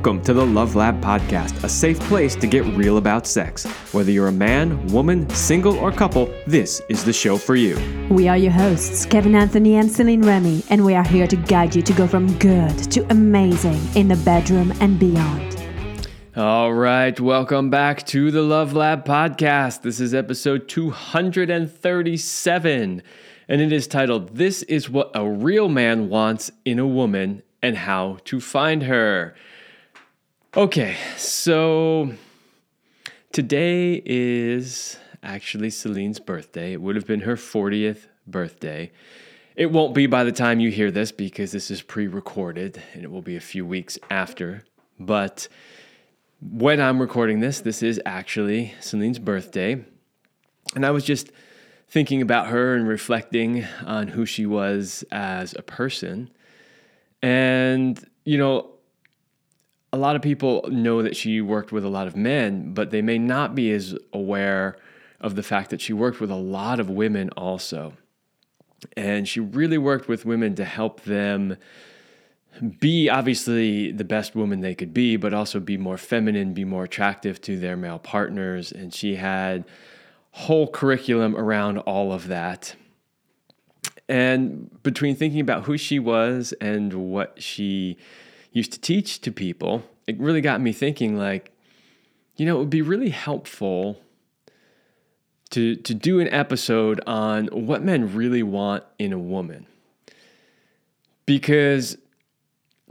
Welcome 0.00 0.22
to 0.22 0.32
the 0.32 0.46
Love 0.46 0.76
Lab 0.76 0.98
Podcast, 1.02 1.62
a 1.62 1.68
safe 1.68 2.00
place 2.00 2.34
to 2.36 2.46
get 2.46 2.64
real 2.74 2.96
about 2.96 3.26
sex. 3.26 3.66
Whether 3.92 4.10
you're 4.10 4.28
a 4.28 4.32
man, 4.32 4.86
woman, 4.86 5.28
single, 5.28 5.78
or 5.78 5.92
couple, 5.92 6.32
this 6.46 6.80
is 6.88 7.04
the 7.04 7.12
show 7.12 7.36
for 7.36 7.54
you. 7.54 7.78
We 8.08 8.26
are 8.26 8.38
your 8.38 8.50
hosts, 8.50 9.04
Kevin 9.04 9.34
Anthony 9.34 9.74
and 9.74 9.92
Celine 9.92 10.22
Remy, 10.22 10.62
and 10.70 10.86
we 10.86 10.94
are 10.94 11.04
here 11.04 11.26
to 11.26 11.36
guide 11.36 11.76
you 11.76 11.82
to 11.82 11.92
go 11.92 12.06
from 12.06 12.32
good 12.38 12.78
to 12.92 13.04
amazing 13.10 13.78
in 13.94 14.08
the 14.08 14.16
bedroom 14.16 14.72
and 14.80 14.98
beyond. 14.98 15.62
All 16.34 16.72
right, 16.72 17.20
welcome 17.20 17.68
back 17.68 18.06
to 18.06 18.30
the 18.30 18.40
Love 18.40 18.72
Lab 18.72 19.04
Podcast. 19.04 19.82
This 19.82 20.00
is 20.00 20.14
episode 20.14 20.66
237, 20.66 23.02
and 23.48 23.60
it 23.60 23.70
is 23.70 23.86
titled 23.86 24.34
This 24.34 24.62
is 24.62 24.88
What 24.88 25.10
a 25.14 25.28
Real 25.28 25.68
Man 25.68 26.08
Wants 26.08 26.50
in 26.64 26.78
a 26.78 26.86
Woman 26.86 27.42
and 27.62 27.76
How 27.76 28.16
to 28.24 28.40
Find 28.40 28.84
Her. 28.84 29.34
Okay, 30.56 30.96
so 31.16 32.10
today 33.30 34.02
is 34.04 34.98
actually 35.22 35.70
Celine's 35.70 36.18
birthday. 36.18 36.72
It 36.72 36.80
would 36.80 36.96
have 36.96 37.06
been 37.06 37.20
her 37.20 37.36
40th 37.36 38.08
birthday. 38.26 38.90
It 39.54 39.70
won't 39.70 39.94
be 39.94 40.08
by 40.08 40.24
the 40.24 40.32
time 40.32 40.58
you 40.58 40.72
hear 40.72 40.90
this 40.90 41.12
because 41.12 41.52
this 41.52 41.70
is 41.70 41.82
pre 41.82 42.08
recorded 42.08 42.82
and 42.94 43.04
it 43.04 43.12
will 43.12 43.22
be 43.22 43.36
a 43.36 43.40
few 43.40 43.64
weeks 43.64 43.96
after. 44.10 44.64
But 44.98 45.46
when 46.40 46.80
I'm 46.80 47.00
recording 47.00 47.38
this, 47.38 47.60
this 47.60 47.80
is 47.80 48.00
actually 48.04 48.74
Celine's 48.80 49.20
birthday. 49.20 49.84
And 50.74 50.84
I 50.84 50.90
was 50.90 51.04
just 51.04 51.30
thinking 51.86 52.22
about 52.22 52.48
her 52.48 52.74
and 52.74 52.88
reflecting 52.88 53.66
on 53.86 54.08
who 54.08 54.26
she 54.26 54.46
was 54.46 55.04
as 55.12 55.54
a 55.56 55.62
person. 55.62 56.28
And, 57.22 58.04
you 58.24 58.36
know, 58.36 58.79
a 59.92 59.96
lot 59.96 60.16
of 60.16 60.22
people 60.22 60.64
know 60.70 61.02
that 61.02 61.16
she 61.16 61.40
worked 61.40 61.72
with 61.72 61.84
a 61.84 61.88
lot 61.88 62.06
of 62.06 62.16
men, 62.16 62.72
but 62.74 62.90
they 62.90 63.02
may 63.02 63.18
not 63.18 63.54
be 63.54 63.72
as 63.72 63.96
aware 64.12 64.76
of 65.20 65.34
the 65.34 65.42
fact 65.42 65.70
that 65.70 65.80
she 65.80 65.92
worked 65.92 66.20
with 66.20 66.30
a 66.30 66.36
lot 66.36 66.80
of 66.80 66.88
women 66.88 67.30
also. 67.30 67.94
And 68.96 69.28
she 69.28 69.40
really 69.40 69.78
worked 69.78 70.08
with 70.08 70.24
women 70.24 70.54
to 70.54 70.64
help 70.64 71.02
them 71.02 71.56
be 72.78 73.08
obviously 73.08 73.92
the 73.92 74.04
best 74.04 74.34
woman 74.34 74.60
they 74.60 74.74
could 74.74 74.94
be, 74.94 75.16
but 75.16 75.34
also 75.34 75.60
be 75.60 75.76
more 75.76 75.98
feminine, 75.98 76.54
be 76.54 76.64
more 76.64 76.84
attractive 76.84 77.40
to 77.42 77.58
their 77.58 77.76
male 77.76 77.98
partners. 77.98 78.72
And 78.72 78.94
she 78.94 79.16
had 79.16 79.64
whole 80.32 80.68
curriculum 80.68 81.36
around 81.36 81.78
all 81.78 82.12
of 82.12 82.28
that. 82.28 82.74
And 84.08 84.82
between 84.82 85.14
thinking 85.14 85.40
about 85.40 85.64
who 85.64 85.76
she 85.76 85.98
was 85.98 86.52
and 86.60 86.92
what 86.92 87.40
she 87.42 87.96
used 88.52 88.72
to 88.72 88.80
teach 88.80 89.20
to 89.22 89.32
people, 89.32 89.82
it 90.06 90.18
really 90.18 90.40
got 90.40 90.60
me 90.60 90.72
thinking 90.72 91.16
like, 91.16 91.52
you 92.36 92.46
know, 92.46 92.56
it 92.56 92.58
would 92.58 92.70
be 92.70 92.82
really 92.82 93.10
helpful 93.10 94.00
to 95.50 95.76
to 95.76 95.94
do 95.94 96.20
an 96.20 96.28
episode 96.28 97.00
on 97.06 97.46
what 97.48 97.82
men 97.82 98.14
really 98.14 98.42
want 98.42 98.84
in 98.98 99.12
a 99.12 99.18
woman. 99.18 99.66
Because 101.26 101.96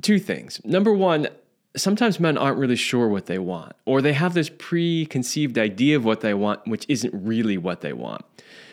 two 0.02 0.20
things. 0.20 0.62
Number 0.64 0.94
one, 0.94 1.28
sometimes 1.76 2.20
men 2.20 2.38
aren't 2.38 2.58
really 2.58 2.76
sure 2.76 3.08
what 3.08 3.26
they 3.26 3.40
want, 3.40 3.74
or 3.86 4.02
they 4.02 4.14
have 4.14 4.34
this 4.34 4.50
preconceived 4.50 5.58
idea 5.58 5.96
of 5.96 6.06
what 6.06 6.22
they 6.22 6.34
want, 6.34 6.66
which 6.68 6.86
isn't 6.88 7.14
really 7.14 7.58
what 7.58 7.82
they 7.82 7.94
want. 7.94 8.24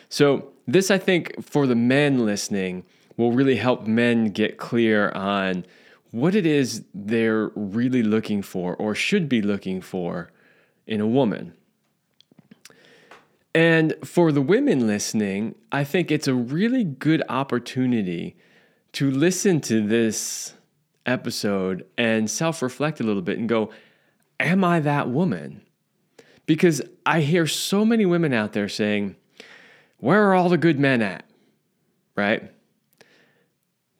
So, 0.09 0.53
this 0.67 0.91
I 0.91 0.97
think 0.97 1.43
for 1.43 1.65
the 1.65 1.75
men 1.75 2.25
listening 2.25 2.83
will 3.15 3.31
really 3.31 3.55
help 3.55 3.87
men 3.87 4.25
get 4.25 4.57
clear 4.57 5.09
on 5.11 5.65
what 6.11 6.35
it 6.35 6.45
is 6.45 6.83
they're 6.93 7.49
really 7.55 8.03
looking 8.03 8.41
for 8.41 8.75
or 8.75 8.95
should 8.95 9.27
be 9.27 9.41
looking 9.41 9.81
for 9.81 10.31
in 10.85 11.01
a 11.01 11.07
woman. 11.07 11.53
And 13.53 13.95
for 14.03 14.31
the 14.31 14.41
women 14.41 14.85
listening, 14.85 15.55
I 15.71 15.83
think 15.83 16.11
it's 16.11 16.27
a 16.27 16.33
really 16.33 16.83
good 16.83 17.23
opportunity 17.27 18.37
to 18.93 19.09
listen 19.09 19.61
to 19.61 19.85
this 19.85 20.53
episode 21.05 21.85
and 21.97 22.29
self 22.29 22.61
reflect 22.61 22.99
a 22.99 23.03
little 23.03 23.21
bit 23.21 23.39
and 23.39 23.49
go, 23.49 23.71
Am 24.39 24.63
I 24.63 24.79
that 24.81 25.09
woman? 25.09 25.61
Because 26.45 26.81
I 27.05 27.21
hear 27.21 27.47
so 27.47 27.83
many 27.83 28.05
women 28.05 28.33
out 28.33 28.53
there 28.53 28.69
saying, 28.69 29.15
Where 29.97 30.29
are 30.29 30.35
all 30.35 30.49
the 30.49 30.57
good 30.57 30.79
men 30.79 31.01
at? 31.01 31.25
Right? 32.15 32.51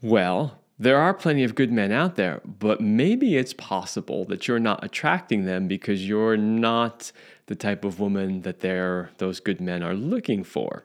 Well, 0.01 0.59
there 0.80 0.98
are 0.98 1.14
plenty 1.14 1.44
of 1.44 1.56
good 1.56 1.72
men 1.72 1.92
out 1.92 2.16
there, 2.16 2.42
but 2.46 2.80
maybe 2.82 3.36
it's 3.36 3.54
possible 3.54 4.26
that 4.26 4.48
you're 4.48 4.60
not 4.60 4.84
attracting 4.84 5.46
them 5.46 5.68
because 5.68 6.08
you're 6.08 6.38
not 6.38 7.12
the 7.48 7.56
type 7.56 7.84
of 7.84 8.00
woman 8.00 8.42
that 8.42 8.60
they're, 8.60 9.10
those 9.18 9.40
good 9.40 9.60
men 9.60 9.82
are 9.82 9.96
looking 9.96 10.44
for. 10.44 10.84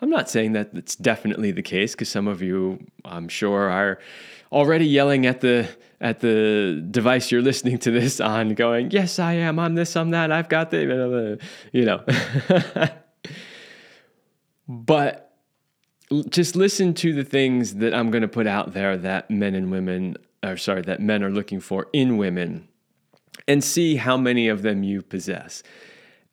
I'm 0.00 0.10
not 0.10 0.28
saying 0.28 0.52
that 0.52 0.70
it's 0.74 0.96
definitely 0.96 1.52
the 1.52 1.62
case 1.62 1.92
because 1.92 2.08
some 2.08 2.26
of 2.26 2.42
you, 2.42 2.84
I'm 3.04 3.28
sure, 3.28 3.70
are 3.70 3.98
already 4.50 4.86
yelling 4.86 5.26
at 5.26 5.40
the 5.40 5.68
at 6.00 6.18
the 6.18 6.84
device 6.90 7.30
you're 7.30 7.40
listening 7.40 7.78
to 7.78 7.92
this 7.92 8.20
on, 8.20 8.54
going, 8.54 8.90
"Yes, 8.90 9.20
I 9.20 9.34
am. 9.34 9.60
I'm 9.60 9.76
this. 9.76 9.96
I'm 9.96 10.10
that. 10.10 10.32
I've 10.32 10.48
got 10.48 10.72
the," 10.72 11.38
you 11.72 11.84
know. 11.84 12.04
but 14.68 15.31
just 16.28 16.56
listen 16.56 16.94
to 16.94 17.12
the 17.12 17.24
things 17.24 17.76
that 17.76 17.94
I'm 17.94 18.10
going 18.10 18.22
to 18.22 18.28
put 18.28 18.46
out 18.46 18.72
there 18.72 18.96
that 18.98 19.30
men 19.30 19.54
and 19.54 19.70
women, 19.70 20.16
or 20.42 20.56
sorry, 20.56 20.82
that 20.82 21.00
men 21.00 21.22
are 21.22 21.30
looking 21.30 21.60
for 21.60 21.88
in 21.92 22.16
women, 22.16 22.68
and 23.48 23.62
see 23.62 23.96
how 23.96 24.16
many 24.16 24.48
of 24.48 24.62
them 24.62 24.82
you 24.82 25.02
possess. 25.02 25.62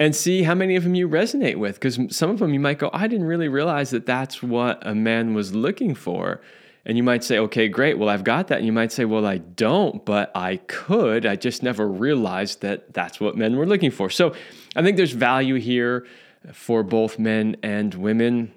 And 0.01 0.16
see 0.16 0.44
how 0.44 0.56
many 0.56 0.78
of 0.78 0.85
them 0.85 0.95
you 0.95 1.09
resonate 1.09 1.57
with. 1.57 1.75
Because 1.75 2.00
some 2.16 2.29
of 2.29 2.39
them 2.39 2.53
you 2.53 2.59
might 2.59 2.79
go, 2.79 2.89
I 2.94 3.07
didn't 3.07 3.28
really 3.28 3.50
realize 3.50 3.89
that 3.89 4.06
that's 4.06 4.41
what 4.41 4.85
a 4.88 4.95
man 4.95 5.34
was 5.34 5.53
looking 5.53 5.94
for. 5.94 6.39
And 6.85 6.95
you 6.95 7.03
might 7.03 7.22
say, 7.22 7.38
okay, 7.38 7.68
great. 7.68 7.97
Well, 7.97 8.07
I've 8.07 8.23
got 8.23 8.47
that. 8.47 8.59
And 8.59 8.66
you 8.66 8.72
might 8.72 8.94
say, 8.94 9.03
well, 9.03 9.25
I 9.25 9.39
don't, 9.39 10.06
but 10.06 10.31
I 10.34 10.57
could. 10.68 11.25
I 11.25 11.35
just 11.35 11.63
never 11.63 11.85
realized 11.85 12.62
that 12.62 12.94
that's 12.94 13.19
what 13.19 13.35
men 13.35 13.57
were 13.57 13.66
looking 13.66 13.91
for. 13.91 14.09
So 14.09 14.34
I 14.73 14.81
think 14.81 14.95
there's 14.95 15.12
value 15.12 15.56
here 15.56 16.07
for 16.53 16.81
both 16.81 17.19
men 17.19 17.57
and 17.62 17.94
women 17.94 18.53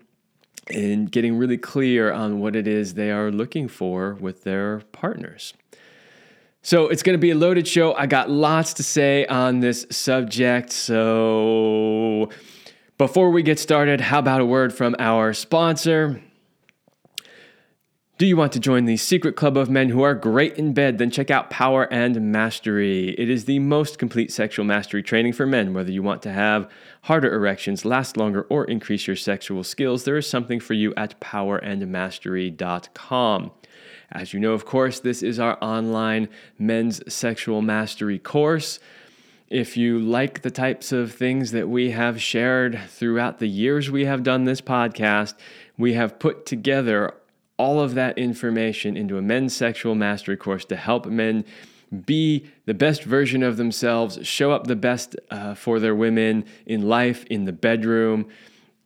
in 0.70 1.06
getting 1.06 1.36
really 1.36 1.58
clear 1.58 2.12
on 2.12 2.40
what 2.40 2.54
it 2.56 2.66
is 2.66 2.94
they 2.94 3.10
are 3.10 3.30
looking 3.30 3.68
for 3.68 4.14
with 4.14 4.44
their 4.44 4.80
partners. 4.92 5.54
So 6.62 6.88
it's 6.88 7.02
going 7.02 7.14
to 7.14 7.20
be 7.20 7.30
a 7.30 7.34
loaded 7.34 7.66
show. 7.66 7.92
I 7.94 8.06
got 8.06 8.30
lots 8.30 8.74
to 8.74 8.84
say 8.84 9.26
on 9.26 9.60
this 9.60 9.84
subject. 9.90 10.72
So 10.72 12.30
before 12.98 13.30
we 13.30 13.42
get 13.42 13.58
started, 13.58 14.00
how 14.00 14.20
about 14.20 14.40
a 14.40 14.44
word 14.44 14.72
from 14.72 14.94
our 15.00 15.32
sponsor? 15.34 16.22
Do 18.22 18.28
you 18.28 18.36
want 18.36 18.52
to 18.52 18.60
join 18.60 18.84
the 18.84 18.98
secret 18.98 19.34
club 19.34 19.56
of 19.56 19.68
men 19.68 19.88
who 19.88 20.02
are 20.02 20.14
great 20.14 20.56
in 20.56 20.74
bed? 20.74 20.98
Then 20.98 21.10
check 21.10 21.28
out 21.28 21.50
Power 21.50 21.92
and 21.92 22.30
Mastery. 22.30 23.16
It 23.18 23.28
is 23.28 23.46
the 23.46 23.58
most 23.58 23.98
complete 23.98 24.32
sexual 24.32 24.64
mastery 24.64 25.02
training 25.02 25.32
for 25.32 25.44
men. 25.44 25.74
Whether 25.74 25.90
you 25.90 26.04
want 26.04 26.22
to 26.22 26.30
have 26.30 26.70
harder 27.00 27.34
erections, 27.34 27.84
last 27.84 28.16
longer, 28.16 28.42
or 28.42 28.64
increase 28.66 29.08
your 29.08 29.16
sexual 29.16 29.64
skills, 29.64 30.04
there 30.04 30.16
is 30.16 30.28
something 30.28 30.60
for 30.60 30.74
you 30.74 30.94
at 30.94 31.20
powerandmastery.com. 31.20 33.50
As 34.12 34.32
you 34.32 34.38
know, 34.38 34.52
of 34.52 34.64
course, 34.64 35.00
this 35.00 35.24
is 35.24 35.40
our 35.40 35.58
online 35.60 36.28
men's 36.60 37.02
sexual 37.12 37.60
mastery 37.60 38.20
course. 38.20 38.78
If 39.48 39.76
you 39.76 39.98
like 39.98 40.42
the 40.42 40.52
types 40.52 40.92
of 40.92 41.12
things 41.12 41.50
that 41.50 41.68
we 41.68 41.90
have 41.90 42.22
shared 42.22 42.78
throughout 42.86 43.40
the 43.40 43.48
years 43.48 43.90
we 43.90 44.04
have 44.04 44.22
done 44.22 44.44
this 44.44 44.60
podcast, 44.60 45.34
we 45.76 45.94
have 45.94 46.20
put 46.20 46.46
together 46.46 47.14
all 47.56 47.80
of 47.80 47.94
that 47.94 48.18
information 48.18 48.96
into 48.96 49.18
a 49.18 49.22
men's 49.22 49.54
sexual 49.54 49.94
mastery 49.94 50.36
course 50.36 50.64
to 50.66 50.76
help 50.76 51.06
men 51.06 51.44
be 52.06 52.46
the 52.64 52.74
best 52.74 53.04
version 53.04 53.42
of 53.42 53.58
themselves, 53.58 54.18
show 54.26 54.50
up 54.50 54.66
the 54.66 54.76
best 54.76 55.14
uh, 55.30 55.54
for 55.54 55.78
their 55.78 55.94
women 55.94 56.46
in 56.64 56.88
life, 56.88 57.24
in 57.26 57.44
the 57.44 57.52
bedroom, 57.52 58.26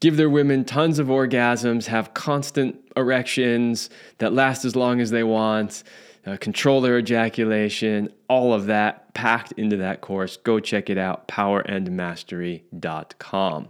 give 0.00 0.16
their 0.16 0.28
women 0.28 0.64
tons 0.64 0.98
of 0.98 1.06
orgasms, 1.06 1.86
have 1.86 2.14
constant 2.14 2.76
erections 2.96 3.90
that 4.18 4.32
last 4.32 4.64
as 4.64 4.74
long 4.74 5.00
as 5.00 5.10
they 5.10 5.22
want, 5.22 5.84
uh, 6.26 6.36
control 6.38 6.80
their 6.80 6.98
ejaculation, 6.98 8.12
all 8.28 8.52
of 8.52 8.66
that 8.66 9.14
packed 9.14 9.52
into 9.52 9.76
that 9.76 10.00
course. 10.00 10.36
Go 10.36 10.58
check 10.58 10.90
it 10.90 10.98
out, 10.98 11.28
powerandmastery.com. 11.28 13.68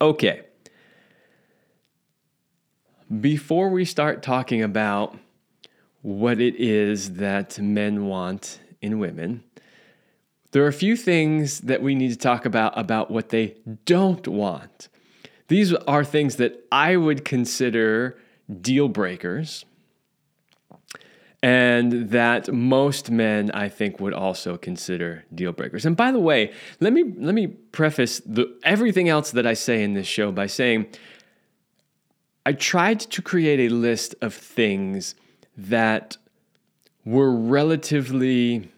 Okay. 0.00 0.42
Before 3.08 3.68
we 3.68 3.84
start 3.84 4.22
talking 4.22 4.62
about 4.62 5.16
what 6.02 6.40
it 6.40 6.56
is 6.56 7.14
that 7.14 7.58
men 7.58 8.06
want 8.06 8.60
in 8.82 8.98
women, 8.98 9.44
there 10.50 10.64
are 10.64 10.68
a 10.68 10.72
few 10.72 10.96
things 10.96 11.60
that 11.60 11.82
we 11.82 11.94
need 11.94 12.10
to 12.10 12.16
talk 12.16 12.44
about 12.44 12.76
about 12.76 13.10
what 13.10 13.28
they 13.28 13.56
don't 13.84 14.26
want. 14.26 14.88
These 15.48 15.72
are 15.72 16.04
things 16.04 16.36
that 16.36 16.66
I 16.72 16.96
would 16.96 17.24
consider 17.24 18.18
deal 18.60 18.88
breakers. 18.88 19.64
and 21.42 22.10
that 22.10 22.52
most 22.52 23.10
men 23.10 23.50
I 23.52 23.68
think 23.68 24.00
would 24.00 24.14
also 24.14 24.56
consider 24.56 25.24
deal 25.34 25.52
breakers. 25.52 25.84
And 25.84 25.96
by 25.96 26.10
the 26.10 26.18
way, 26.18 26.52
let 26.80 26.92
me 26.92 27.04
let 27.18 27.34
me 27.34 27.46
preface 27.46 28.20
the 28.20 28.58
everything 28.64 29.08
else 29.08 29.30
that 29.32 29.46
I 29.46 29.54
say 29.54 29.82
in 29.82 29.94
this 29.94 30.06
show 30.06 30.32
by 30.32 30.46
saying 30.46 30.86
I 32.46 32.52
tried 32.52 33.00
to 33.00 33.22
create 33.22 33.70
a 33.70 33.74
list 33.74 34.14
of 34.22 34.32
things 34.32 35.16
that 35.58 36.16
were 37.04 37.32
relatively 37.32 38.70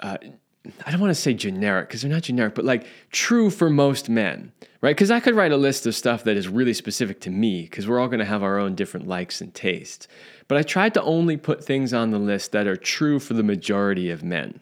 uh, 0.00 0.18
I 0.86 0.90
don't 0.90 1.00
want 1.00 1.10
to 1.10 1.20
say 1.20 1.34
generic 1.34 1.88
because 1.88 2.02
they're 2.02 2.10
not 2.10 2.22
generic, 2.22 2.54
but 2.54 2.64
like 2.64 2.86
true 3.10 3.50
for 3.50 3.68
most 3.68 4.08
men, 4.08 4.52
right? 4.80 4.94
Because 4.94 5.10
I 5.10 5.20
could 5.20 5.34
write 5.34 5.52
a 5.52 5.56
list 5.56 5.86
of 5.86 5.94
stuff 5.94 6.24
that 6.24 6.36
is 6.36 6.48
really 6.48 6.72
specific 6.72 7.20
to 7.22 7.30
me 7.30 7.62
because 7.62 7.86
we're 7.86 8.00
all 8.00 8.08
going 8.08 8.18
to 8.18 8.24
have 8.24 8.42
our 8.42 8.58
own 8.58 8.74
different 8.74 9.06
likes 9.06 9.40
and 9.40 9.52
tastes. 9.54 10.08
But 10.48 10.56
I 10.56 10.62
tried 10.62 10.94
to 10.94 11.02
only 11.02 11.36
put 11.36 11.64
things 11.64 11.92
on 11.92 12.10
the 12.10 12.18
list 12.18 12.52
that 12.52 12.66
are 12.66 12.76
true 12.76 13.18
for 13.18 13.34
the 13.34 13.42
majority 13.42 14.10
of 14.10 14.22
men. 14.22 14.60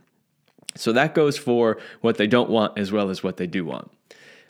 So 0.75 0.93
that 0.93 1.15
goes 1.15 1.37
for 1.37 1.79
what 2.01 2.19
they 2.19 2.27
don't 2.27 2.51
want 2.51 2.79
as 2.79 2.91
well 2.91 3.11
as 3.11 3.23
what 3.23 3.37
they 3.37 3.47
do 3.47 3.65
want. 3.65 3.91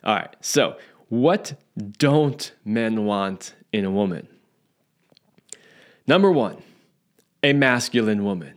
All 0.05 0.15
right, 0.15 0.35
so 0.41 0.77
what 1.13 1.61
don't 1.99 2.55
men 2.65 3.05
want 3.05 3.53
in 3.71 3.85
a 3.85 3.91
woman? 3.91 4.27
Number 6.07 6.33
one, 6.33 6.63
a 7.43 7.53
masculine 7.53 8.25
woman. 8.25 8.55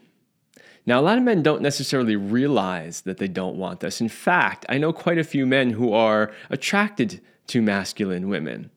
Now, 0.86 1.02
a 1.02 1.04
lot 1.04 1.18
of 1.18 1.26
men 1.26 1.44
don't 1.44 1.62
necessarily 1.62 2.16
realize 2.16 3.02
that 3.02 3.18
they 3.18 3.28
don't 3.28 3.58
want 3.58 3.82
this. 3.82 4.00
In 4.00 4.08
fact, 4.08 4.66
I 4.70 4.78
know 4.78 4.94
quite 4.94 5.18
a 5.18 5.26
few 5.26 5.46
men 5.46 5.72
who 5.72 5.92
are 5.92 6.32
attracted 6.50 7.20
to 7.48 7.62
masculine 7.62 8.30
women 8.30 8.72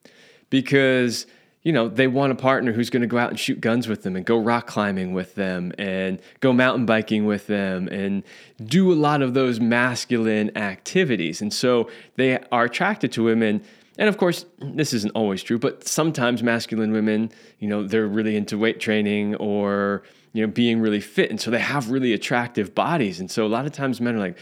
because 0.49 1.25
you 1.69 1.73
know, 1.73 1.87
they 1.87 2.07
want 2.07 2.31
a 2.31 2.35
partner 2.35 2.71
who's 2.71 2.89
going 2.89 3.01
to 3.01 3.07
go 3.07 3.19
out 3.19 3.29
and 3.29 3.39
shoot 3.39 3.61
guns 3.61 3.87
with 3.87 4.01
them 4.01 4.15
and 4.15 4.25
go 4.25 4.39
rock 4.39 4.65
climbing 4.65 5.13
with 5.13 5.35
them 5.35 5.71
and 5.77 6.19
go 6.39 6.51
mountain 6.51 6.87
biking 6.87 7.27
with 7.27 7.45
them 7.45 7.87
and 7.89 8.23
do 8.65 8.91
a 8.91 8.95
lot 8.95 9.21
of 9.21 9.35
those 9.35 9.59
masculine 9.59 10.57
activities. 10.57 11.43
And 11.43 11.53
so 11.53 11.87
they 12.15 12.39
are 12.51 12.63
attracted 12.63 13.11
to 13.11 13.23
women. 13.23 13.61
And 13.99 14.09
of 14.09 14.17
course, 14.17 14.47
this 14.57 14.93
isn't 14.93 15.11
always 15.11 15.43
true, 15.43 15.59
but 15.59 15.87
sometimes 15.87 16.41
masculine 16.41 16.91
women, 16.91 17.31
you 17.59 17.67
know, 17.67 17.85
they're 17.85 18.07
really 18.07 18.35
into 18.35 18.57
weight 18.57 18.79
training 18.79 19.35
or, 19.35 20.01
you 20.33 20.43
know, 20.43 20.51
being 20.51 20.81
really 20.81 21.01
fit. 21.01 21.29
And 21.29 21.39
so 21.39 21.51
they 21.51 21.59
have 21.59 21.91
really 21.91 22.13
attractive 22.13 22.73
bodies. 22.73 23.19
And 23.19 23.29
so 23.29 23.45
a 23.45 23.47
lot 23.47 23.67
of 23.67 23.73
times 23.73 24.01
men 24.01 24.15
are 24.15 24.19
like, 24.19 24.39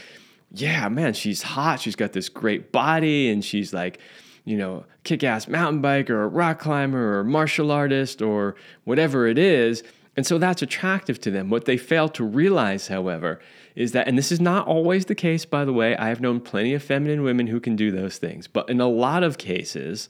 yeah, 0.50 0.88
man, 0.88 1.12
she's 1.12 1.42
hot. 1.42 1.78
She's 1.78 1.94
got 1.94 2.14
this 2.14 2.30
great 2.30 2.72
body 2.72 3.28
and 3.28 3.44
she's 3.44 3.74
like, 3.74 4.00
you 4.48 4.56
know, 4.56 4.82
kick 5.04 5.22
ass 5.22 5.46
mountain 5.46 5.82
biker 5.82 6.10
or 6.10 6.28
rock 6.28 6.58
climber 6.58 7.18
or 7.18 7.22
martial 7.22 7.70
artist 7.70 8.22
or 8.22 8.56
whatever 8.84 9.26
it 9.26 9.36
is. 9.36 9.82
And 10.16 10.26
so 10.26 10.38
that's 10.38 10.62
attractive 10.62 11.20
to 11.20 11.30
them. 11.30 11.50
What 11.50 11.66
they 11.66 11.76
fail 11.76 12.08
to 12.08 12.24
realize, 12.24 12.88
however, 12.88 13.40
is 13.76 13.92
that, 13.92 14.08
and 14.08 14.16
this 14.16 14.32
is 14.32 14.40
not 14.40 14.66
always 14.66 15.04
the 15.04 15.14
case, 15.14 15.44
by 15.44 15.66
the 15.66 15.72
way, 15.72 15.94
I 15.98 16.08
have 16.08 16.22
known 16.22 16.40
plenty 16.40 16.72
of 16.72 16.82
feminine 16.82 17.22
women 17.22 17.46
who 17.46 17.60
can 17.60 17.76
do 17.76 17.90
those 17.90 18.16
things, 18.16 18.46
but 18.46 18.70
in 18.70 18.80
a 18.80 18.88
lot 18.88 19.22
of 19.22 19.36
cases, 19.36 20.08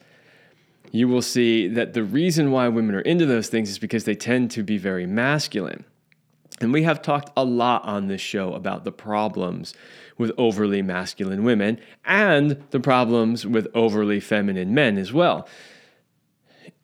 you 0.93 1.08
will 1.08 1.20
see 1.20 1.67
that 1.67 1.94
the 1.94 2.05
reason 2.05 2.52
why 2.52 2.69
women 2.69 2.94
are 2.94 3.00
into 3.00 3.26
those 3.26 3.49
things 3.49 3.69
is 3.69 3.81
because 3.81 4.05
they 4.05 4.14
tend 4.14 4.52
to 4.52 4.62
be 4.62 4.79
very 4.79 5.05
masculine. 5.05 5.85
And 6.61 6.73
we 6.73 6.85
have 6.85 7.02
talked 7.02 7.31
a 7.37 7.44
lot 7.44 7.85
on 7.85 8.06
this 8.06 8.20
show 8.20 8.52
about 8.55 8.85
the 8.85 8.93
problems 8.93 9.75
with 10.18 10.32
overly 10.36 10.82
masculine 10.82 11.44
women 11.44 11.80
and 12.04 12.62
the 12.70 12.80
problems 12.80 13.46
with 13.46 13.68
overly 13.74 14.20
feminine 14.20 14.74
men 14.74 14.98
as 14.98 15.12
well. 15.12 15.48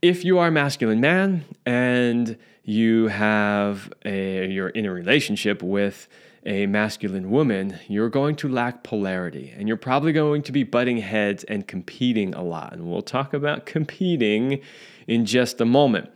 If 0.01 0.25
you 0.25 0.39
are 0.39 0.49
a 0.49 0.53
masculine 0.53 1.01
man 1.01 1.45
and 1.67 2.39
you 2.63 3.09
have 3.09 3.93
a 4.05 4.49
you're 4.49 4.71
in 4.71 4.87
a 4.87 4.93
relationship 4.93 5.63
with 5.63 6.09
a 6.47 6.67
masculine 6.67 7.31
woman, 7.31 7.79
you're 7.89 8.11
going 8.11 8.37
to 8.37 8.49
lack 8.49 8.83
polarity 8.83 9.53
and 9.57 9.67
you're 9.67 9.77
probably 9.77 10.13
going 10.13 10.43
to 10.43 10.53
be 10.53 10.63
butting 10.63 10.99
heads 10.99 11.43
and 11.45 11.67
competing 11.67 12.35
a 12.35 12.43
lot. 12.43 12.75
And 12.75 12.87
we'll 12.87 13.03
talk 13.03 13.33
about 13.33 13.67
competing 13.77 14.61
in 15.07 15.25
just 15.25 15.61
a 15.61 15.65
moment. 15.65 16.11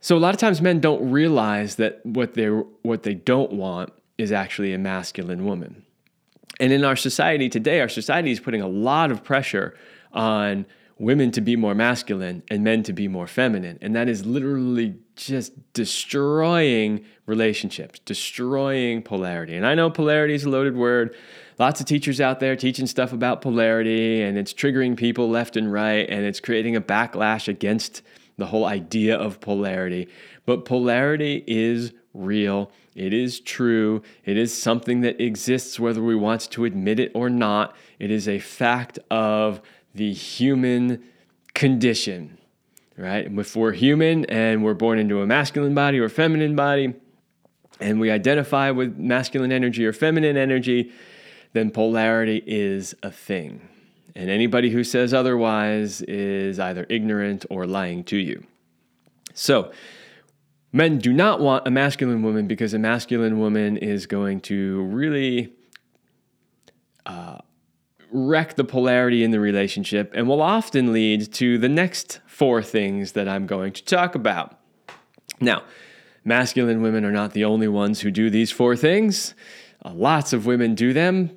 So 0.00 0.16
a 0.16 0.20
lot 0.20 0.34
of 0.34 0.40
times 0.40 0.60
men 0.60 0.80
don't 0.80 1.10
realize 1.10 1.76
that 1.76 2.04
what 2.04 2.34
they 2.34 2.46
what 2.46 3.02
they 3.02 3.14
don't 3.14 3.52
want 3.52 3.92
is 4.18 4.32
actually 4.32 4.72
a 4.72 4.78
masculine 4.78 5.44
woman. 5.44 5.85
And 6.58 6.72
in 6.72 6.84
our 6.84 6.96
society 6.96 7.48
today, 7.48 7.80
our 7.80 7.88
society 7.88 8.30
is 8.30 8.40
putting 8.40 8.62
a 8.62 8.68
lot 8.68 9.10
of 9.10 9.22
pressure 9.22 9.76
on 10.12 10.66
women 10.98 11.30
to 11.30 11.42
be 11.42 11.56
more 11.56 11.74
masculine 11.74 12.42
and 12.48 12.64
men 12.64 12.82
to 12.82 12.92
be 12.92 13.06
more 13.06 13.26
feminine. 13.26 13.78
And 13.82 13.94
that 13.94 14.08
is 14.08 14.24
literally 14.24 14.96
just 15.14 15.52
destroying 15.74 17.04
relationships, 17.26 17.98
destroying 18.00 19.02
polarity. 19.02 19.56
And 19.56 19.66
I 19.66 19.74
know 19.74 19.90
polarity 19.90 20.34
is 20.34 20.44
a 20.44 20.48
loaded 20.48 20.76
word. 20.76 21.14
Lots 21.58 21.80
of 21.80 21.86
teachers 21.86 22.20
out 22.20 22.40
there 22.40 22.56
teaching 22.56 22.86
stuff 22.86 23.12
about 23.12 23.42
polarity, 23.42 24.22
and 24.22 24.38
it's 24.38 24.52
triggering 24.52 24.96
people 24.96 25.28
left 25.28 25.56
and 25.56 25.72
right, 25.72 26.08
and 26.08 26.24
it's 26.24 26.40
creating 26.40 26.76
a 26.76 26.80
backlash 26.80 27.48
against 27.48 28.02
the 28.38 28.46
whole 28.46 28.64
idea 28.66 29.16
of 29.16 29.40
polarity. 29.40 30.08
But 30.44 30.64
polarity 30.64 31.44
is 31.46 31.92
real. 32.16 32.70
It 32.94 33.12
is 33.12 33.40
true. 33.40 34.02
It 34.24 34.36
is 34.36 34.56
something 34.56 35.02
that 35.02 35.20
exists 35.20 35.78
whether 35.78 36.02
we 36.02 36.14
want 36.14 36.50
to 36.52 36.64
admit 36.64 36.98
it 36.98 37.12
or 37.14 37.28
not. 37.28 37.76
It 37.98 38.10
is 38.10 38.26
a 38.28 38.38
fact 38.38 38.98
of 39.10 39.60
the 39.94 40.12
human 40.12 41.02
condition, 41.54 42.38
right? 42.96 43.26
If 43.30 43.56
we're 43.56 43.72
human 43.72 44.24
and 44.26 44.64
we're 44.64 44.74
born 44.74 44.98
into 44.98 45.20
a 45.20 45.26
masculine 45.26 45.74
body 45.74 45.98
or 45.98 46.08
feminine 46.08 46.56
body, 46.56 46.94
and 47.80 48.00
we 48.00 48.10
identify 48.10 48.70
with 48.70 48.96
masculine 48.96 49.52
energy 49.52 49.84
or 49.84 49.92
feminine 49.92 50.36
energy, 50.36 50.92
then 51.52 51.70
polarity 51.70 52.42
is 52.46 52.94
a 53.02 53.10
thing. 53.10 53.68
And 54.14 54.30
anybody 54.30 54.70
who 54.70 54.82
says 54.82 55.12
otherwise 55.12 56.00
is 56.02 56.58
either 56.58 56.86
ignorant 56.88 57.44
or 57.50 57.66
lying 57.66 58.02
to 58.04 58.16
you. 58.16 58.44
So, 59.34 59.72
men 60.72 60.98
do 60.98 61.12
not 61.12 61.40
want 61.40 61.66
a 61.66 61.70
masculine 61.70 62.22
woman 62.22 62.46
because 62.46 62.74
a 62.74 62.78
masculine 62.78 63.38
woman 63.38 63.76
is 63.76 64.06
going 64.06 64.40
to 64.40 64.82
really 64.82 65.52
uh, 67.06 67.38
wreck 68.10 68.54
the 68.54 68.64
polarity 68.64 69.24
in 69.24 69.30
the 69.30 69.40
relationship 69.40 70.12
and 70.14 70.28
will 70.28 70.42
often 70.42 70.92
lead 70.92 71.32
to 71.34 71.58
the 71.58 71.68
next 71.68 72.20
four 72.26 72.62
things 72.62 73.12
that 73.12 73.28
I'm 73.28 73.46
going 73.46 73.72
to 73.72 73.84
talk 73.84 74.14
about. 74.14 74.58
Now, 75.40 75.62
masculine 76.24 76.82
women 76.82 77.04
are 77.04 77.12
not 77.12 77.32
the 77.32 77.44
only 77.44 77.68
ones 77.68 78.00
who 78.00 78.10
do 78.10 78.30
these 78.30 78.50
four 78.50 78.76
things. 78.76 79.34
Uh, 79.84 79.92
lots 79.92 80.32
of 80.32 80.46
women 80.46 80.74
do 80.74 80.92
them, 80.92 81.36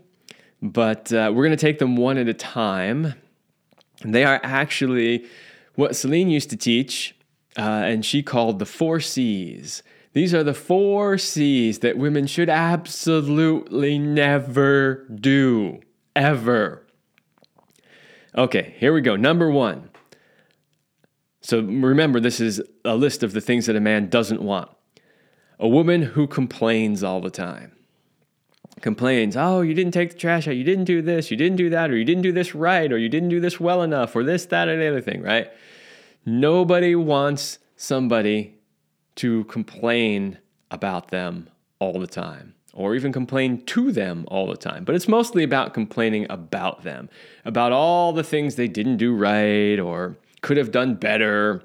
but 0.62 1.12
uh, 1.12 1.31
we're 1.33 1.45
going 1.45 1.57
to 1.57 1.57
take 1.57 1.79
them 1.79 1.95
one 1.95 2.17
at 2.17 2.27
a 2.27 2.33
time. 2.33 3.13
They 4.03 4.24
are 4.24 4.39
actually 4.43 5.25
what 5.75 5.95
Celine 5.95 6.29
used 6.29 6.50
to 6.50 6.57
teach, 6.57 7.15
uh, 7.58 7.62
and 7.62 8.06
she 8.06 8.24
called 8.24 8.60
the 8.60 8.65
four 8.65 9.00
C's. 9.00 9.84
These 10.13 10.34
are 10.34 10.44
the 10.44 10.53
four 10.53 11.18
C's 11.18 11.79
that 11.79 11.98
women 11.98 12.27
should 12.27 12.50
absolutely 12.50 14.00
never 14.00 15.06
do, 15.13 15.82
ever. 16.15 16.86
Okay, 18.36 18.75
here 18.77 18.94
we 18.94 19.01
go. 19.01 19.15
Number 19.15 19.50
one. 19.50 19.89
So 21.41 21.62
remember, 21.62 22.20
this 22.20 22.39
is 22.39 22.62
a 22.86 22.96
list 22.96 23.24
of 23.24 23.34
the 23.34 23.41
things 23.41 23.65
that 23.65 23.75
a 23.75 23.79
man 23.79 24.10
doesn't 24.10 24.41
want. 24.41 24.70
A 25.60 25.68
woman 25.68 26.01
who 26.01 26.27
complains 26.27 27.03
all 27.03 27.22
the 27.22 27.29
time 27.29 27.75
complains, 28.82 29.36
oh, 29.36 29.62
you 29.62 29.74
didn't 29.74 29.94
take 29.94 30.12
the 30.12 30.18
trash 30.18 30.48
out, 30.48 30.56
you 30.56 30.63
didn't 30.63 30.86
do 30.86 31.01
this, 31.01 31.29
you 31.32 31.38
didn't 31.38 31.58
do 31.58 31.70
that, 31.70 31.89
or 31.89 31.98
you 31.98 32.06
didn't 32.06 32.24
do 32.24 32.32
this 32.32 32.56
right, 32.56 32.91
or 32.91 32.98
you 32.98 33.10
didn't 33.10 33.29
do 33.29 33.39
this 33.39 33.60
well 33.60 33.84
enough, 33.84 34.15
or 34.15 34.24
this, 34.24 34.46
that, 34.48 34.68
or 34.68 34.77
the 34.77 34.88
other 34.88 35.01
thing, 35.01 35.22
right? 35.22 35.51
Nobody 36.25 36.95
wants 36.95 37.59
somebody 37.75 38.55
to 39.15 39.43
complain 39.45 40.38
about 40.71 41.09
them 41.09 41.49
all 41.79 41.99
the 41.99 42.07
time 42.07 42.53
or 42.73 42.95
even 42.95 43.11
complain 43.11 43.65
to 43.65 43.91
them 43.91 44.25
all 44.27 44.47
the 44.47 44.55
time. 44.55 44.83
But 44.83 44.95
it's 44.95 45.07
mostly 45.07 45.43
about 45.43 45.73
complaining 45.73 46.27
about 46.29 46.83
them, 46.83 47.09
about 47.45 47.71
all 47.71 48.13
the 48.13 48.23
things 48.23 48.55
they 48.55 48.67
didn't 48.67 48.97
do 48.97 49.15
right 49.15 49.79
or 49.79 50.15
could 50.41 50.57
have 50.57 50.71
done 50.71 50.95
better. 50.95 51.63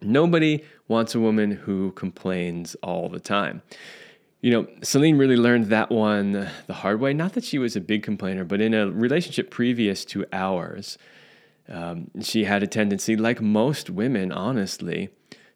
Nobody 0.00 0.64
wants 0.88 1.14
a 1.14 1.20
woman 1.20 1.50
who 1.50 1.92
complains 1.92 2.74
all 2.82 3.08
the 3.08 3.20
time. 3.20 3.62
You 4.40 4.50
know, 4.50 4.66
Celine 4.82 5.18
really 5.18 5.36
learned 5.36 5.66
that 5.66 5.90
one 5.90 6.50
the 6.66 6.74
hard 6.74 6.98
way. 6.98 7.12
Not 7.14 7.34
that 7.34 7.44
she 7.44 7.58
was 7.58 7.76
a 7.76 7.80
big 7.80 8.02
complainer, 8.02 8.44
but 8.44 8.60
in 8.60 8.74
a 8.74 8.90
relationship 8.90 9.50
previous 9.50 10.04
to 10.06 10.26
ours, 10.32 10.98
um, 11.68 12.10
she 12.20 12.44
had 12.44 12.62
a 12.62 12.66
tendency, 12.66 13.16
like 13.16 13.40
most 13.40 13.90
women, 13.90 14.32
honestly, 14.32 15.10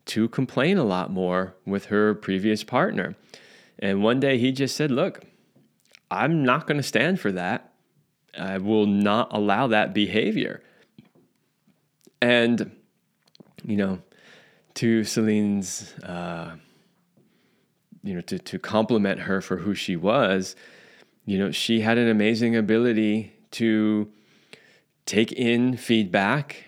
to 0.07 0.29
complain 0.29 0.79
a 0.79 0.85
lot 0.85 1.11
more 1.11 1.55
with 1.67 1.87
her 1.87 2.15
previous 2.15 2.63
partner. 2.63 3.17
And 3.79 4.03
one 4.03 4.21
day 4.21 4.39
he 4.39 4.53
just 4.53 4.77
said, 4.77 4.91
Look, 4.91 5.25
I'm 6.11 6.45
not 6.45 6.67
going 6.67 6.79
to 6.79 6.83
stand 6.83 7.21
for 7.21 7.33
that. 7.33 7.73
I 8.39 8.59
will 8.59 8.87
not 8.87 9.29
allow 9.33 9.67
that 9.69 9.93
behavior. 9.93 10.63
And, 12.23 12.71
you 13.65 13.77
know, 13.77 14.01
to 14.75 15.05
Celine's 15.05 15.95
uh, 16.03 16.57
you 18.07 18.15
know, 18.15 18.21
to, 18.21 18.39
to 18.39 18.59
compliment 18.59 19.21
her 19.21 19.41
for 19.41 19.57
who 19.57 19.75
she 19.75 19.97
was, 19.97 20.55
you 21.25 21.37
know, 21.39 21.51
she 21.51 21.81
had 21.81 21.99
an 21.99 22.09
amazing 22.09 22.55
ability 22.55 23.33
to 23.51 24.09
take 25.07 25.33
in 25.33 25.77
feedback, 25.77 26.65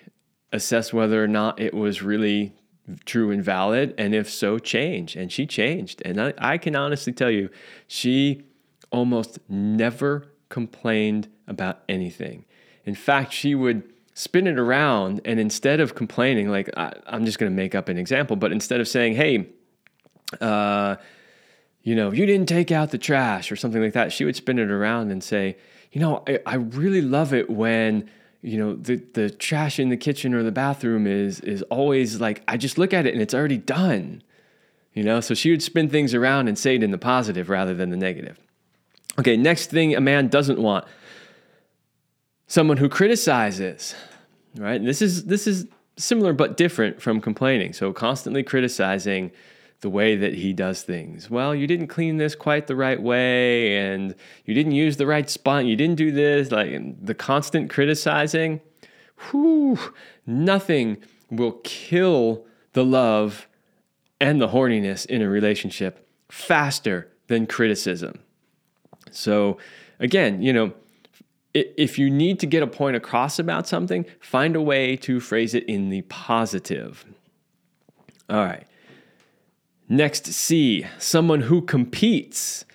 assess 0.52 0.92
whether 0.92 1.22
or 1.22 1.28
not 1.28 1.60
it 1.60 1.74
was 1.74 2.02
really 2.02 2.54
true 3.04 3.30
and 3.30 3.44
valid, 3.44 3.94
and 3.98 4.14
if 4.14 4.30
so, 4.30 4.58
change. 4.58 5.16
And 5.16 5.30
she 5.30 5.46
changed. 5.46 6.00
And 6.04 6.20
I, 6.20 6.34
I 6.38 6.58
can 6.58 6.74
honestly 6.74 7.12
tell 7.12 7.30
you, 7.30 7.50
she 7.86 8.44
almost 8.90 9.38
never 9.48 10.32
complained 10.48 11.28
about 11.46 11.82
anything. 11.88 12.44
In 12.84 12.94
fact, 12.94 13.32
she 13.32 13.54
would 13.54 13.82
spin 14.14 14.46
it 14.46 14.58
around 14.58 15.20
and 15.24 15.38
instead 15.38 15.78
of 15.78 15.94
complaining, 15.94 16.48
like 16.50 16.70
I, 16.76 16.92
am 17.06 17.24
just 17.24 17.38
going 17.38 17.52
to 17.52 17.56
make 17.56 17.74
up 17.74 17.88
an 17.88 17.98
example, 17.98 18.34
but 18.34 18.50
instead 18.50 18.80
of 18.80 18.88
saying, 18.88 19.14
hey, 19.14 19.46
uh, 20.40 20.96
you 21.82 21.94
know, 21.94 22.12
you 22.12 22.26
didn't 22.26 22.48
take 22.48 22.72
out 22.72 22.90
the 22.90 22.98
trash 22.98 23.52
or 23.52 23.56
something 23.56 23.80
like 23.80 23.92
that, 23.92 24.12
she 24.12 24.24
would 24.24 24.36
spin 24.36 24.58
it 24.58 24.70
around 24.70 25.12
and 25.12 25.22
say, 25.22 25.56
you 25.92 26.00
know, 26.00 26.22
I, 26.26 26.40
I 26.46 26.54
really 26.56 27.00
love 27.00 27.32
it 27.32 27.48
when 27.48 28.10
you 28.42 28.58
know 28.58 28.74
the 28.74 28.96
the 29.14 29.30
trash 29.30 29.78
in 29.78 29.88
the 29.88 29.96
kitchen 29.96 30.34
or 30.34 30.42
the 30.42 30.52
bathroom 30.52 31.06
is 31.06 31.40
is 31.40 31.62
always 31.62 32.20
like 32.20 32.42
I 32.46 32.56
just 32.56 32.78
look 32.78 32.92
at 32.92 33.06
it 33.06 33.12
and 33.12 33.22
it's 33.22 33.34
already 33.34 33.58
done. 33.58 34.22
You 34.94 35.04
know, 35.04 35.20
so 35.20 35.34
she 35.34 35.50
would 35.50 35.62
spin 35.62 35.88
things 35.88 36.12
around 36.12 36.48
and 36.48 36.58
say 36.58 36.74
it 36.74 36.82
in 36.82 36.90
the 36.90 36.98
positive 36.98 37.48
rather 37.48 37.72
than 37.72 37.90
the 37.90 37.96
negative. 37.96 38.38
Okay, 39.18 39.36
next 39.36 39.70
thing 39.70 39.94
a 39.94 40.00
man 40.00 40.28
doesn't 40.28 40.60
want 40.60 40.84
someone 42.46 42.78
who 42.78 42.88
criticizes, 42.88 43.94
right? 44.56 44.74
And 44.74 44.88
this 44.88 45.02
is 45.02 45.24
this 45.24 45.46
is 45.46 45.66
similar 45.96 46.32
but 46.32 46.56
different 46.56 47.02
from 47.02 47.20
complaining. 47.20 47.72
So 47.72 47.92
constantly 47.92 48.42
criticizing 48.42 49.30
the 49.80 49.90
way 49.90 50.16
that 50.16 50.34
he 50.34 50.52
does 50.52 50.82
things. 50.82 51.30
Well, 51.30 51.54
you 51.54 51.66
didn't 51.66 51.86
clean 51.86 52.16
this 52.16 52.34
quite 52.34 52.66
the 52.66 52.76
right 52.76 53.00
way, 53.00 53.76
and 53.76 54.14
you 54.44 54.54
didn't 54.54 54.72
use 54.72 54.96
the 54.96 55.06
right 55.06 55.30
spot. 55.30 55.66
You 55.66 55.76
didn't 55.76 55.96
do 55.96 56.10
this. 56.10 56.50
Like 56.50 57.04
the 57.04 57.14
constant 57.14 57.70
criticizing, 57.70 58.60
whew, 59.30 59.78
nothing 60.26 60.98
will 61.30 61.60
kill 61.64 62.44
the 62.72 62.84
love 62.84 63.46
and 64.20 64.40
the 64.40 64.48
horniness 64.48 65.06
in 65.06 65.22
a 65.22 65.28
relationship 65.28 66.08
faster 66.28 67.08
than 67.28 67.46
criticism. 67.46 68.18
So, 69.10 69.58
again, 70.00 70.42
you 70.42 70.52
know, 70.52 70.72
if 71.54 71.98
you 71.98 72.10
need 72.10 72.40
to 72.40 72.46
get 72.46 72.62
a 72.62 72.66
point 72.66 72.96
across 72.96 73.38
about 73.38 73.66
something, 73.66 74.04
find 74.20 74.54
a 74.54 74.60
way 74.60 74.96
to 74.96 75.20
phrase 75.20 75.54
it 75.54 75.64
in 75.64 75.88
the 75.88 76.02
positive. 76.02 77.04
All 78.28 78.44
right. 78.44 78.66
Next, 79.88 80.26
C, 80.26 80.86
someone 80.98 81.40
who 81.42 81.62
competes. 81.62 82.66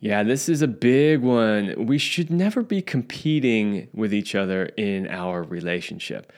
Yeah, 0.00 0.22
this 0.22 0.48
is 0.48 0.62
a 0.62 0.68
big 0.68 1.20
one. 1.20 1.86
We 1.86 1.98
should 1.98 2.30
never 2.30 2.62
be 2.62 2.80
competing 2.80 3.88
with 3.92 4.14
each 4.14 4.34
other 4.34 4.66
in 4.76 5.06
our 5.08 5.42
relationship. 5.42 6.32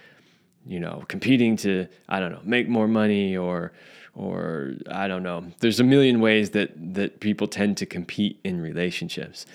You 0.66 0.80
know, 0.80 1.04
competing 1.08 1.56
to, 1.58 1.86
I 2.08 2.18
don't 2.18 2.32
know, 2.32 2.40
make 2.44 2.68
more 2.68 2.88
money 2.88 3.36
or 3.36 3.72
or 4.14 4.74
I 4.90 5.06
don't 5.06 5.22
know. 5.22 5.44
There's 5.60 5.78
a 5.78 5.84
million 5.84 6.20
ways 6.20 6.50
that 6.50 6.70
that 6.94 7.20
people 7.20 7.46
tend 7.46 7.76
to 7.78 7.86
compete 7.86 8.40
in 8.42 8.60
relationships. 8.60 9.46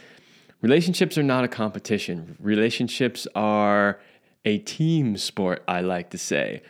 Relationships 0.61 1.17
are 1.17 1.23
not 1.23 1.43
a 1.43 1.49
competition. 1.49 2.37
Relationships 2.39 3.27
are 3.35 3.99
a 4.45 4.59
team 4.59 5.17
sport, 5.17 5.61
I 5.67 5.81
like 5.81 6.09
to 6.11 6.17
say. 6.17 6.61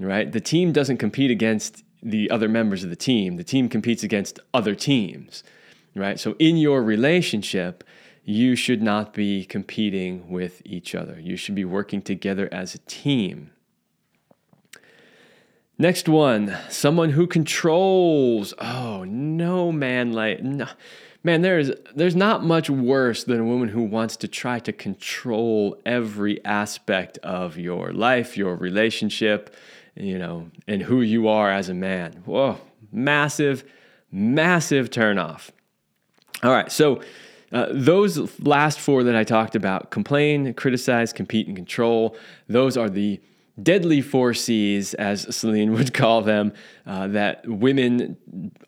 Right? 0.00 0.32
The 0.32 0.40
team 0.40 0.72
doesn't 0.72 0.96
compete 0.96 1.30
against 1.30 1.84
the 2.02 2.30
other 2.30 2.48
members 2.48 2.82
of 2.82 2.90
the 2.90 2.96
team. 2.96 3.36
The 3.36 3.44
team 3.44 3.68
competes 3.68 4.02
against 4.02 4.40
other 4.52 4.74
teams, 4.74 5.44
right? 5.94 6.18
So 6.18 6.34
in 6.38 6.56
your 6.56 6.82
relationship, 6.82 7.84
you 8.24 8.54
should 8.56 8.82
not 8.82 9.14
be 9.14 9.44
competing 9.44 10.28
with 10.28 10.62
each 10.64 10.94
other. 10.94 11.18
You 11.20 11.36
should 11.36 11.54
be 11.54 11.64
working 11.64 12.02
together 12.02 12.48
as 12.52 12.74
a 12.74 12.78
team. 12.78 13.50
Next 15.78 16.08
one, 16.08 16.56
someone 16.68 17.10
who 17.10 17.26
controls. 17.26 18.54
Oh 18.58 19.04
no, 19.04 19.72
man! 19.72 20.12
Like, 20.12 20.42
no. 20.42 20.68
man, 21.24 21.42
there's 21.42 21.72
there's 21.96 22.14
not 22.14 22.44
much 22.44 22.70
worse 22.70 23.24
than 23.24 23.40
a 23.40 23.44
woman 23.44 23.68
who 23.68 23.82
wants 23.82 24.16
to 24.18 24.28
try 24.28 24.60
to 24.60 24.72
control 24.72 25.76
every 25.84 26.44
aspect 26.44 27.18
of 27.18 27.58
your 27.58 27.92
life, 27.92 28.36
your 28.36 28.54
relationship, 28.54 29.56
you 29.94 30.18
know, 30.18 30.50
and 30.66 30.82
who 30.82 31.02
you 31.02 31.28
are 31.28 31.50
as 31.50 31.68
a 31.68 31.74
man. 31.74 32.22
Whoa, 32.24 32.58
massive, 32.90 33.64
massive 34.10 34.90
turnoff. 34.90 35.50
All 36.42 36.50
right, 36.50 36.70
so 36.72 37.00
uh, 37.52 37.66
those 37.70 38.40
last 38.40 38.80
four 38.80 39.04
that 39.04 39.14
I 39.14 39.24
talked 39.24 39.54
about 39.54 39.90
complain, 39.90 40.54
criticize, 40.54 41.12
compete, 41.12 41.46
and 41.46 41.56
control 41.56 42.16
those 42.48 42.76
are 42.76 42.88
the 42.88 43.20
deadly 43.62 44.00
four 44.00 44.32
C's, 44.32 44.94
as 44.94 45.34
Celine 45.34 45.72
would 45.72 45.92
call 45.94 46.22
them, 46.22 46.52
uh, 46.86 47.08
that 47.08 47.46
women 47.46 48.16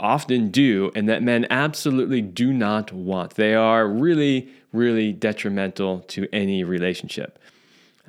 often 0.00 0.50
do 0.50 0.90
and 0.95 1.09
that 1.09 1.23
men 1.23 1.47
absolutely 1.50 2.21
do 2.21 2.52
not 2.52 2.93
want. 2.93 3.35
They 3.35 3.54
are 3.54 3.88
really, 3.88 4.49
really 4.73 5.12
detrimental 5.12 6.00
to 6.00 6.28
any 6.33 6.64
relationship. 6.64 7.38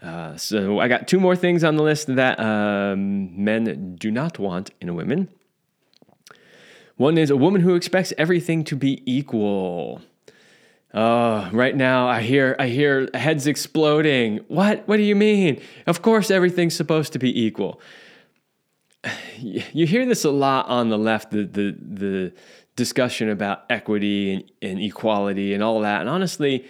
Uh, 0.02 0.36
so 0.38 0.80
I 0.80 0.88
got 0.88 1.08
two 1.08 1.20
more 1.20 1.36
things 1.36 1.64
on 1.64 1.78
the 1.78 1.84
list 1.84 2.14
that 2.16 2.40
um, 2.40 3.44
men 3.44 3.96
do 3.98 4.12
not 4.12 4.38
want 4.38 4.72
in 4.82 4.90
a 4.90 4.94
woman. 4.94 5.30
One 6.98 7.18
is 7.18 7.30
a 7.30 7.36
woman 7.36 7.62
who 7.62 7.76
expects 7.76 8.14
everything 8.18 8.64
to 8.66 8.76
be 8.76 9.02
equal. 9.06 10.02
Uh, 10.94 11.50
right 11.52 11.76
now 11.76 12.08
I 12.08 12.22
hear 12.22 12.56
I 12.58 12.68
hear 12.68 13.10
heads 13.14 13.48
exploding. 13.48 14.40
What? 14.48 14.88
What 14.88 14.96
do 14.98 15.04
you 15.04 15.16
mean? 15.16 15.62
Of 15.88 16.02
course 16.02 16.32
everything's 16.32 16.76
supposed 16.76 17.12
to 17.14 17.20
be 17.20 17.44
equal. 17.46 17.82
You 19.38 19.86
hear 19.86 20.06
this 20.06 20.24
a 20.24 20.32
lot 20.32 20.70
on 20.70 20.88
the 20.90 20.98
left, 20.98 21.32
the 21.32 21.44
the 21.44 21.76
the 21.78 22.34
discussion 22.78 23.30
about 23.30 23.66
equity 23.70 24.34
and, 24.34 24.52
and 24.62 24.80
equality 24.80 25.54
and 25.54 25.62
all 25.62 25.82
that. 25.82 26.00
And 26.00 26.10
honestly, 26.10 26.66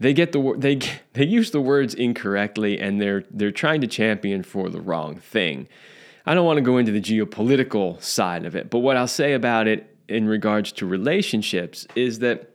they 0.00 0.14
get 0.14 0.32
the 0.32 0.54
they 0.56 0.80
they 1.12 1.24
use 1.24 1.52
the 1.52 1.60
words 1.60 1.94
incorrectly 1.94 2.80
and 2.80 3.00
they're 3.00 3.24
they're 3.30 3.52
trying 3.52 3.80
to 3.82 3.86
champion 3.86 4.42
for 4.42 4.68
the 4.68 4.80
wrong 4.80 5.16
thing. 5.16 5.68
I 6.26 6.34
don't 6.34 6.44
want 6.44 6.58
to 6.58 6.62
go 6.62 6.76
into 6.78 6.92
the 6.92 7.00
geopolitical 7.00 8.02
side 8.02 8.44
of 8.44 8.54
it, 8.56 8.70
but 8.70 8.80
what 8.80 8.96
I'll 8.96 9.06
say 9.06 9.32
about 9.32 9.66
it 9.66 9.96
in 10.08 10.26
regards 10.26 10.72
to 10.72 10.86
relationships 10.86 11.86
is 11.94 12.18
that 12.18 12.54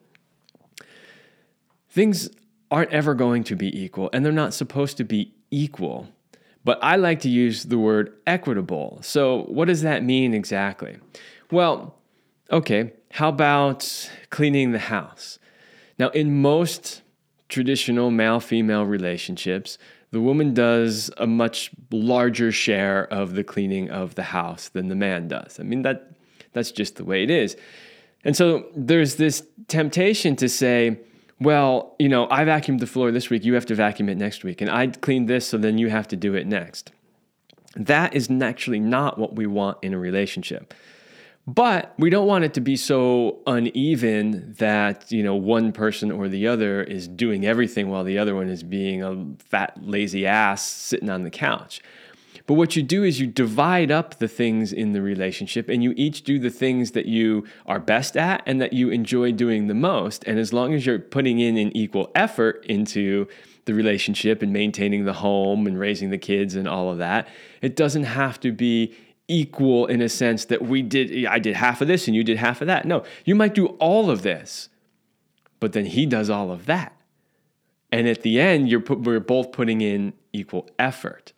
things 1.89 2.29
aren't 2.69 2.91
ever 2.91 3.13
going 3.13 3.43
to 3.45 3.55
be 3.55 3.83
equal 3.83 4.09
and 4.11 4.25
they're 4.25 4.33
not 4.33 4.53
supposed 4.53 4.97
to 4.97 5.03
be 5.03 5.33
equal. 5.49 6.09
But 6.63 6.79
I 6.81 6.95
like 6.95 7.19
to 7.21 7.29
use 7.29 7.63
the 7.63 7.77
word 7.77 8.13
equitable. 8.25 8.99
So, 9.01 9.43
what 9.43 9.67
does 9.67 9.83
that 9.83 10.03
mean 10.03 10.33
exactly? 10.33 10.97
Well, 11.51 11.95
okay, 12.51 12.93
how 13.11 13.29
about 13.29 14.09
cleaning 14.31 14.71
the 14.71 14.79
house? 14.79 15.37
Now, 15.99 16.09
in 16.09 16.41
most 16.41 17.03
traditional 17.49 18.11
male 18.11 18.39
female 18.39 18.85
relationships, 18.85 19.77
the 20.11 20.21
woman 20.21 20.53
does 20.53 21.11
a 21.17 21.27
much 21.27 21.71
larger 21.91 22.51
share 22.51 23.05
of 23.11 23.35
the 23.35 23.43
cleaning 23.43 23.89
of 23.89 24.15
the 24.15 24.23
house 24.23 24.69
than 24.69 24.87
the 24.87 24.95
man 24.95 25.27
does. 25.27 25.59
I 25.59 25.63
mean 25.63 25.81
that 25.81 26.11
that's 26.53 26.71
just 26.71 26.95
the 26.95 27.03
way 27.03 27.23
it 27.23 27.29
is. 27.29 27.57
And 28.23 28.35
so 28.35 28.65
there's 28.75 29.15
this 29.15 29.43
temptation 29.67 30.35
to 30.37 30.49
say, 30.49 30.99
well, 31.39 31.95
you 31.99 32.09
know, 32.09 32.27
I 32.31 32.43
vacuumed 32.45 32.79
the 32.79 32.87
floor 32.87 33.11
this 33.11 33.29
week, 33.29 33.43
you 33.43 33.53
have 33.53 33.65
to 33.67 33.75
vacuum 33.75 34.09
it 34.09 34.17
next 34.17 34.43
week, 34.43 34.61
and 34.61 34.69
I 34.69 34.87
cleaned 34.87 35.27
this, 35.27 35.47
so 35.47 35.57
then 35.57 35.77
you 35.77 35.89
have 35.89 36.07
to 36.07 36.15
do 36.15 36.33
it 36.33 36.47
next. 36.47 36.91
That 37.75 38.15
is 38.15 38.31
actually 38.41 38.79
not 38.79 39.19
what 39.19 39.35
we 39.35 39.45
want 39.45 39.77
in 39.81 39.93
a 39.93 39.99
relationship. 39.99 40.73
But 41.47 41.93
we 41.99 42.09
don't 42.09 42.25
want 42.25 42.43
it 42.43 42.55
to 42.55 42.61
be 42.61 42.75
so 42.75 43.39
uneven 43.45 44.55
that, 44.57 45.11
you 45.11 45.21
know, 45.21 45.35
one 45.35 45.71
person 45.71 46.11
or 46.11 46.27
the 46.27 46.47
other 46.47 46.81
is 46.81 47.07
doing 47.07 47.45
everything 47.45 47.89
while 47.89 48.03
the 48.03 48.17
other 48.17 48.33
one 48.33 48.49
is 48.49 48.63
being 48.63 49.03
a 49.03 49.27
fat, 49.37 49.77
lazy 49.79 50.25
ass 50.25 50.67
sitting 50.67 51.09
on 51.09 51.23
the 51.23 51.29
couch. 51.29 51.81
But 52.47 52.55
what 52.55 52.75
you 52.75 52.83
do 52.83 53.03
is 53.03 53.19
you 53.19 53.27
divide 53.27 53.91
up 53.91 54.19
the 54.19 54.27
things 54.27 54.71
in 54.71 54.93
the 54.93 55.01
relationship 55.01 55.69
and 55.69 55.83
you 55.83 55.93
each 55.95 56.23
do 56.23 56.37
the 56.37 56.49
things 56.49 56.91
that 56.91 57.05
you 57.05 57.45
are 57.65 57.79
best 57.79 58.17
at 58.17 58.43
and 58.45 58.61
that 58.61 58.73
you 58.73 58.89
enjoy 58.89 59.31
doing 59.31 59.67
the 59.67 59.73
most. 59.73 60.23
And 60.25 60.37
as 60.37 60.53
long 60.53 60.73
as 60.73 60.85
you're 60.85 60.99
putting 60.99 61.39
in 61.39 61.57
an 61.57 61.75
equal 61.75 62.11
effort 62.13 62.65
into 62.67 63.27
the 63.65 63.73
relationship 63.73 64.43
and 64.43 64.53
maintaining 64.53 65.05
the 65.05 65.13
home 65.13 65.65
and 65.65 65.79
raising 65.79 66.11
the 66.11 66.19
kids 66.19 66.55
and 66.55 66.67
all 66.67 66.91
of 66.91 66.99
that, 66.99 67.27
it 67.61 67.75
doesn't 67.75 68.03
have 68.03 68.39
to 68.41 68.51
be 68.51 68.95
equal 69.27 69.87
in 69.87 70.01
a 70.01 70.09
sense 70.09 70.45
that 70.45 70.61
we 70.61 70.81
did 70.81 71.25
I 71.25 71.39
did 71.39 71.55
half 71.55 71.81
of 71.81 71.87
this 71.87 72.07
and 72.07 72.15
you 72.15 72.23
did 72.23 72.37
half 72.37 72.61
of 72.61 72.67
that. 72.67 72.85
No, 72.85 73.03
you 73.23 73.35
might 73.35 73.53
do 73.53 73.67
all 73.79 74.09
of 74.09 74.21
this, 74.21 74.69
but 75.59 75.73
then 75.73 75.85
he 75.85 76.05
does 76.05 76.29
all 76.29 76.51
of 76.51 76.65
that. 76.65 76.95
And 77.91 78.07
at 78.07 78.23
the 78.23 78.39
end, 78.39 78.69
you're 78.69 78.81
put, 78.81 79.01
we're 79.01 79.19
both 79.19 79.51
putting 79.51 79.81
in 79.81 80.13
equal 80.33 80.69
effort, 80.77 81.33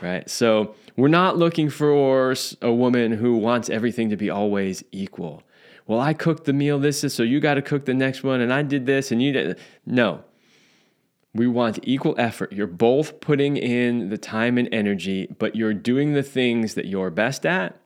right? 0.00 0.28
So 0.28 0.74
we're 0.96 1.08
not 1.08 1.38
looking 1.38 1.70
for 1.70 2.34
a 2.60 2.72
woman 2.72 3.12
who 3.12 3.36
wants 3.36 3.70
everything 3.70 4.10
to 4.10 4.16
be 4.16 4.28
always 4.28 4.84
equal. 4.92 5.42
Well, 5.86 6.00
I 6.00 6.12
cooked 6.14 6.44
the 6.44 6.52
meal 6.52 6.78
this 6.78 7.02
is 7.02 7.14
so 7.14 7.22
you 7.22 7.40
got 7.40 7.54
to 7.54 7.62
cook 7.62 7.86
the 7.86 7.94
next 7.94 8.22
one 8.22 8.40
and 8.40 8.52
I 8.52 8.62
did 8.62 8.86
this 8.86 9.10
and 9.10 9.22
you 9.22 9.32
did 9.32 9.58
no. 9.86 10.24
We 11.34 11.46
want 11.46 11.78
equal 11.82 12.14
effort. 12.18 12.52
You're 12.52 12.66
both 12.66 13.20
putting 13.20 13.56
in 13.56 14.10
the 14.10 14.18
time 14.18 14.58
and 14.58 14.68
energy, 14.72 15.34
but 15.38 15.56
you're 15.56 15.74
doing 15.74 16.12
the 16.12 16.22
things 16.22 16.74
that 16.74 16.86
you're 16.86 17.10
best 17.10 17.46
at 17.46 17.76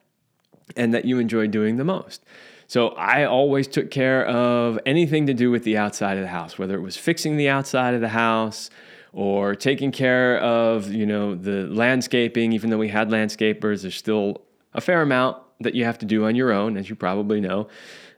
and 0.75 0.93
that 0.93 1.05
you 1.05 1.19
enjoy 1.19 1.47
doing 1.47 1.77
the 1.77 1.85
most. 1.85 2.25
So 2.67 2.89
I 2.89 3.23
always 3.23 3.67
took 3.67 3.89
care 3.89 4.25
of 4.25 4.77
anything 4.85 5.27
to 5.27 5.33
do 5.33 5.49
with 5.49 5.63
the 5.63 5.77
outside 5.77 6.17
of 6.17 6.23
the 6.23 6.29
house, 6.29 6.59
whether 6.59 6.75
it 6.75 6.81
was 6.81 6.97
fixing 6.97 7.37
the 7.37 7.47
outside 7.47 7.93
of 7.93 8.01
the 8.01 8.09
house 8.09 8.69
or 9.13 9.55
taking 9.55 9.91
care 9.93 10.37
of, 10.39 10.91
you 10.91 11.05
know, 11.05 11.33
the 11.33 11.67
landscaping, 11.67 12.51
even 12.51 12.69
though 12.69 12.77
we 12.77 12.89
had 12.89 13.09
landscapers, 13.09 13.83
there's 13.83 13.95
still 13.95 14.41
a 14.73 14.81
fair 14.81 15.01
amount 15.01 15.37
that 15.61 15.73
you 15.73 15.85
have 15.85 15.97
to 15.99 16.05
do 16.05 16.25
on 16.25 16.35
your 16.35 16.51
own, 16.51 16.75
as 16.75 16.89
you 16.89 16.95
probably 16.95 17.39
know. 17.39 17.69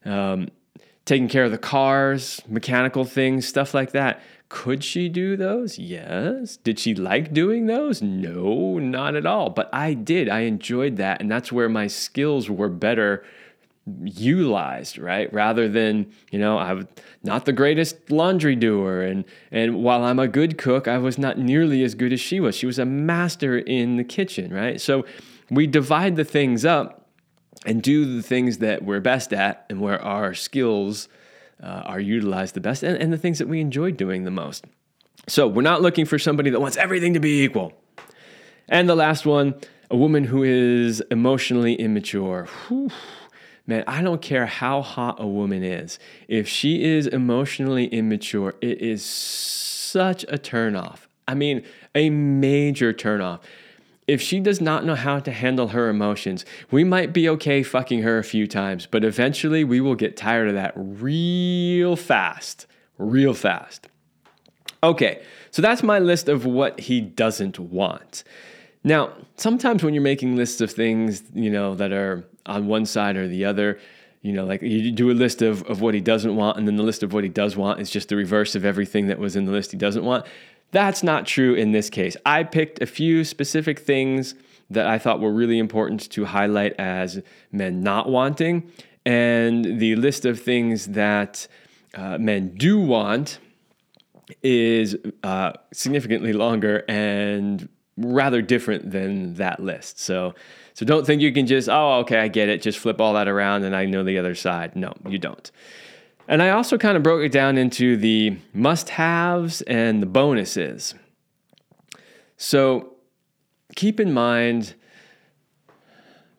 Um, 0.03 0.49
taking 1.05 1.27
care 1.27 1.43
of 1.43 1.51
the 1.51 1.57
cars, 1.57 2.41
mechanical 2.47 3.05
things, 3.05 3.47
stuff 3.47 3.75
like 3.75 3.91
that. 3.91 4.21
Could 4.49 4.83
she 4.83 5.09
do 5.09 5.37
those? 5.37 5.77
Yes. 5.77 6.57
Did 6.57 6.79
she 6.79 6.95
like 6.95 7.31
doing 7.33 7.67
those? 7.67 8.01
No, 8.01 8.79
not 8.79 9.15
at 9.15 9.27
all. 9.27 9.51
But 9.51 9.69
I 9.71 9.93
did. 9.93 10.27
I 10.27 10.41
enjoyed 10.41 10.97
that. 10.97 11.21
And 11.21 11.29
that's 11.29 11.51
where 11.51 11.69
my 11.69 11.85
skills 11.85 12.49
were 12.49 12.69
better 12.69 13.23
utilized, 14.03 14.97
right? 14.97 15.31
Rather 15.31 15.69
than, 15.69 16.11
you 16.31 16.39
know, 16.39 16.57
I'm 16.57 16.87
not 17.23 17.45
the 17.45 17.53
greatest 17.53 18.11
laundry 18.11 18.55
doer. 18.55 19.01
And, 19.01 19.23
and 19.51 19.83
while 19.83 20.03
I'm 20.03 20.19
a 20.19 20.27
good 20.27 20.57
cook, 20.57 20.87
I 20.87 20.97
was 20.97 21.17
not 21.17 21.37
nearly 21.37 21.83
as 21.83 21.93
good 21.93 22.11
as 22.11 22.19
she 22.19 22.39
was. 22.39 22.55
She 22.55 22.65
was 22.65 22.79
a 22.79 22.85
master 22.85 23.57
in 23.57 23.97
the 23.97 24.03
kitchen, 24.03 24.51
right? 24.51 24.81
So 24.81 25.05
we 25.51 25.67
divide 25.67 26.15
the 26.15 26.25
things 26.25 26.65
up 26.65 27.07
and 27.65 27.81
do 27.81 28.15
the 28.15 28.23
things 28.23 28.59
that 28.59 28.83
we're 28.83 28.99
best 28.99 29.33
at 29.33 29.65
and 29.69 29.79
where 29.79 30.01
our 30.01 30.33
skills 30.33 31.07
uh, 31.61 31.83
are 31.85 31.99
utilized 31.99 32.55
the 32.55 32.61
best 32.61 32.83
and, 32.83 32.97
and 32.97 33.11
the 33.11 33.17
things 33.17 33.39
that 33.39 33.47
we 33.47 33.61
enjoy 33.61 33.91
doing 33.91 34.23
the 34.23 34.31
most. 34.31 34.65
So 35.27 35.47
we're 35.47 35.61
not 35.61 35.81
looking 35.81 36.05
for 36.05 36.17
somebody 36.17 36.49
that 36.49 36.59
wants 36.59 36.77
everything 36.77 37.13
to 37.13 37.19
be 37.19 37.43
equal. 37.43 37.73
And 38.67 38.87
the 38.87 38.95
last 38.95 39.25
one, 39.25 39.55
a 39.91 39.97
woman 39.97 40.23
who 40.23 40.43
is 40.43 41.01
emotionally 41.11 41.75
immature. 41.75 42.47
Whew. 42.67 42.89
Man, 43.65 43.83
I 43.85 44.01
don't 44.01 44.21
care 44.21 44.47
how 44.47 44.81
hot 44.81 45.17
a 45.19 45.27
woman 45.27 45.63
is. 45.63 45.99
If 46.27 46.47
she 46.47 46.83
is 46.83 47.05
emotionally 47.05 47.85
immature, 47.85 48.55
it 48.61 48.81
is 48.81 49.05
such 49.05 50.23
a 50.23 50.37
turnoff. 50.37 51.01
I 51.27 51.35
mean, 51.35 51.63
a 51.93 52.09
major 52.09 52.93
turnoff 52.93 53.41
if 54.09 54.19
she 54.19 54.39
does 54.39 54.59
not 54.59 54.83
know 54.83 54.95
how 54.95 55.19
to 55.19 55.31
handle 55.31 55.67
her 55.67 55.87
emotions, 55.87 56.43
we 56.71 56.83
might 56.83 57.13
be 57.13 57.29
okay 57.29 57.61
fucking 57.61 58.01
her 58.01 58.17
a 58.17 58.23
few 58.23 58.47
times, 58.47 58.87
but 58.87 59.03
eventually 59.03 59.63
we 59.63 59.79
will 59.79 59.93
get 59.93 60.17
tired 60.17 60.47
of 60.47 60.55
that 60.55 60.73
real 60.75 61.95
fast. 61.95 62.65
Real 62.97 63.35
fast. 63.35 63.87
Okay, 64.81 65.21
so 65.51 65.61
that's 65.61 65.83
my 65.83 65.99
list 65.99 66.27
of 66.27 66.43
what 66.43 66.79
he 66.79 67.01
doesn't 67.01 67.59
want. 67.59 68.23
Now, 68.83 69.13
sometimes 69.35 69.83
when 69.83 69.93
you're 69.93 70.01
making 70.01 70.35
lists 70.35 70.59
of 70.59 70.71
things, 70.71 71.21
you 71.35 71.51
know, 71.51 71.75
that 71.75 71.91
are 71.91 72.27
on 72.47 72.65
one 72.65 72.87
side 72.87 73.15
or 73.15 73.27
the 73.27 73.45
other, 73.45 73.79
you 74.23 74.33
know, 74.33 74.43
like 74.43 74.63
you 74.63 74.91
do 74.91 75.11
a 75.11 75.13
list 75.13 75.43
of, 75.43 75.61
of 75.63 75.81
what 75.81 75.93
he 75.93 76.01
doesn't 76.01 76.35
want, 76.35 76.57
and 76.57 76.67
then 76.67 76.77
the 76.77 76.83
list 76.83 77.03
of 77.03 77.13
what 77.13 77.23
he 77.23 77.29
does 77.29 77.55
want 77.55 77.79
is 77.79 77.91
just 77.91 78.09
the 78.09 78.15
reverse 78.15 78.55
of 78.55 78.65
everything 78.65 79.05
that 79.07 79.19
was 79.19 79.35
in 79.35 79.45
the 79.45 79.51
list 79.51 79.71
he 79.71 79.77
doesn't 79.77 80.03
want. 80.03 80.25
That's 80.71 81.03
not 81.03 81.25
true 81.25 81.53
in 81.53 81.71
this 81.71 81.89
case. 81.89 82.15
I 82.25 82.43
picked 82.43 82.81
a 82.81 82.85
few 82.85 83.23
specific 83.23 83.79
things 83.79 84.35
that 84.69 84.85
I 84.85 84.99
thought 84.99 85.19
were 85.19 85.31
really 85.31 85.57
important 85.57 86.09
to 86.11 86.25
highlight 86.25 86.73
as 86.79 87.21
men 87.51 87.81
not 87.81 88.07
wanting, 88.09 88.71
and 89.05 89.79
the 89.79 89.95
list 89.95 90.25
of 90.25 90.39
things 90.39 90.87
that 90.87 91.47
uh, 91.95 92.17
men 92.19 92.53
do 92.55 92.79
want 92.79 93.39
is 94.43 94.95
uh, 95.23 95.53
significantly 95.73 96.33
longer 96.33 96.83
and 96.87 97.67
rather 97.97 98.41
different 98.41 98.91
than 98.91 99.33
that 99.35 99.59
list. 99.59 99.99
So, 99.99 100.35
so 100.73 100.85
don't 100.85 101.05
think 101.05 101.21
you 101.21 101.33
can 101.33 101.47
just 101.47 101.67
oh 101.67 101.99
okay 101.99 102.19
I 102.19 102.27
get 102.27 102.47
it, 102.47 102.61
just 102.61 102.77
flip 102.77 103.01
all 103.01 103.13
that 103.13 103.27
around 103.27 103.63
and 103.63 103.75
I 103.75 103.85
know 103.85 104.03
the 104.03 104.19
other 104.19 104.35
side. 104.35 104.75
No, 104.75 104.93
you 105.07 105.17
don't. 105.17 105.51
And 106.29 106.43
I 106.43 106.51
also 106.51 106.77
kind 106.77 106.95
of 106.95 107.01
broke 107.01 107.23
it 107.23 107.31
down 107.31 107.57
into 107.57 107.97
the 107.97 108.37
must 108.53 108.89
haves 108.89 109.63
and 109.63 109.99
the 109.99 110.05
bonuses. 110.05 110.93
So 112.37 112.93
keep 113.75 113.99
in 113.99 114.13
mind, 114.13 114.75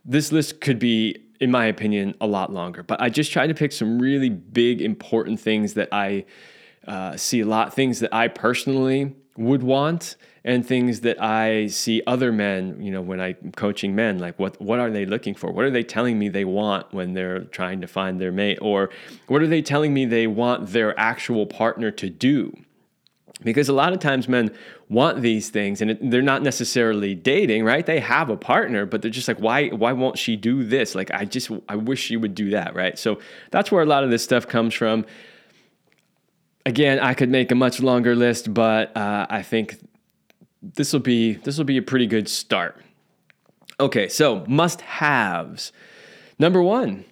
this 0.05 0.31
list 0.31 0.61
could 0.61 0.79
be, 0.79 1.17
in 1.41 1.51
my 1.51 1.67
opinion, 1.67 2.15
a 2.21 2.29
lot 2.29 2.53
longer, 2.53 2.85
but 2.85 3.03
I 3.03 3.09
just 3.09 3.33
tried 3.33 3.49
to 3.49 3.55
pick 3.55 3.73
some 3.73 3.99
really 3.99 4.29
big, 4.29 4.81
important 4.81 5.41
things 5.41 5.75
that 5.75 5.89
I 5.91 6.25
uh, 6.87 7.17
see 7.17 7.41
a 7.41 7.47
lot, 7.47 7.75
things 7.75 7.99
that 7.99 8.15
I 8.15 8.29
personally 8.29 9.17
would 9.37 9.65
want 9.65 10.15
and 10.45 10.67
things 10.67 11.01
that 11.01 11.23
I 11.23 11.67
see 11.67 12.03
other 12.07 12.33
men, 12.33 12.83
you 12.83 12.91
know, 12.91 13.03
when 13.03 13.21
I'm 13.21 13.53
coaching 13.57 13.95
men, 13.95 14.19
like 14.19 14.39
what 14.39 14.61
what 14.61 14.79
are 14.79 14.91
they 14.91 15.05
looking 15.05 15.35
for? 15.35 15.53
What 15.53 15.65
are 15.65 15.71
they 15.71 15.83
telling 15.83 16.19
me 16.19 16.29
they 16.29 16.45
want 16.45 16.93
when 16.93 17.15
they're 17.15 17.41
trying 17.45 17.81
to 17.83 17.87
find 17.87 18.21
their 18.21 18.33
mate? 18.33 18.59
Or 18.63 18.91
what 19.27 19.43
are 19.43 19.47
they 19.47 19.63
telling 19.63 19.93
me 19.93 20.07
they 20.07 20.27
want 20.27 20.69
their 20.69 20.99
actual 20.99 21.47
partner 21.47 21.91
to 21.93 22.09
do? 22.09 22.57
Because 23.43 23.71
a 23.71 23.73
lot 23.73 23.95
of 23.95 24.01
times 24.01 24.29
men 24.29 24.51
want 24.91 25.23
these 25.23 25.49
things 25.49 25.81
and 25.81 25.99
they're 26.13 26.21
not 26.21 26.43
necessarily 26.43 27.15
dating, 27.15 27.65
right? 27.65 27.87
They 27.87 28.01
have 28.01 28.29
a 28.29 28.37
partner, 28.37 28.85
but 28.85 29.01
they're 29.01 29.11
just 29.11 29.29
like, 29.29 29.39
why, 29.39 29.69
why 29.69 29.93
won't 29.93 30.19
she 30.19 30.37
do 30.37 30.63
this? 30.63 30.95
Like, 30.95 31.11
I 31.11 31.25
just, 31.25 31.51
I 31.67 31.77
wish 31.77 32.01
she 32.01 32.19
would 32.19 32.35
do 32.35 32.51
that, 32.51 32.75
right? 32.75 32.99
So 32.99 33.19
that's 33.51 33.73
where 33.73 33.83
a 33.83 33.87
lot 33.87 34.05
of 34.05 34.11
this 34.11 34.23
stuff 34.23 34.47
comes 34.47 34.75
from 34.75 35.07
again, 36.67 36.99
I 36.99 37.15
could 37.15 37.31
make 37.31 37.51
a 37.51 37.55
much 37.55 37.81
longer 37.81 38.15
list, 38.15 38.53
but 38.53 38.97
uh, 38.97 39.27
I 39.29 39.43
think 39.43 39.79
this 40.63 40.93
will 40.93 41.01
be 41.01 41.35
this 41.35 41.59
will 41.59 41.65
be 41.65 41.79
a 41.79 41.83
pretty 41.83 42.07
good 42.07 42.29
start. 42.29 42.81
Okay, 43.79 44.09
so 44.09 44.45
must 44.47 44.83
haves. 44.83 45.73
Number 46.39 46.63
one, 46.63 47.05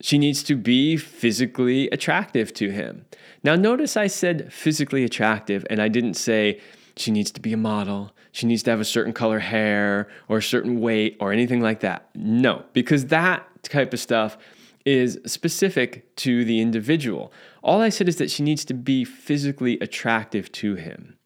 she 0.00 0.18
needs 0.18 0.42
to 0.44 0.56
be 0.56 0.96
physically 0.96 1.88
attractive 1.90 2.54
to 2.54 2.70
him. 2.70 3.06
Now, 3.42 3.54
notice 3.54 3.96
I 3.96 4.06
said 4.06 4.52
physically 4.52 5.04
attractive, 5.04 5.66
and 5.68 5.80
I 5.80 5.88
didn't 5.88 6.14
say 6.14 6.60
she 6.96 7.10
needs 7.10 7.30
to 7.32 7.40
be 7.40 7.52
a 7.52 7.56
model, 7.56 8.12
she 8.32 8.46
needs 8.46 8.62
to 8.64 8.70
have 8.70 8.80
a 8.80 8.84
certain 8.84 9.12
color 9.12 9.40
hair, 9.40 10.08
or 10.28 10.38
a 10.38 10.42
certain 10.42 10.80
weight, 10.80 11.16
or 11.20 11.32
anything 11.32 11.60
like 11.60 11.80
that. 11.80 12.08
No, 12.14 12.64
because 12.72 13.06
that 13.06 13.46
type 13.62 13.92
of 13.92 14.00
stuff 14.00 14.38
is 14.84 15.18
specific 15.26 16.14
to 16.16 16.44
the 16.44 16.60
individual. 16.60 17.32
All 17.62 17.80
I 17.80 17.88
said 17.90 18.08
is 18.08 18.16
that 18.16 18.30
she 18.30 18.42
needs 18.42 18.64
to 18.66 18.74
be 18.74 19.04
physically 19.04 19.78
attractive 19.80 20.50
to 20.52 20.76
him. 20.76 21.16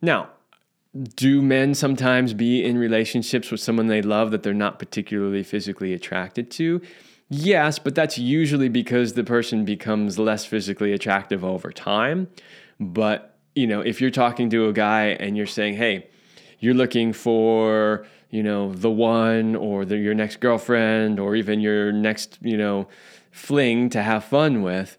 Now, 0.00 0.30
do 1.02 1.42
men 1.42 1.74
sometimes 1.74 2.34
be 2.34 2.64
in 2.64 2.78
relationships 2.78 3.50
with 3.50 3.60
someone 3.60 3.88
they 3.88 4.02
love 4.02 4.30
that 4.30 4.42
they're 4.42 4.54
not 4.54 4.78
particularly 4.78 5.42
physically 5.42 5.92
attracted 5.92 6.50
to? 6.52 6.80
Yes, 7.28 7.78
but 7.78 7.94
that's 7.94 8.18
usually 8.18 8.68
because 8.68 9.14
the 9.14 9.24
person 9.24 9.64
becomes 9.64 10.18
less 10.18 10.44
physically 10.44 10.92
attractive 10.92 11.44
over 11.44 11.72
time. 11.72 12.28
But, 12.78 13.36
you 13.54 13.66
know, 13.66 13.80
if 13.80 14.00
you're 14.00 14.10
talking 14.10 14.50
to 14.50 14.68
a 14.68 14.72
guy 14.72 15.06
and 15.06 15.36
you're 15.36 15.46
saying, 15.46 15.74
hey, 15.74 16.08
you're 16.60 16.74
looking 16.74 17.12
for, 17.12 18.06
you 18.30 18.42
know, 18.42 18.72
the 18.72 18.90
one 18.90 19.56
or 19.56 19.84
the, 19.84 19.96
your 19.96 20.14
next 20.14 20.40
girlfriend 20.40 21.18
or 21.18 21.34
even 21.34 21.60
your 21.60 21.92
next, 21.92 22.38
you 22.40 22.56
know, 22.56 22.88
fling 23.32 23.88
to 23.90 24.02
have 24.02 24.24
fun 24.24 24.62
with, 24.62 24.96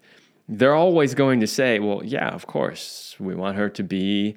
they're 0.48 0.74
always 0.74 1.14
going 1.14 1.40
to 1.40 1.46
say, 1.46 1.78
well, 1.78 2.02
yeah, 2.04 2.28
of 2.28 2.46
course, 2.46 3.16
we 3.18 3.34
want 3.34 3.56
her 3.56 3.68
to 3.70 3.82
be 3.82 4.36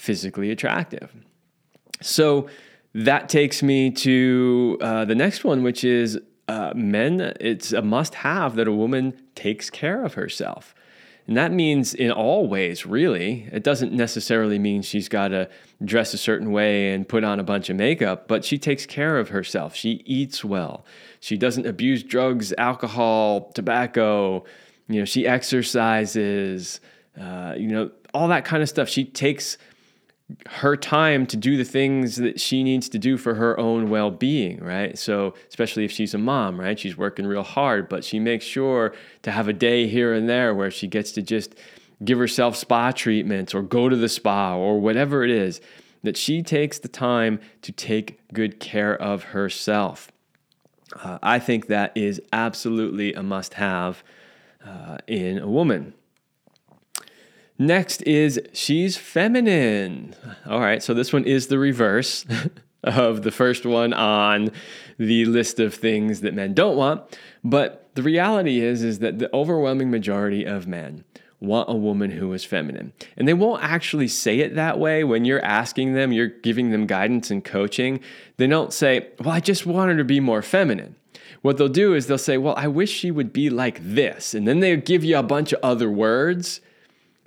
physically 0.00 0.50
attractive. 0.50 1.14
So 2.00 2.48
that 2.94 3.28
takes 3.28 3.62
me 3.62 3.90
to 3.90 4.78
uh, 4.80 5.04
the 5.04 5.14
next 5.14 5.44
one, 5.44 5.62
which 5.62 5.84
is 5.84 6.18
uh, 6.48 6.72
men, 6.74 7.34
it's 7.38 7.72
a 7.72 7.82
must 7.82 8.14
have 8.16 8.56
that 8.56 8.66
a 8.66 8.72
woman 8.72 9.12
takes 9.34 9.70
care 9.70 10.02
of 10.02 10.14
herself. 10.14 10.74
And 11.26 11.36
that 11.36 11.52
means 11.52 11.94
in 11.94 12.10
all 12.10 12.48
ways, 12.48 12.86
really. 12.86 13.48
It 13.52 13.62
doesn't 13.62 13.92
necessarily 13.92 14.58
mean 14.58 14.82
she's 14.82 15.08
got 15.08 15.28
to 15.28 15.48
dress 15.84 16.12
a 16.14 16.18
certain 16.18 16.50
way 16.50 16.92
and 16.92 17.06
put 17.06 17.22
on 17.22 17.38
a 17.38 17.44
bunch 17.44 17.70
of 17.70 17.76
makeup, 17.76 18.26
but 18.26 18.44
she 18.44 18.58
takes 18.58 18.86
care 18.86 19.18
of 19.18 19.28
herself. 19.28 19.76
She 19.76 20.02
eats 20.06 20.44
well. 20.44 20.84
She 21.20 21.36
doesn't 21.36 21.66
abuse 21.66 22.02
drugs, 22.02 22.52
alcohol, 22.58 23.52
tobacco. 23.52 24.44
You 24.88 25.00
know, 25.00 25.04
she 25.04 25.26
exercises, 25.26 26.80
uh, 27.20 27.54
you 27.56 27.68
know, 27.68 27.90
all 28.12 28.26
that 28.28 28.44
kind 28.44 28.62
of 28.62 28.68
stuff. 28.68 28.88
She 28.88 29.04
takes 29.04 29.56
her 30.48 30.76
time 30.76 31.26
to 31.26 31.36
do 31.36 31.56
the 31.56 31.64
things 31.64 32.16
that 32.16 32.40
she 32.40 32.62
needs 32.62 32.88
to 32.88 32.98
do 32.98 33.16
for 33.16 33.34
her 33.34 33.58
own 33.58 33.90
well-being 33.90 34.58
right 34.58 34.98
so 34.98 35.34
especially 35.48 35.84
if 35.84 35.90
she's 35.90 36.14
a 36.14 36.18
mom 36.18 36.58
right 36.58 36.78
she's 36.78 36.96
working 36.96 37.26
real 37.26 37.42
hard 37.42 37.88
but 37.88 38.04
she 38.04 38.18
makes 38.18 38.44
sure 38.44 38.94
to 39.22 39.30
have 39.30 39.48
a 39.48 39.52
day 39.52 39.86
here 39.86 40.12
and 40.12 40.28
there 40.28 40.54
where 40.54 40.70
she 40.70 40.86
gets 40.86 41.12
to 41.12 41.22
just 41.22 41.54
give 42.04 42.18
herself 42.18 42.56
spa 42.56 42.90
treatments 42.90 43.54
or 43.54 43.62
go 43.62 43.88
to 43.88 43.96
the 43.96 44.08
spa 44.08 44.56
or 44.56 44.80
whatever 44.80 45.22
it 45.24 45.30
is 45.30 45.60
that 46.02 46.16
she 46.16 46.42
takes 46.42 46.78
the 46.78 46.88
time 46.88 47.40
to 47.62 47.72
take 47.72 48.20
good 48.32 48.60
care 48.60 48.94
of 48.94 49.24
herself. 49.24 50.10
Uh, 50.94 51.18
I 51.22 51.38
think 51.38 51.66
that 51.66 51.96
is 51.96 52.20
absolutely 52.32 53.14
a 53.14 53.22
must 53.22 53.54
have 53.54 54.02
uh, 54.64 54.98
in 55.06 55.38
a 55.38 55.48
woman. 55.48 55.94
Next 57.60 58.00
is 58.04 58.40
she's 58.54 58.96
feminine. 58.96 60.14
All 60.46 60.60
right, 60.60 60.82
so 60.82 60.94
this 60.94 61.12
one 61.12 61.24
is 61.24 61.48
the 61.48 61.58
reverse 61.58 62.24
of 62.82 63.20
the 63.20 63.30
first 63.30 63.66
one 63.66 63.92
on 63.92 64.50
the 64.96 65.26
list 65.26 65.60
of 65.60 65.74
things 65.74 66.22
that 66.22 66.32
men 66.32 66.54
don't 66.54 66.78
want. 66.78 67.02
But 67.44 67.90
the 67.96 68.02
reality 68.02 68.60
is 68.60 68.82
is 68.82 69.00
that 69.00 69.18
the 69.18 69.28
overwhelming 69.36 69.90
majority 69.90 70.46
of 70.46 70.66
men 70.66 71.04
want 71.38 71.68
a 71.68 71.74
woman 71.74 72.12
who 72.12 72.32
is 72.32 72.46
feminine. 72.46 72.94
And 73.18 73.28
they 73.28 73.34
won't 73.34 73.62
actually 73.62 74.08
say 74.08 74.38
it 74.38 74.54
that 74.54 74.78
way 74.78 75.04
when 75.04 75.26
you're 75.26 75.44
asking 75.44 75.92
them, 75.92 76.12
you're 76.12 76.28
giving 76.28 76.70
them 76.70 76.86
guidance 76.86 77.30
and 77.30 77.44
coaching. 77.44 78.00
They 78.38 78.46
don't 78.46 78.72
say, 78.72 79.08
"Well, 79.18 79.34
I 79.34 79.40
just 79.40 79.66
want 79.66 79.90
her 79.90 79.98
to 79.98 80.04
be 80.04 80.18
more 80.18 80.40
feminine." 80.40 80.96
What 81.42 81.58
they'll 81.58 81.68
do 81.68 81.92
is 81.92 82.06
they'll 82.06 82.16
say, 82.16 82.38
"Well, 82.38 82.54
I 82.56 82.68
wish 82.68 82.90
she 82.90 83.10
would 83.10 83.34
be 83.34 83.50
like 83.50 83.80
this." 83.82 84.32
And 84.32 84.48
then 84.48 84.60
they'll 84.60 84.80
give 84.80 85.04
you 85.04 85.18
a 85.18 85.22
bunch 85.22 85.52
of 85.52 85.60
other 85.62 85.90
words 85.90 86.62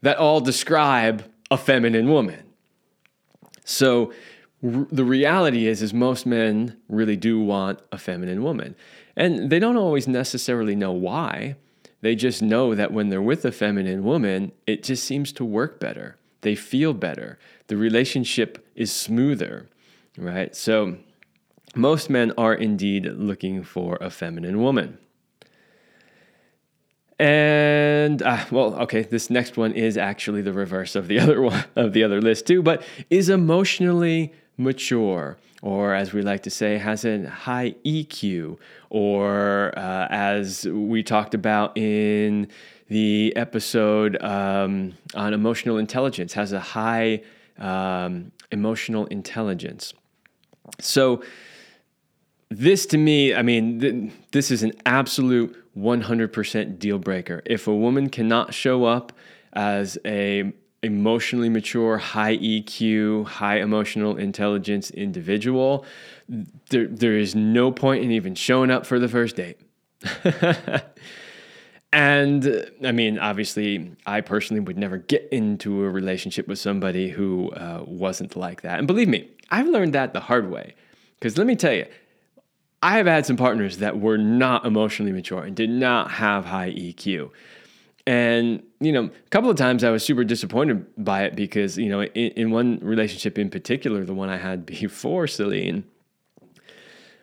that 0.03 0.17
all 0.17 0.41
describe 0.41 1.23
a 1.49 1.57
feminine 1.57 2.09
woman. 2.09 2.43
So 3.63 4.13
r- 4.63 4.85
the 4.91 5.05
reality 5.05 5.65
is 5.65 5.81
is 5.81 5.93
most 5.93 6.25
men 6.25 6.77
really 6.89 7.15
do 7.15 7.39
want 7.39 7.79
a 7.91 7.97
feminine 7.97 8.43
woman. 8.43 8.75
And 9.15 9.49
they 9.49 9.59
don't 9.59 9.77
always 9.77 10.07
necessarily 10.07 10.75
know 10.75 10.91
why. 10.91 11.55
They 12.01 12.15
just 12.15 12.41
know 12.41 12.75
that 12.75 12.91
when 12.91 13.07
they're 13.07 13.21
with 13.21 13.45
a 13.45 13.51
feminine 13.51 14.03
woman, 14.03 14.51
it 14.67 14.83
just 14.83 15.05
seems 15.05 15.31
to 15.33 15.45
work 15.45 15.79
better. 15.79 16.17
They 16.41 16.55
feel 16.55 16.93
better. 16.93 17.39
The 17.67 17.77
relationship 17.77 18.67
is 18.75 18.91
smoother, 18.91 19.69
right? 20.17 20.53
So 20.53 20.97
most 21.75 22.09
men 22.09 22.33
are 22.37 22.53
indeed 22.53 23.05
looking 23.05 23.63
for 23.63 23.97
a 24.01 24.09
feminine 24.09 24.61
woman. 24.61 24.97
And 27.19 28.21
uh, 28.21 28.45
well, 28.51 28.75
okay, 28.81 29.03
this 29.03 29.29
next 29.29 29.57
one 29.57 29.71
is 29.73 29.97
actually 29.97 30.41
the 30.41 30.53
reverse 30.53 30.95
of 30.95 31.07
the 31.07 31.19
other 31.23 31.41
one 31.41 31.65
of 31.75 31.93
the 31.93 32.03
other 32.03 32.21
list 32.21 32.47
too, 32.47 32.61
but 32.61 32.83
is 33.09 33.29
emotionally 33.29 34.33
mature, 34.57 35.37
or 35.61 35.93
as 35.93 36.13
we 36.13 36.21
like 36.21 36.43
to 36.43 36.49
say, 36.49 36.77
has 36.77 37.05
a 37.05 37.29
high 37.29 37.75
EQ, 37.85 38.57
or 38.89 39.77
uh, 39.77 40.07
as 40.09 40.65
we 40.65 41.03
talked 41.03 41.33
about 41.33 41.77
in 41.77 42.47
the 42.89 43.33
episode 43.35 44.21
um, 44.21 44.93
on 45.15 45.33
emotional 45.33 45.77
intelligence, 45.77 46.33
has 46.33 46.51
a 46.51 46.59
high 46.59 47.21
um, 47.57 48.31
emotional 48.51 49.05
intelligence. 49.07 49.93
So 50.79 51.23
this 52.49 52.85
to 52.87 52.97
me, 52.97 53.33
I 53.33 53.41
mean, 53.41 53.79
th- 53.79 54.11
this 54.31 54.51
is 54.51 54.63
an 54.63 54.73
absolute 54.85 55.62
100% 55.77 56.79
deal 56.79 56.99
breaker. 56.99 57.41
If 57.45 57.67
a 57.67 57.75
woman 57.75 58.09
cannot 58.09 58.53
show 58.53 58.85
up 58.85 59.13
as 59.53 59.97
a 60.05 60.53
emotionally 60.83 61.49
mature, 61.49 61.97
high 61.97 62.37
EQ, 62.37 63.25
high 63.25 63.59
emotional 63.59 64.17
intelligence 64.17 64.91
individual, 64.91 65.85
there, 66.69 66.87
there 66.87 67.17
is 67.17 67.35
no 67.35 67.71
point 67.71 68.03
in 68.03 68.11
even 68.11 68.35
showing 68.35 68.69
up 68.69 68.85
for 68.85 68.99
the 68.99 69.07
first 69.07 69.37
date. 69.37 69.59
and 71.93 72.69
I 72.83 72.91
mean, 72.91 73.17
obviously, 73.17 73.93
I 74.05 74.21
personally 74.21 74.59
would 74.59 74.77
never 74.77 74.97
get 74.97 75.29
into 75.31 75.83
a 75.83 75.89
relationship 75.89 76.47
with 76.47 76.59
somebody 76.59 77.09
who 77.09 77.51
uh, 77.51 77.83
wasn't 77.87 78.35
like 78.35 78.61
that. 78.63 78.77
And 78.77 78.87
believe 78.87 79.07
me, 79.07 79.29
I've 79.49 79.67
learned 79.67 79.93
that 79.93 80.13
the 80.13 80.19
hard 80.19 80.51
way. 80.51 80.75
Because 81.19 81.37
let 81.37 81.47
me 81.47 81.55
tell 81.55 81.73
you, 81.73 81.85
I 82.83 82.97
have 82.97 83.07
had 83.07 83.25
some 83.25 83.37
partners 83.37 83.77
that 83.77 84.01
were 84.01 84.17
not 84.17 84.65
emotionally 84.65 85.13
mature 85.13 85.41
and 85.41 85.55
did 85.55 85.69
not 85.69 86.11
have 86.11 86.43
high 86.43 86.71
EQ. 86.71 87.31
And, 88.05 88.61
you 88.81 88.91
know, 88.91 89.05
a 89.05 89.29
couple 89.29 89.49
of 89.49 89.55
times 89.55 89.85
I 89.85 89.89
was 89.89 90.03
super 90.03 90.25
disappointed 90.25 90.85
by 90.97 91.23
it 91.23 91.33
because, 91.33 91.77
you 91.77 91.87
know, 91.87 92.03
in, 92.03 92.31
in 92.31 92.51
one 92.51 92.79
relationship 92.81 93.37
in 93.37 93.49
particular, 93.49 94.03
the 94.03 94.13
one 94.13 94.27
I 94.27 94.35
had 94.35 94.65
before 94.81 95.27
Celine, 95.27 95.85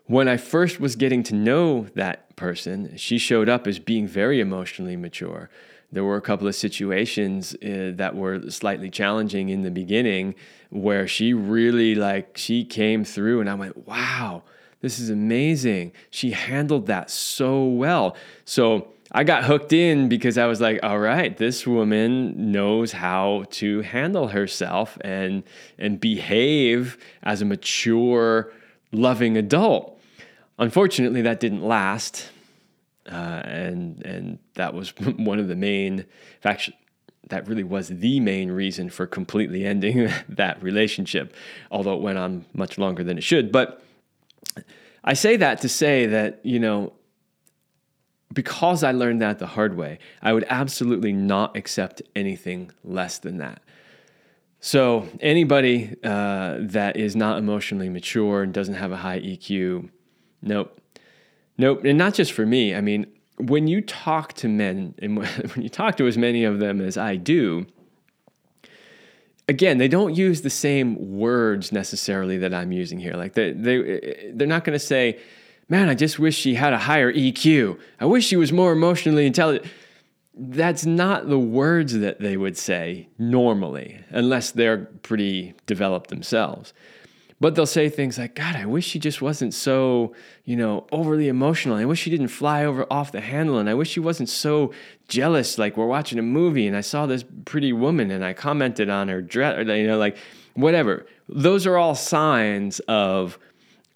when 0.06 0.28
I 0.28 0.38
first 0.38 0.80
was 0.80 0.96
getting 0.96 1.22
to 1.24 1.34
know 1.34 1.88
that 1.94 2.34
person, 2.36 2.96
she 2.96 3.18
showed 3.18 3.50
up 3.50 3.66
as 3.66 3.78
being 3.78 4.08
very 4.08 4.40
emotionally 4.40 4.96
mature. 4.96 5.50
There 5.92 6.04
were 6.04 6.16
a 6.16 6.22
couple 6.22 6.48
of 6.48 6.54
situations 6.54 7.54
uh, 7.56 7.92
that 7.96 8.16
were 8.16 8.50
slightly 8.50 8.88
challenging 8.88 9.50
in 9.50 9.60
the 9.60 9.70
beginning 9.70 10.36
where 10.70 11.06
she 11.06 11.34
really, 11.34 11.94
like, 11.94 12.38
she 12.38 12.64
came 12.64 13.04
through 13.04 13.42
and 13.42 13.50
I 13.50 13.54
went, 13.54 13.86
wow 13.86 14.42
this 14.80 14.98
is 14.98 15.10
amazing. 15.10 15.92
She 16.10 16.30
handled 16.30 16.86
that 16.86 17.10
so 17.10 17.64
well. 17.64 18.16
So 18.44 18.88
I 19.12 19.24
got 19.24 19.44
hooked 19.44 19.72
in 19.72 20.08
because 20.08 20.38
I 20.38 20.46
was 20.46 20.60
like, 20.60 20.80
all 20.82 20.98
right, 20.98 21.36
this 21.36 21.66
woman 21.66 22.52
knows 22.52 22.92
how 22.92 23.44
to 23.50 23.82
handle 23.82 24.28
herself 24.28 24.96
and 25.00 25.42
and 25.78 26.00
behave 26.00 26.96
as 27.22 27.42
a 27.42 27.44
mature, 27.44 28.52
loving 28.92 29.36
adult. 29.36 30.00
Unfortunately, 30.58 31.22
that 31.22 31.40
didn't 31.40 31.62
last. 31.62 32.30
Uh, 33.10 33.42
and 33.44 34.04
and 34.06 34.38
that 34.54 34.74
was 34.74 34.90
one 35.16 35.38
of 35.38 35.48
the 35.48 35.56
main 35.56 36.04
fact 36.40 36.70
that 37.28 37.48
really 37.48 37.64
was 37.64 37.88
the 37.88 38.20
main 38.20 38.50
reason 38.50 38.90
for 38.90 39.06
completely 39.06 39.64
ending 39.64 40.10
that 40.28 40.62
relationship 40.62 41.34
although 41.70 41.94
it 41.94 42.02
went 42.02 42.18
on 42.18 42.44
much 42.52 42.76
longer 42.76 43.02
than 43.02 43.16
it 43.16 43.22
should 43.22 43.50
but 43.50 43.82
I 45.02 45.14
say 45.14 45.36
that 45.36 45.60
to 45.62 45.68
say 45.68 46.06
that, 46.06 46.40
you 46.44 46.60
know, 46.60 46.92
because 48.32 48.84
I 48.84 48.92
learned 48.92 49.22
that 49.22 49.38
the 49.38 49.46
hard 49.46 49.76
way, 49.76 49.98
I 50.22 50.32
would 50.32 50.44
absolutely 50.48 51.12
not 51.12 51.56
accept 51.56 52.02
anything 52.14 52.70
less 52.84 53.18
than 53.18 53.38
that. 53.38 53.62
So, 54.60 55.08
anybody 55.20 55.96
uh, 56.04 56.58
that 56.60 56.96
is 56.96 57.16
not 57.16 57.38
emotionally 57.38 57.88
mature 57.88 58.42
and 58.42 58.52
doesn't 58.52 58.74
have 58.74 58.92
a 58.92 58.96
high 58.98 59.20
EQ, 59.20 59.88
nope. 60.42 60.78
Nope. 61.56 61.84
And 61.84 61.96
not 61.96 62.14
just 62.14 62.32
for 62.32 62.44
me. 62.44 62.74
I 62.74 62.82
mean, 62.82 63.06
when 63.38 63.68
you 63.68 63.80
talk 63.80 64.34
to 64.34 64.48
men, 64.48 64.94
and 64.98 65.18
when 65.54 65.62
you 65.62 65.70
talk 65.70 65.96
to 65.96 66.06
as 66.06 66.18
many 66.18 66.44
of 66.44 66.58
them 66.58 66.80
as 66.80 66.98
I 66.98 67.16
do, 67.16 67.66
again, 69.50 69.78
they 69.78 69.88
don't 69.88 70.14
use 70.14 70.42
the 70.42 70.50
same 70.50 71.18
words 71.18 71.72
necessarily 71.72 72.38
that 72.38 72.54
I'm 72.54 72.70
using 72.70 73.00
here. 73.00 73.14
Like 73.14 73.34
they 73.34 73.52
they 73.52 74.32
they're 74.32 74.46
not 74.46 74.64
going 74.64 74.78
to 74.78 74.86
say, 74.94 75.18
"Man, 75.68 75.88
I 75.88 75.94
just 75.94 76.18
wish 76.18 76.36
she 76.36 76.54
had 76.54 76.72
a 76.72 76.78
higher 76.78 77.12
EQ. 77.12 77.78
I 77.98 78.06
wish 78.06 78.24
she 78.26 78.36
was 78.36 78.52
more 78.52 78.72
emotionally 78.72 79.26
intelligent." 79.26 79.70
That's 80.32 80.86
not 80.86 81.28
the 81.28 81.38
words 81.38 81.98
that 81.98 82.20
they 82.20 82.36
would 82.36 82.56
say 82.56 83.08
normally, 83.18 84.00
unless 84.10 84.52
they're 84.52 84.86
pretty 85.02 85.54
developed 85.66 86.08
themselves. 86.08 86.72
But 87.40 87.54
they'll 87.54 87.64
say 87.64 87.88
things 87.88 88.18
like, 88.18 88.34
God, 88.34 88.54
I 88.54 88.66
wish 88.66 88.86
she 88.86 88.98
just 88.98 89.22
wasn't 89.22 89.54
so, 89.54 90.14
you 90.44 90.56
know, 90.56 90.86
overly 90.92 91.26
emotional. 91.28 91.76
I 91.76 91.86
wish 91.86 92.00
she 92.00 92.10
didn't 92.10 92.28
fly 92.28 92.66
over 92.66 92.86
off 92.90 93.12
the 93.12 93.22
handle. 93.22 93.56
And 93.58 93.70
I 93.70 93.72
wish 93.72 93.88
she 93.88 94.00
wasn't 94.00 94.28
so 94.28 94.72
jealous. 95.08 95.56
Like 95.56 95.78
we're 95.78 95.86
watching 95.86 96.18
a 96.18 96.22
movie 96.22 96.66
and 96.66 96.76
I 96.76 96.82
saw 96.82 97.06
this 97.06 97.24
pretty 97.46 97.72
woman 97.72 98.10
and 98.10 98.22
I 98.22 98.34
commented 98.34 98.90
on 98.90 99.08
her 99.08 99.22
dress, 99.22 99.56
or, 99.56 99.62
you 99.74 99.86
know, 99.86 99.96
like 99.96 100.18
whatever. 100.52 101.06
Those 101.30 101.66
are 101.66 101.78
all 101.78 101.94
signs 101.94 102.80
of 102.80 103.38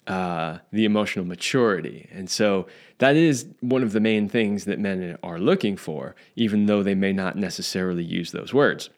uh, 0.07 0.57
the 0.71 0.85
emotional 0.85 1.25
maturity. 1.25 2.09
And 2.11 2.27
so 2.27 2.65
that 2.97 3.15
is 3.15 3.45
one 3.59 3.83
of 3.83 3.91
the 3.91 3.99
main 3.99 4.27
things 4.27 4.65
that 4.65 4.79
men 4.79 5.17
are 5.21 5.39
looking 5.39 5.77
for, 5.77 6.15
even 6.35 6.65
though 6.65 6.81
they 6.81 6.95
may 6.95 7.13
not 7.13 7.37
necessarily 7.37 8.03
use 8.03 8.31
those 8.31 8.55
words. 8.55 8.89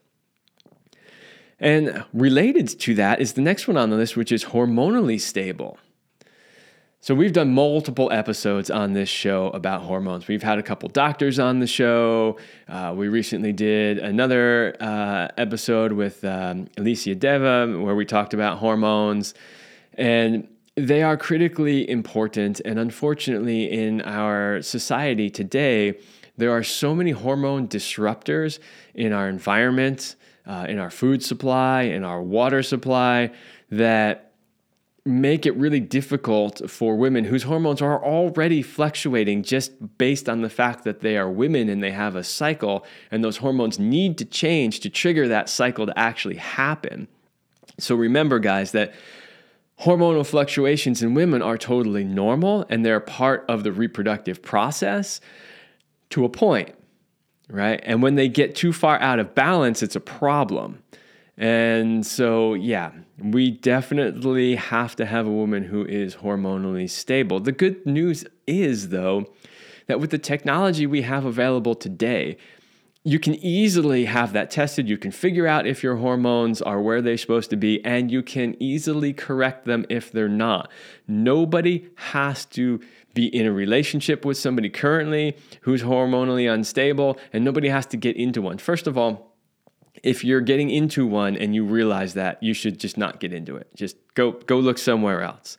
And 1.60 2.06
related 2.14 2.68
to 2.80 2.94
that 2.96 3.20
is 3.20 3.34
the 3.34 3.42
next 3.42 3.68
one 3.68 3.78
on 3.78 3.90
the 3.90 3.96
list, 3.96 4.16
which 4.16 4.32
is 4.32 4.46
hormonally 4.46 5.20
stable. 5.20 5.80
So, 7.00 7.16
we've 7.16 7.32
done 7.32 7.54
multiple 7.54 8.12
episodes 8.12 8.70
on 8.70 8.94
this 8.94 9.08
show 9.08 9.48
about 9.50 9.84
hormones. 9.84 10.28
We've 10.28 10.44
had 10.44 10.58
a 10.58 10.64
couple 10.64 10.90
doctors 10.90 11.40
on 11.40 11.60
the 11.60 11.68
show. 11.68 12.38
Uh, 12.68 12.94
we 12.98 13.08
recently 13.08 13.54
did 13.54 14.00
another 14.00 14.76
uh, 14.80 15.28
episode 15.38 15.94
with 15.94 16.24
um, 16.26 16.68
Alicia 16.76 17.16
Deva 17.16 17.80
where 17.80 17.96
we 17.96 18.04
talked 18.04 18.34
about 18.34 18.58
hormones. 18.58 19.36
And 19.94 20.48
they 20.76 21.02
are 21.02 21.18
critically 21.18 21.90
important. 21.90 22.62
And 22.66 22.78
unfortunately, 22.78 23.72
in 23.72 24.02
our 24.02 24.62
society 24.62 25.30
today, 25.30 26.00
there 26.36 26.52
are 26.52 26.64
so 26.64 26.94
many 26.94 27.12
hormone 27.12 27.68
disruptors 27.68 28.60
in 28.94 29.14
our 29.14 29.30
environment 29.30 30.16
uh, 30.48 30.66
in 30.68 30.80
our 30.80 30.90
food 30.90 31.22
supply, 31.24 31.84
in 31.84 32.04
our 32.04 32.22
water 32.22 32.64
supply, 32.64 33.32
that 33.70 34.32
make 35.06 35.46
it 35.46 35.56
really 35.56 35.80
difficult 35.80 36.70
for 36.70 36.96
women 36.98 37.24
whose 37.24 37.44
hormones 37.44 37.82
are 37.82 38.04
already 38.04 38.62
fluctuating 38.62 39.42
just 39.42 39.72
based 39.98 40.28
on 40.28 40.42
the 40.42 40.50
fact 40.50 40.84
that 40.84 41.00
they 41.00 41.18
are 41.18 41.30
women 41.30 41.70
and 41.70 41.82
they 41.82 41.92
have 41.92 42.16
a 42.16 42.24
cycle, 42.24 42.86
and 43.12 43.24
those 43.24 43.38
hormones 43.38 43.80
need 43.80 44.18
to 44.18 44.26
change 44.26 44.80
to 44.82 44.90
trigger 44.90 45.28
that 45.28 45.48
cycle 45.50 45.86
to 45.86 45.98
actually 45.98 46.36
happen. 46.36 47.08
So 47.80 47.96
remember, 47.96 48.40
guys, 48.40 48.72
that 48.72 48.94
hormonal 49.80 50.26
fluctuations 50.26 51.04
in 51.04 51.14
women 51.14 51.42
are 51.42 51.58
totally 51.58 52.04
normal 52.04 52.66
and 52.70 52.86
they're 52.86 53.00
part 53.00 53.46
of 53.48 53.64
the 53.64 53.72
reproductive 53.72 54.42
process 54.42 55.22
to 56.10 56.26
a 56.26 56.30
point, 56.30 56.74
right? 57.50 57.80
And 57.84 58.02
when 58.02 58.16
they 58.16 58.28
get 58.28 58.56
too 58.56 58.74
far 58.74 59.00
out 59.00 59.20
of 59.20 59.36
balance, 59.36 59.82
it's 59.84 59.96
a 59.96 60.02
problem. 60.02 60.84
And 61.38 62.06
so, 62.06 62.56
yeah, 62.56 62.92
we 63.20 63.52
definitely 63.52 64.56
have 64.56 64.96
to 64.96 65.06
have 65.06 65.28
a 65.28 65.32
woman 65.32 65.64
who 65.64 65.86
is 65.86 66.16
hormonally 66.16 66.90
stable. 66.90 67.40
The 67.40 67.52
good 67.52 67.86
news 67.86 68.26
is, 68.48 68.90
though, 68.90 69.28
that 69.86 70.00
with 70.00 70.10
the 70.10 70.18
technology 70.18 70.88
we 70.88 71.04
have 71.04 71.26
available 71.26 71.76
today, 71.76 72.38
you 73.04 73.20
can 73.20 73.36
easily 73.36 74.06
have 74.06 74.34
that 74.34 74.52
tested. 74.52 74.90
You 74.90 74.98
can 74.98 75.12
figure 75.12 75.48
out 75.48 75.66
if 75.66 75.82
your 75.82 75.96
hormones 75.96 76.62
are 76.62 76.82
where 76.82 77.02
they're 77.02 77.18
supposed 77.18 77.50
to 77.52 77.56
be, 77.56 77.84
and 77.86 78.12
you 78.12 78.22
can 78.22 78.62
easily 78.62 79.14
correct 79.14 79.66
them 79.66 79.86
if 79.90 80.12
they're 80.12 80.28
not. 80.28 80.70
Nobody 81.08 81.88
has 81.96 82.46
to 82.48 82.82
be 83.18 83.36
in 83.36 83.48
a 83.48 83.52
relationship 83.52 84.24
with 84.24 84.38
somebody 84.38 84.70
currently 84.70 85.36
who's 85.62 85.82
hormonally 85.82 86.48
unstable, 86.54 87.18
and 87.34 87.44
nobody 87.44 87.68
has 87.68 87.88
to 87.88 87.98
get 87.98 88.16
into 88.16 88.44
one. 88.44 88.60
First 88.60 88.86
of 88.86 88.96
all, 88.96 89.36
if 90.04 90.24
you're 90.24 90.42
getting 90.42 90.70
into 90.70 91.08
one 91.08 91.36
and 91.36 91.56
you 91.56 91.66
realize 91.66 92.14
that, 92.14 92.42
you 92.44 92.54
should 92.54 92.80
just 92.80 92.96
not 92.96 93.20
get 93.20 93.34
into 93.34 93.56
it. 93.56 93.76
Just 93.76 93.98
go 94.14 94.34
go 94.34 94.60
look 94.60 94.78
somewhere 94.78 95.24
else, 95.24 95.58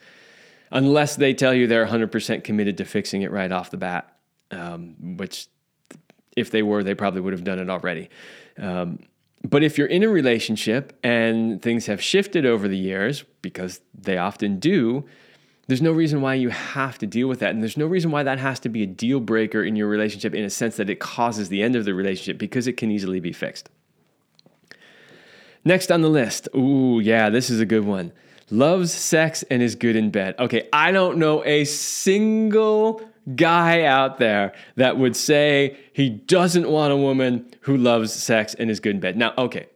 unless 0.70 1.16
they 1.16 1.34
tell 1.34 1.52
you 1.52 1.66
they're 1.66 1.86
100% 1.86 2.44
committed 2.44 2.78
to 2.78 2.84
fixing 2.84 3.22
it 3.22 3.32
right 3.32 3.50
off 3.50 3.72
the 3.72 3.76
bat, 3.76 4.16
um, 4.52 5.16
which 5.16 5.48
if 6.36 6.52
they 6.52 6.62
were, 6.62 6.84
they 6.84 6.94
probably 6.94 7.20
would 7.20 7.32
have 7.32 7.42
done 7.42 7.58
it 7.58 7.68
already. 7.68 8.08
Um, 8.56 9.00
but 9.42 9.64
if 9.64 9.78
you're 9.78 9.88
in 9.88 10.04
a 10.04 10.08
relationship 10.08 10.96
and 11.02 11.60
things 11.60 11.86
have 11.86 12.00
shifted 12.00 12.46
over 12.46 12.68
the 12.68 12.78
years, 12.78 13.24
because 13.42 13.80
they 13.94 14.16
often 14.16 14.60
do, 14.60 15.04
there's 15.68 15.82
no 15.82 15.92
reason 15.92 16.22
why 16.22 16.34
you 16.34 16.48
have 16.48 16.96
to 16.98 17.06
deal 17.06 17.28
with 17.28 17.40
that. 17.40 17.50
And 17.50 17.62
there's 17.62 17.76
no 17.76 17.86
reason 17.86 18.10
why 18.10 18.22
that 18.22 18.38
has 18.38 18.58
to 18.60 18.70
be 18.70 18.82
a 18.82 18.86
deal 18.86 19.20
breaker 19.20 19.62
in 19.62 19.76
your 19.76 19.86
relationship 19.86 20.34
in 20.34 20.42
a 20.42 20.50
sense 20.50 20.76
that 20.78 20.88
it 20.88 20.98
causes 20.98 21.50
the 21.50 21.62
end 21.62 21.76
of 21.76 21.84
the 21.84 21.92
relationship 21.92 22.38
because 22.38 22.66
it 22.66 22.78
can 22.78 22.90
easily 22.90 23.20
be 23.20 23.32
fixed. 23.32 23.68
Next 25.64 25.92
on 25.92 26.00
the 26.00 26.08
list, 26.08 26.48
ooh, 26.56 27.00
yeah, 27.00 27.28
this 27.28 27.50
is 27.50 27.60
a 27.60 27.66
good 27.66 27.84
one. 27.84 28.12
Loves 28.50 28.92
sex 28.94 29.42
and 29.50 29.62
is 29.62 29.74
good 29.74 29.94
in 29.94 30.10
bed. 30.10 30.34
Okay, 30.38 30.68
I 30.72 30.90
don't 30.90 31.18
know 31.18 31.44
a 31.44 31.64
single 31.64 33.02
guy 33.36 33.82
out 33.82 34.16
there 34.16 34.54
that 34.76 34.96
would 34.96 35.14
say 35.14 35.76
he 35.92 36.08
doesn't 36.08 36.66
want 36.66 36.94
a 36.94 36.96
woman 36.96 37.46
who 37.60 37.76
loves 37.76 38.10
sex 38.10 38.54
and 38.54 38.70
is 38.70 38.80
good 38.80 38.94
in 38.94 39.00
bed. 39.00 39.18
Now, 39.18 39.34
okay, 39.36 39.66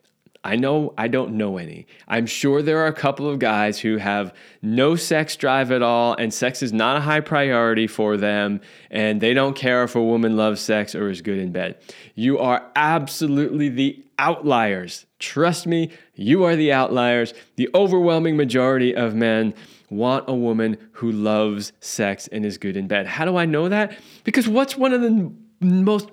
I 0.45 0.57
know 0.57 0.93
I 0.99 1.07
don't 1.07 1.35
know 1.35 1.57
any. 1.57 1.87
I'm 2.09 2.27
sure 2.27 2.63
there 2.63 2.79
are 2.79 2.89
a 2.89 2.93
couple 2.93 3.29
of 3.29 3.39
guys 3.39 3.79
who 3.79 3.99
have 3.99 4.35
no 4.61 4.97
sex 4.97 5.37
drive 5.37 5.71
at 5.71 5.83
all, 5.83 6.15
and 6.15 6.35
sex 6.35 6.63
is 6.63 6.73
not 6.73 6.97
a 6.97 7.01
high 7.01 7.21
priority 7.21 7.87
for 7.87 8.17
them, 8.17 8.61
and 8.91 9.21
they 9.21 9.35
don't 9.35 9.55
care 9.55 9.85
if 9.85 9.95
a 9.95 10.03
woman 10.03 10.37
loves 10.37 10.61
sex 10.61 10.95
or 10.95 11.11
is 11.11 11.23
good 11.23 11.39
in 11.39 11.53
bed. 11.53 11.77
You 12.17 12.39
are 12.39 12.71
absolutely 12.75 13.69
the 13.69 14.05
outliers. 14.19 15.07
Trust 15.21 15.67
me, 15.67 15.91
you 16.15 16.43
are 16.45 16.57
the 16.57 16.73
outliers. 16.73 17.35
The 17.57 17.69
overwhelming 17.75 18.37
majority 18.37 18.95
of 18.97 19.15
men 19.15 19.55
want 19.91 20.25
a 20.29 20.35
woman 20.35 20.77
who 20.93 21.13
loves 21.13 21.73
sex 21.81 22.27
and 22.29 22.45
is 22.45 22.59
good 22.59 22.77
in 22.77 22.89
bed. 22.89 23.07
How 23.07 23.25
do 23.25 23.37
I 23.37 23.45
know 23.45 23.69
that? 23.69 23.97
Because 24.25 24.49
what's 24.49 24.77
one 24.77 24.93
of 24.93 25.03
the 25.03 25.33
most 25.61 26.09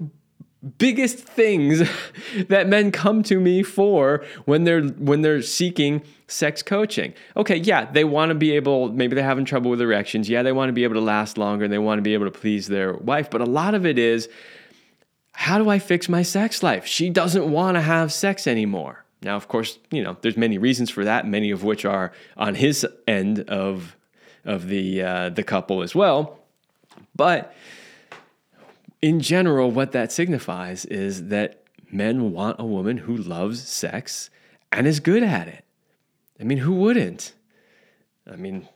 biggest 0.78 1.20
things 1.20 1.88
that 2.48 2.68
men 2.68 2.92
come 2.92 3.24
to 3.24 3.40
me 3.40 3.64
for 3.64 4.26
when 4.46 4.64
they're 4.64 4.84
when 4.84 5.22
they're 5.22 5.42
seeking 5.42 6.02
sex 6.28 6.62
coaching. 6.62 7.14
Okay, 7.38 7.58
yeah, 7.58 7.86
they 7.86 8.04
want 8.04 8.30
to 8.30 8.36
be 8.36 8.52
able 8.52 8.90
maybe 8.90 9.16
they're 9.16 9.24
having 9.24 9.46
trouble 9.46 9.72
with 9.72 9.82
erections. 9.82 10.30
Yeah, 10.30 10.44
they 10.44 10.52
want 10.52 10.70
to 10.70 10.74
be 10.74 10.84
able 10.84 10.96
to 10.96 11.02
last 11.02 11.38
longer 11.38 11.66
and 11.66 11.74
they 11.74 11.78
want 11.78 11.98
to 12.00 12.04
be 12.04 12.14
able 12.14 12.26
to 12.26 12.32
please 12.32 12.68
their 12.68 12.94
wife, 12.94 13.30
but 13.30 13.42
a 13.42 13.46
lot 13.46 13.74
of 13.74 13.86
it 13.86 13.98
is 13.98 14.30
how 15.34 15.58
do 15.58 15.70
I 15.70 15.80
fix 15.80 16.10
my 16.10 16.22
sex 16.22 16.62
life? 16.62 16.86
She 16.86 17.10
doesn't 17.10 17.50
want 17.50 17.76
to 17.76 17.82
have 17.82 18.12
sex 18.12 18.46
anymore. 18.46 19.06
Now, 19.22 19.36
of 19.36 19.48
course, 19.48 19.80
you 19.90 20.04
know, 20.04 20.18
there's 20.22 20.38
many 20.38 20.58
reasons 20.58 20.90
for 20.90 21.06
that, 21.06 21.28
many 21.28 21.52
of 21.52 21.64
which 21.64 21.86
are 21.86 22.12
on 22.38 22.56
his 22.56 22.86
end 23.08 23.42
of 23.50 23.96
of 24.46 24.68
the 24.68 25.02
uh, 25.02 25.30
the 25.30 25.44
couple 25.44 25.82
as 25.82 25.94
well. 25.94 26.40
But 27.16 27.54
in 29.02 29.20
general, 29.20 29.72
what 29.72 29.92
that 29.94 30.12
signifies 30.12 30.86
is 30.86 31.28
that 31.28 31.64
men 31.92 32.32
want 32.32 32.58
a 32.60 32.66
woman 32.66 32.98
who 32.98 33.16
loves 33.16 33.68
sex 33.68 34.30
and 34.72 34.86
is 34.86 35.00
good 35.00 35.24
at 35.24 35.48
it. 35.48 35.64
I 36.40 36.44
mean, 36.44 36.60
who 36.60 36.74
wouldn't? 36.74 37.34
I 38.32 38.36
mean, 38.36 38.68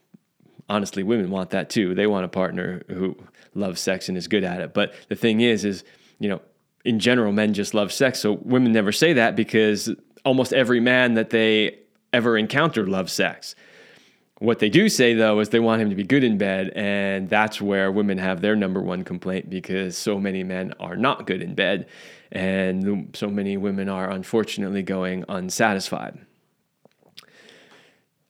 honestly, 0.70 1.04
women 1.04 1.30
want 1.30 1.52
that 1.52 1.70
too. 1.70 1.94
They 1.94 2.08
want 2.08 2.26
a 2.26 2.30
partner 2.30 2.84
who 2.88 3.18
loves 3.54 3.80
sex 3.80 4.10
and 4.10 4.18
is 4.18 4.28
good 4.28 4.44
at 4.44 4.62
it. 4.62 4.74
But 4.74 4.94
the 5.10 5.16
thing 5.16 5.42
is, 5.42 5.66
is 5.66 5.84
you 6.20 6.30
know, 6.30 6.42
in 6.86 7.00
general, 7.00 7.32
men 7.32 7.54
just 7.54 7.74
love 7.74 7.92
sex. 7.92 8.20
So 8.20 8.34
women 8.34 8.72
never 8.72 8.92
say 8.92 9.14
that 9.14 9.36
because 9.36 9.90
almost 10.26 10.54
every 10.54 10.80
man 10.80 11.14
that 11.16 11.30
they 11.30 11.80
ever 12.12 12.38
encounter 12.38 12.88
loves 12.88 13.14
sex. 13.14 13.56
What 14.44 14.60
they 14.60 14.68
do 14.68 14.90
say 14.90 15.14
though 15.14 15.40
is 15.40 15.48
they 15.48 15.62
want 15.62 15.82
him 15.82 15.90
to 15.90 15.96
be 15.96 16.04
good 16.04 16.22
in 16.22 16.38
bed, 16.38 16.74
and 16.76 17.30
that's 17.30 17.62
where 17.62 17.90
women 17.90 18.18
have 18.18 18.42
their 18.42 18.58
number 18.58 18.82
one 18.82 19.06
complaint 19.06 19.50
because 19.50 19.98
so 19.98 20.20
many 20.20 20.44
men 20.44 20.74
are 20.82 20.98
not 20.98 21.26
good 21.26 21.42
in 21.42 21.56
bed, 21.56 21.88
and 22.30 23.16
so 23.16 23.30
many 23.30 23.56
women 23.56 23.88
are 23.88 24.10
unfortunately 24.10 24.84
going 24.84 25.24
unsatisfied. 25.30 26.20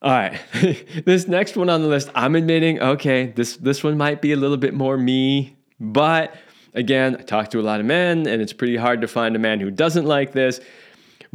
All 0.03 0.11
right, 0.11 0.39
this 1.03 1.27
next 1.27 1.57
one 1.57 1.67
on 1.67 1.81
the 1.81 1.87
list, 1.87 2.11
I'm 2.13 2.35
admitting, 2.35 2.79
okay, 2.79 3.33
this 3.35 3.57
this 3.57 3.83
one 3.83 3.97
might 3.97 4.21
be 4.21 4.33
a 4.33 4.37
little 4.37 4.57
bit 4.57 4.75
more 4.75 4.95
me, 4.99 5.57
but 5.79 6.35
again, 6.75 7.15
I 7.15 7.23
talk 7.23 7.49
to 7.49 7.59
a 7.59 7.63
lot 7.63 7.79
of 7.79 7.87
men, 7.87 8.27
and 8.27 8.39
it's 8.39 8.53
pretty 8.53 8.75
hard 8.75 9.01
to 9.01 9.07
find 9.07 9.35
a 9.35 9.39
man 9.39 9.59
who 9.59 9.71
doesn't 9.71 10.05
like 10.05 10.33
this. 10.33 10.59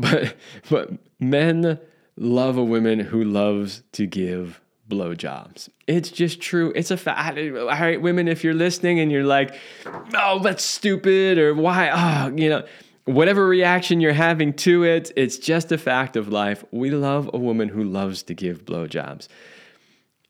But 0.01 0.37
but 0.71 0.91
men 1.19 1.81
love 2.17 2.57
a 2.57 2.63
woman 2.63 3.01
who 3.01 3.25
loves 3.25 3.83
to 3.95 4.07
give 4.07 4.61
blowjobs. 4.89 5.69
It's 5.87 6.11
just 6.11 6.41
true. 6.41 6.73
It's 6.75 6.91
a 6.91 6.97
fact. 6.97 7.39
All 7.39 7.67
right, 7.67 8.01
women, 8.01 8.29
if 8.29 8.43
you're 8.43 8.55
listening 8.55 9.01
and 9.01 9.13
you're 9.13 9.25
like, 9.25 9.55
oh, 10.15 10.41
that's 10.41 10.65
stupid, 10.65 11.39
or 11.39 11.55
why, 11.55 11.91
oh, 11.93 12.35
you 12.37 12.49
know, 12.49 12.65
whatever 13.05 13.47
reaction 13.47 14.01
you're 14.01 14.13
having 14.13 14.53
to 14.53 14.85
it, 14.85 15.13
it's 15.17 15.39
just 15.39 15.73
a 15.73 15.79
fact 15.79 16.17
of 16.17 16.29
life. 16.29 16.65
We 16.71 16.91
love 16.91 17.31
a 17.33 17.39
woman 17.39 17.69
who 17.69 17.83
loves 17.83 18.23
to 18.25 18.35
give 18.35 18.65
blowjobs. 18.65 19.29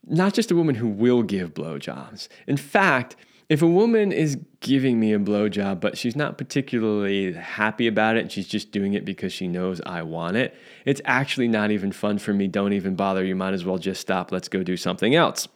Not 0.05 0.33
just 0.33 0.49
a 0.51 0.55
woman 0.55 0.75
who 0.75 0.87
will 0.87 1.23
give 1.23 1.53
blowjobs. 1.53 2.29
In 2.47 2.57
fact, 2.57 3.15
if 3.49 3.63
a 3.63 3.67
woman 3.67 4.11
is 4.11 4.37
giving 4.59 4.99
me 4.99 5.11
a 5.11 5.19
blowjob, 5.19 5.81
but 5.81 5.97
she's 5.97 6.15
not 6.15 6.37
particularly 6.37 7.33
happy 7.33 7.87
about 7.87 8.15
it, 8.15 8.31
she's 8.31 8.47
just 8.47 8.71
doing 8.71 8.93
it 8.93 9.03
because 9.03 9.33
she 9.33 9.47
knows 9.47 9.81
I 9.87 10.03
want 10.03 10.37
it, 10.37 10.55
it's 10.85 11.01
actually 11.03 11.47
not 11.47 11.71
even 11.71 11.91
fun 11.91 12.19
for 12.19 12.31
me. 12.31 12.47
Don't 12.47 12.73
even 12.73 12.95
bother. 12.95 13.25
You 13.25 13.35
might 13.35 13.55
as 13.55 13.65
well 13.65 13.79
just 13.79 14.01
stop. 14.01 14.31
Let's 14.31 14.49
go 14.49 14.61
do 14.61 14.77
something 14.77 15.15
else. 15.15 15.47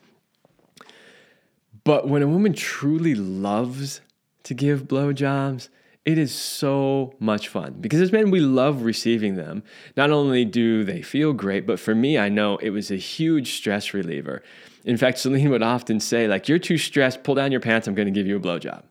But 1.83 2.07
when 2.07 2.23
a 2.23 2.27
woman 2.27 2.53
truly 2.53 3.13
loves 3.13 4.01
to 4.43 4.55
give 4.55 4.87
blowjobs, 4.87 5.69
it 6.05 6.17
is 6.17 6.33
so 6.33 7.13
much 7.19 7.47
fun 7.47 7.77
because 7.79 8.01
as 8.01 8.11
men, 8.11 8.31
we 8.31 8.39
love 8.39 8.81
receiving 8.81 9.35
them. 9.35 9.63
Not 9.95 10.09
only 10.09 10.43
do 10.45 10.83
they 10.83 11.01
feel 11.01 11.31
great, 11.31 11.65
but 11.65 11.79
for 11.79 11.93
me, 11.93 12.17
I 12.17 12.27
know 12.27 12.57
it 12.57 12.71
was 12.71 12.91
a 12.91 12.95
huge 12.95 13.53
stress 13.53 13.93
reliever. 13.93 14.41
In 14.85 14.97
fact, 14.97 15.17
Celine 15.19 15.49
would 15.49 15.63
often 15.63 15.99
say, 15.99 16.27
like, 16.27 16.47
you're 16.49 16.59
too 16.59 16.77
stressed, 16.77 17.23
pull 17.23 17.35
down 17.35 17.51
your 17.51 17.61
pants, 17.61 17.87
I'm 17.87 17.95
to 17.95 18.11
give 18.11 18.27
you 18.27 18.35
a 18.35 18.39
blowjob. 18.39 18.83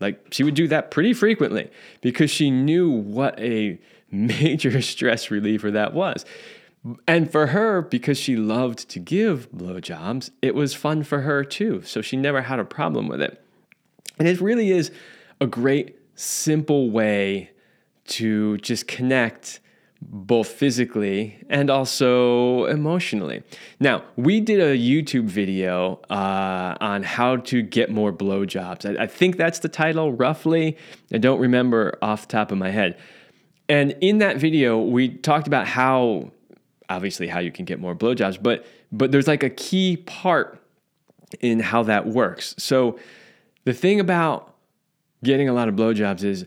Like, 0.00 0.26
she 0.30 0.44
would 0.44 0.54
do 0.54 0.68
that 0.68 0.90
pretty 0.90 1.12
frequently 1.12 1.70
because 2.00 2.30
she 2.30 2.50
knew 2.50 2.90
what 2.90 3.38
a 3.40 3.78
major 4.10 4.80
stress 4.80 5.30
reliever 5.30 5.70
that 5.72 5.92
was. 5.92 6.24
And 7.08 7.30
for 7.32 7.48
her, 7.48 7.80
because 7.80 8.18
she 8.18 8.36
loved 8.36 8.88
to 8.90 8.98
give 8.98 9.50
blowjobs, 9.50 10.30
it 10.42 10.54
was 10.54 10.74
fun 10.74 11.02
for 11.02 11.22
her 11.22 11.42
too. 11.42 11.82
So 11.82 12.02
she 12.02 12.16
never 12.16 12.42
had 12.42 12.58
a 12.58 12.64
problem 12.64 13.08
with 13.08 13.22
it. 13.22 13.42
And 14.18 14.28
it 14.28 14.40
really 14.40 14.70
is 14.70 14.92
a 15.40 15.46
great, 15.46 15.96
simple 16.14 16.90
way 16.90 17.50
to 18.06 18.58
just 18.58 18.86
connect 18.86 19.60
both 20.02 20.48
physically 20.48 21.38
and 21.48 21.70
also 21.70 22.66
emotionally. 22.66 23.42
Now, 23.80 24.04
we 24.16 24.40
did 24.40 24.60
a 24.60 24.76
YouTube 24.76 25.24
video 25.24 26.00
uh, 26.10 26.76
on 26.80 27.02
how 27.02 27.36
to 27.36 27.62
get 27.62 27.90
more 27.90 28.12
blowjobs. 28.12 28.98
I, 28.98 29.04
I 29.04 29.06
think 29.06 29.36
that's 29.36 29.60
the 29.60 29.68
title, 29.68 30.12
roughly. 30.12 30.76
I 31.12 31.18
don't 31.18 31.40
remember 31.40 31.98
off 32.02 32.22
the 32.22 32.32
top 32.32 32.52
of 32.52 32.58
my 32.58 32.70
head. 32.70 32.98
And 33.68 33.96
in 34.00 34.18
that 34.18 34.36
video, 34.36 34.78
we 34.78 35.08
talked 35.08 35.46
about 35.46 35.66
how, 35.66 36.30
obviously, 36.90 37.28
how 37.28 37.40
you 37.40 37.50
can 37.50 37.64
get 37.64 37.80
more 37.80 37.94
blowjobs, 37.94 38.42
but 38.42 38.66
but 38.92 39.10
there's 39.10 39.26
like 39.26 39.42
a 39.42 39.50
key 39.50 39.96
part 39.96 40.60
in 41.40 41.58
how 41.58 41.82
that 41.82 42.06
works. 42.06 42.54
So 42.58 42.98
the 43.64 43.72
thing 43.72 43.98
about 43.98 44.54
getting 45.24 45.48
a 45.48 45.52
lot 45.52 45.68
of 45.68 45.74
blowjobs 45.74 46.22
is 46.22 46.46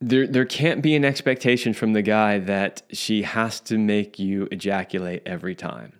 there 0.00 0.26
there 0.26 0.46
can't 0.46 0.82
be 0.82 0.94
an 0.94 1.04
expectation 1.04 1.74
from 1.74 1.92
the 1.92 2.02
guy 2.02 2.38
that 2.38 2.82
she 2.90 3.22
has 3.22 3.60
to 3.60 3.78
make 3.78 4.18
you 4.18 4.48
ejaculate 4.50 5.22
every 5.26 5.54
time. 5.54 5.92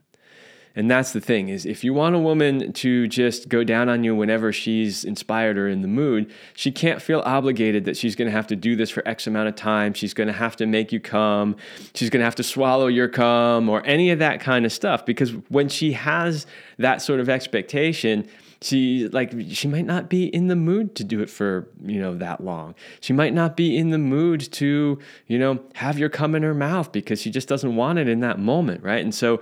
And 0.76 0.88
that's 0.88 1.12
the 1.12 1.20
thing 1.20 1.48
is 1.48 1.66
if 1.66 1.82
you 1.82 1.92
want 1.92 2.14
a 2.14 2.18
woman 2.18 2.72
to 2.74 3.08
just 3.08 3.48
go 3.48 3.64
down 3.64 3.88
on 3.88 4.04
you 4.04 4.14
whenever 4.14 4.52
she's 4.52 5.04
inspired 5.04 5.58
or 5.58 5.68
in 5.68 5.82
the 5.82 5.88
mood, 5.88 6.32
she 6.54 6.70
can't 6.70 7.02
feel 7.02 7.20
obligated 7.26 7.84
that 7.86 7.96
she's 7.96 8.14
going 8.14 8.26
to 8.26 8.32
have 8.32 8.46
to 8.46 8.56
do 8.56 8.76
this 8.76 8.88
for 8.88 9.06
X 9.06 9.26
amount 9.26 9.48
of 9.48 9.56
time. 9.56 9.92
She's 9.94 10.14
going 10.14 10.28
to 10.28 10.32
have 10.32 10.54
to 10.56 10.66
make 10.66 10.92
you 10.92 11.00
come. 11.00 11.56
She's 11.94 12.08
going 12.08 12.20
to 12.20 12.24
have 12.24 12.36
to 12.36 12.44
swallow 12.44 12.86
your 12.86 13.08
cum 13.08 13.68
or 13.68 13.84
any 13.84 14.10
of 14.10 14.20
that 14.20 14.40
kind 14.40 14.64
of 14.64 14.72
stuff 14.72 15.04
because 15.04 15.32
when 15.48 15.68
she 15.68 15.92
has 15.92 16.46
that 16.78 17.02
sort 17.02 17.18
of 17.18 17.28
expectation, 17.28 18.28
she 18.62 19.08
like 19.08 19.32
she 19.48 19.68
might 19.68 19.86
not 19.86 20.10
be 20.10 20.26
in 20.26 20.48
the 20.48 20.56
mood 20.56 20.94
to 20.96 21.04
do 21.04 21.20
it 21.20 21.30
for 21.30 21.68
you 21.82 22.00
know 22.00 22.14
that 22.16 22.42
long. 22.44 22.74
She 23.00 23.12
might 23.12 23.32
not 23.32 23.56
be 23.56 23.76
in 23.76 23.90
the 23.90 23.98
mood 23.98 24.52
to 24.52 24.98
you 25.26 25.38
know 25.38 25.60
have 25.74 25.98
your 25.98 26.10
cum 26.10 26.34
in 26.34 26.42
her 26.42 26.54
mouth 26.54 26.92
because 26.92 27.20
she 27.22 27.30
just 27.30 27.48
doesn't 27.48 27.74
want 27.74 27.98
it 27.98 28.08
in 28.08 28.20
that 28.20 28.38
moment 28.38 28.82
right? 28.82 29.02
And 29.02 29.14
so 29.14 29.40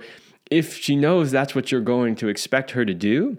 if 0.49 0.75
she 0.75 0.95
knows 0.95 1.31
that's 1.31 1.53
what 1.53 1.71
you're 1.71 1.81
going 1.81 2.15
to 2.15 2.27
expect 2.29 2.71
her 2.71 2.85
to 2.85 2.93
do 2.93 3.37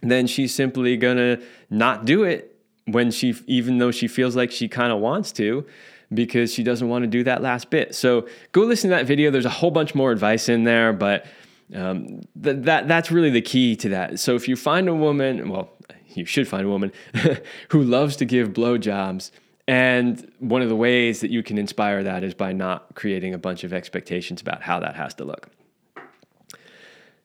then 0.00 0.26
she's 0.26 0.54
simply 0.54 0.96
going 0.96 1.16
to 1.16 1.40
not 1.70 2.04
do 2.04 2.24
it 2.24 2.58
when 2.86 3.10
she 3.10 3.34
even 3.46 3.78
though 3.78 3.90
she 3.90 4.08
feels 4.08 4.34
like 4.34 4.50
she 4.50 4.66
kind 4.66 4.92
of 4.92 4.98
wants 4.98 5.30
to 5.32 5.64
because 6.12 6.52
she 6.52 6.62
doesn't 6.62 6.88
want 6.88 7.02
to 7.02 7.06
do 7.06 7.24
that 7.24 7.40
last 7.40 7.70
bit. 7.70 7.94
So 7.94 8.26
go 8.52 8.62
listen 8.62 8.90
to 8.90 8.96
that 8.96 9.06
video. 9.06 9.30
There's 9.30 9.46
a 9.46 9.50
whole 9.50 9.70
bunch 9.70 9.94
more 9.94 10.10
advice 10.10 10.48
in 10.48 10.64
there 10.64 10.92
but 10.92 11.26
um, 11.74 12.20
th- 12.42 12.64
that 12.64 12.88
that's 12.88 13.10
really 13.10 13.30
the 13.30 13.40
key 13.40 13.76
to 13.76 13.88
that. 13.90 14.20
So 14.20 14.34
if 14.34 14.48
you 14.48 14.56
find 14.56 14.88
a 14.88 14.94
woman, 14.94 15.48
well, 15.48 15.70
you 16.08 16.24
should 16.24 16.48
find 16.48 16.64
a 16.64 16.68
woman 16.68 16.92
who 17.70 17.82
loves 17.82 18.16
to 18.16 18.24
give 18.24 18.50
blowjobs, 18.50 19.30
and 19.66 20.30
one 20.38 20.62
of 20.62 20.68
the 20.68 20.76
ways 20.76 21.20
that 21.20 21.30
you 21.30 21.42
can 21.42 21.58
inspire 21.58 22.02
that 22.02 22.24
is 22.24 22.34
by 22.34 22.52
not 22.52 22.94
creating 22.94 23.34
a 23.34 23.38
bunch 23.38 23.64
of 23.64 23.72
expectations 23.72 24.40
about 24.40 24.62
how 24.62 24.80
that 24.80 24.96
has 24.96 25.14
to 25.14 25.24
look. 25.24 25.48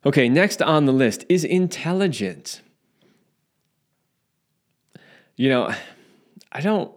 Okay, 0.05 0.29
next 0.29 0.61
on 0.61 0.85
the 0.85 0.93
list 0.93 1.25
is 1.27 1.43
intelligent. 1.43 2.61
You 5.35 5.49
know, 5.49 5.73
I 6.51 6.61
don't 6.61 6.91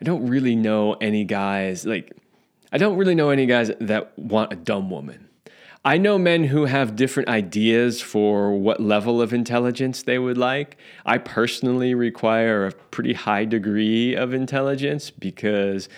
I 0.00 0.04
don't 0.04 0.26
really 0.26 0.54
know 0.54 0.94
any 0.94 1.24
guys 1.24 1.84
like 1.86 2.12
I 2.72 2.78
don't 2.78 2.96
really 2.96 3.14
know 3.14 3.30
any 3.30 3.46
guys 3.46 3.70
that 3.80 4.18
want 4.18 4.52
a 4.52 4.56
dumb 4.56 4.90
woman. 4.90 5.25
I 5.86 5.98
know 5.98 6.18
men 6.18 6.42
who 6.42 6.64
have 6.64 6.96
different 6.96 7.28
ideas 7.28 8.02
for 8.02 8.58
what 8.58 8.80
level 8.80 9.22
of 9.22 9.32
intelligence 9.32 10.02
they 10.02 10.18
would 10.18 10.36
like. 10.36 10.78
I 11.04 11.18
personally 11.18 11.94
require 11.94 12.66
a 12.66 12.72
pretty 12.72 13.12
high 13.12 13.44
degree 13.44 14.16
of 14.16 14.34
intelligence 14.34 15.10
because 15.12 15.88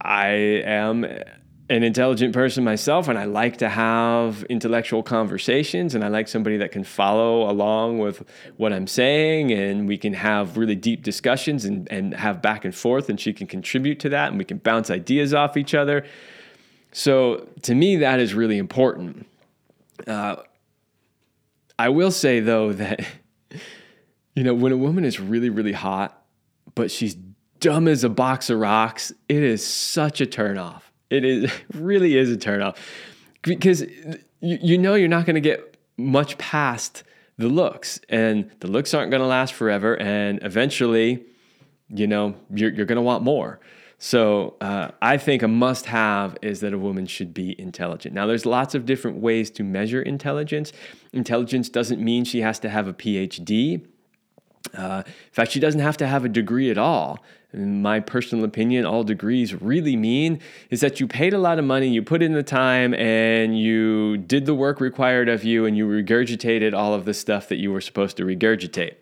I 0.00 0.28
am 0.28 1.02
an 1.02 1.82
intelligent 1.82 2.32
person 2.32 2.62
myself 2.62 3.08
and 3.08 3.18
I 3.18 3.24
like 3.24 3.56
to 3.56 3.68
have 3.68 4.44
intellectual 4.44 5.02
conversations 5.02 5.96
and 5.96 6.04
I 6.04 6.08
like 6.08 6.28
somebody 6.28 6.56
that 6.58 6.70
can 6.70 6.84
follow 6.84 7.50
along 7.50 7.98
with 7.98 8.22
what 8.56 8.72
I'm 8.72 8.86
saying 8.86 9.50
and 9.50 9.88
we 9.88 9.98
can 9.98 10.14
have 10.14 10.56
really 10.56 10.76
deep 10.76 11.02
discussions 11.02 11.64
and, 11.64 11.90
and 11.90 12.14
have 12.14 12.40
back 12.40 12.64
and 12.64 12.72
forth 12.72 13.08
and 13.08 13.18
she 13.18 13.32
can 13.32 13.48
contribute 13.48 13.98
to 13.98 14.10
that 14.10 14.28
and 14.28 14.38
we 14.38 14.44
can 14.44 14.58
bounce 14.58 14.90
ideas 14.90 15.34
off 15.34 15.56
each 15.56 15.74
other. 15.74 16.06
So 16.92 17.48
to 17.62 17.74
me, 17.74 17.96
that 17.96 18.20
is 18.20 18.34
really 18.34 18.58
important. 18.58 19.26
Uh, 20.06 20.36
I 21.78 21.88
will 21.90 22.10
say 22.10 22.40
though 22.40 22.72
that 22.72 23.00
you 24.34 24.44
know 24.44 24.54
when 24.54 24.72
a 24.72 24.76
woman 24.76 25.04
is 25.04 25.20
really 25.20 25.50
really 25.50 25.72
hot, 25.72 26.22
but 26.74 26.90
she's 26.90 27.16
dumb 27.60 27.88
as 27.88 28.04
a 28.04 28.08
box 28.08 28.50
of 28.50 28.58
rocks, 28.58 29.12
it 29.28 29.42
is 29.42 29.66
such 29.66 30.20
a 30.20 30.26
turnoff. 30.26 30.82
It 31.10 31.24
is 31.24 31.50
really 31.74 32.16
is 32.16 32.32
a 32.32 32.36
turnoff 32.36 32.76
because 33.42 33.82
you, 33.82 34.18
you 34.40 34.78
know 34.78 34.94
you're 34.94 35.08
not 35.08 35.26
going 35.26 35.34
to 35.34 35.40
get 35.40 35.76
much 35.96 36.38
past 36.38 37.02
the 37.38 37.48
looks, 37.48 38.00
and 38.08 38.50
the 38.60 38.66
looks 38.66 38.92
aren't 38.92 39.10
going 39.10 39.20
to 39.20 39.26
last 39.26 39.54
forever, 39.54 39.96
and 40.00 40.40
eventually, 40.42 41.24
you 41.88 42.06
know, 42.06 42.34
you're, 42.52 42.72
you're 42.72 42.86
going 42.86 42.96
to 42.96 43.02
want 43.02 43.22
more. 43.22 43.60
So 43.98 44.54
uh, 44.60 44.92
I 45.02 45.16
think 45.18 45.42
a 45.42 45.48
must 45.48 45.86
have 45.86 46.36
is 46.40 46.60
that 46.60 46.72
a 46.72 46.78
woman 46.78 47.06
should 47.06 47.34
be 47.34 47.60
intelligent. 47.60 48.14
Now, 48.14 48.26
there's 48.26 48.46
lots 48.46 48.76
of 48.76 48.86
different 48.86 49.18
ways 49.18 49.50
to 49.52 49.64
measure 49.64 50.00
intelligence. 50.00 50.72
Intelligence 51.12 51.68
doesn't 51.68 52.00
mean 52.00 52.24
she 52.24 52.40
has 52.40 52.60
to 52.60 52.68
have 52.68 52.86
a 52.86 52.92
PhD. 52.92 53.84
Uh, 54.76 55.02
in 55.06 55.32
fact, 55.32 55.50
she 55.50 55.58
doesn't 55.58 55.80
have 55.80 55.96
to 55.96 56.06
have 56.06 56.24
a 56.24 56.28
degree 56.28 56.70
at 56.70 56.78
all 56.78 57.24
in 57.54 57.80
my 57.80 57.98
personal 57.98 58.44
opinion, 58.44 58.84
all 58.84 59.02
degrees 59.02 59.54
really 59.54 59.96
mean 59.96 60.38
is 60.68 60.80
that 60.80 61.00
you 61.00 61.06
paid 61.06 61.32
a 61.32 61.38
lot 61.38 61.58
of 61.58 61.64
money, 61.64 61.88
you 61.88 62.02
put 62.02 62.22
in 62.22 62.34
the 62.34 62.42
time, 62.42 62.92
and 62.92 63.58
you 63.58 64.18
did 64.18 64.44
the 64.44 64.54
work 64.54 64.82
required 64.82 65.30
of 65.30 65.44
you, 65.44 65.64
and 65.64 65.74
you 65.74 65.86
regurgitated 65.88 66.74
all 66.74 66.92
of 66.92 67.06
the 67.06 67.14
stuff 67.14 67.48
that 67.48 67.56
you 67.56 67.72
were 67.72 67.80
supposed 67.80 68.18
to 68.18 68.24
regurgitate. 68.24 68.96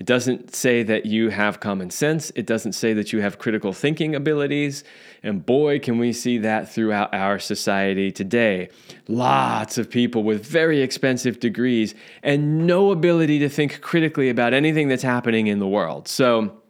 It 0.00 0.06
doesn't 0.06 0.52
say 0.52 0.82
that 0.82 1.06
you 1.06 1.28
have 1.28 1.60
common 1.60 1.90
sense, 1.90 2.32
it 2.34 2.44
doesn't 2.44 2.72
say 2.72 2.92
that 2.92 3.12
you 3.12 3.20
have 3.20 3.38
critical 3.38 3.72
thinking 3.72 4.16
abilities, 4.16 4.82
and 5.22 5.46
boy, 5.46 5.78
can 5.78 5.98
we 5.98 6.12
see 6.12 6.38
that 6.38 6.68
throughout 6.68 7.14
our 7.14 7.38
society 7.38 8.10
today. 8.10 8.68
Lots 9.06 9.78
of 9.78 9.88
people 9.88 10.24
with 10.24 10.44
very 10.44 10.82
expensive 10.82 11.38
degrees 11.38 11.94
and 12.24 12.66
no 12.66 12.90
ability 12.90 13.38
to 13.38 13.48
think 13.48 13.80
critically 13.80 14.28
about 14.28 14.54
anything 14.54 14.88
that's 14.88 15.04
happening 15.04 15.46
in 15.46 15.60
the 15.60 15.68
world. 15.68 16.08
So, 16.08 16.61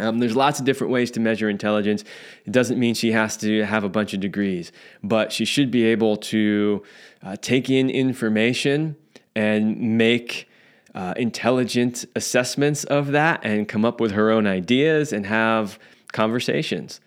um, 0.00 0.18
there's 0.18 0.36
lots 0.36 0.58
of 0.58 0.64
different 0.64 0.92
ways 0.92 1.10
to 1.12 1.20
measure 1.20 1.48
intelligence. 1.48 2.04
It 2.44 2.52
doesn't 2.52 2.78
mean 2.78 2.94
she 2.94 3.12
has 3.12 3.36
to 3.38 3.64
have 3.64 3.84
a 3.84 3.88
bunch 3.88 4.14
of 4.14 4.20
degrees, 4.20 4.72
but 5.02 5.32
she 5.32 5.44
should 5.44 5.70
be 5.70 5.84
able 5.84 6.16
to 6.16 6.82
uh, 7.22 7.36
take 7.40 7.70
in 7.70 7.90
information 7.90 8.96
and 9.34 9.98
make 9.98 10.48
uh, 10.94 11.14
intelligent 11.16 12.04
assessments 12.16 12.84
of 12.84 13.08
that 13.08 13.40
and 13.44 13.68
come 13.68 13.84
up 13.84 14.00
with 14.00 14.12
her 14.12 14.30
own 14.30 14.46
ideas 14.46 15.12
and 15.12 15.26
have 15.26 15.78
conversations. 16.12 17.00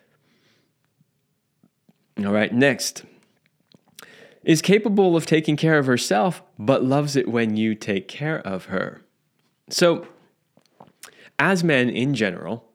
All 2.19 2.31
right, 2.31 2.53
next. 2.53 3.03
Is 4.43 4.61
capable 4.61 5.15
of 5.15 5.25
taking 5.25 5.55
care 5.55 5.77
of 5.77 5.85
herself, 5.85 6.43
but 6.59 6.83
loves 6.83 7.15
it 7.15 7.29
when 7.29 7.55
you 7.55 7.75
take 7.75 8.07
care 8.07 8.39
of 8.39 8.65
her. 8.65 9.01
So, 9.69 10.05
as 11.39 11.63
men 11.63 11.89
in 11.89 12.13
general, 12.13 12.65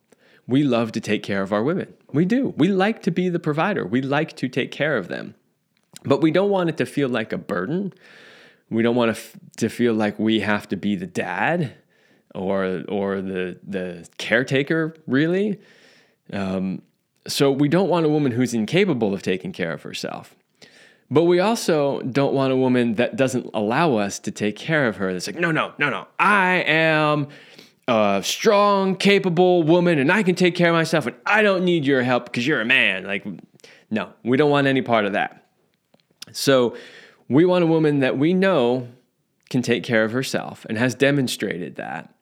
we 0.49 0.65
love 0.65 0.93
to 0.93 1.01
take 1.01 1.23
care 1.23 1.43
of 1.43 1.53
our 1.53 1.63
women. 1.63 1.93
We 2.13 2.25
do. 2.25 2.55
We 2.57 2.69
like 2.69 3.03
to 3.03 3.11
be 3.11 3.29
the 3.29 3.39
provider. 3.39 3.87
We 3.87 4.01
like 4.01 4.35
to 4.37 4.49
take 4.49 4.73
care 4.73 4.97
of 4.97 5.09
them. 5.09 5.35
But 6.05 6.23
we 6.23 6.31
don't 6.31 6.51
want 6.51 6.71
it 6.71 6.79
to 6.79 6.87
feel 6.87 7.09
like 7.09 7.33
a 7.33 7.39
burden. 7.39 7.93
We 8.71 8.83
don't 8.83 8.97
want 8.97 9.11
f- 9.11 9.37
to 9.59 9.69
feel 9.69 9.95
like 9.95 10.19
we 10.19 10.41
have 10.41 10.69
to 10.69 10.77
be 10.77 10.97
the 10.97 11.07
dad 11.07 11.75
or 12.35 12.83
or 12.89 13.21
the 13.21 13.59
the 13.63 14.09
caretaker 14.17 14.95
really. 15.07 15.61
Um, 16.33 16.83
so 17.27 17.51
we 17.51 17.69
don't 17.69 17.89
want 17.89 18.07
a 18.07 18.09
woman 18.09 18.33
who's 18.33 18.55
incapable 18.55 19.13
of 19.13 19.23
taking 19.23 19.53
care 19.53 19.73
of 19.73 19.83
herself. 19.83 20.35
But 21.11 21.25
we 21.25 21.41
also 21.41 22.01
don't 22.03 22.35
want 22.35 22.53
a 22.53 22.57
woman 22.57 22.95
that 22.95 23.17
doesn't 23.17 23.51
allow 23.55 23.97
us 23.97 24.19
to 24.21 24.31
take 24.31 24.57
care 24.57 24.87
of 24.87 24.97
her. 24.97 25.13
That's 25.13 25.27
like, 25.27 25.37
no, 25.37 25.51
no, 25.51 25.73
no, 25.79 25.89
no. 25.89 26.07
I 26.19 26.57
am 26.67 27.29
a 27.89 28.21
strong, 28.23 28.95
capable 28.95 29.63
woman 29.63 29.99
and 29.99 30.13
I 30.13 30.23
can 30.23 30.35
take 30.35 30.55
care 30.55 30.69
of 30.69 30.75
myself 30.75 31.07
and 31.07 31.17
I 31.27 31.43
don't 31.43 31.65
need 31.65 31.85
your 31.85 32.03
help 32.03 32.27
because 32.27 32.47
you're 32.47 32.61
a 32.61 32.67
man. 32.67 33.05
Like, 33.05 33.27
no, 33.91 34.13
we 34.23 34.37
don't 34.37 34.51
want 34.51 34.67
any 34.67 34.83
part 34.83 35.07
of 35.07 35.15
that. 35.15 35.47
So, 36.33 36.77
we 37.31 37.45
want 37.45 37.65
a 37.65 37.67
woman 37.67 38.01
that 38.01 38.17
we 38.17 38.33
know 38.33 38.89
can 39.51 39.63
take 39.63 39.83
care 39.83 40.05
of 40.05 40.13
herself 40.13 40.67
and 40.69 40.79
has 40.79 40.95
demonstrated 40.95 41.77
that. 41.77 42.15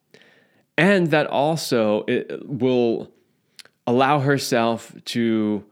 And 0.79 1.09
that 1.09 1.27
also 1.27 2.05
will 2.45 3.11
allow 3.87 4.21
herself 4.21 4.95
to 5.07 5.65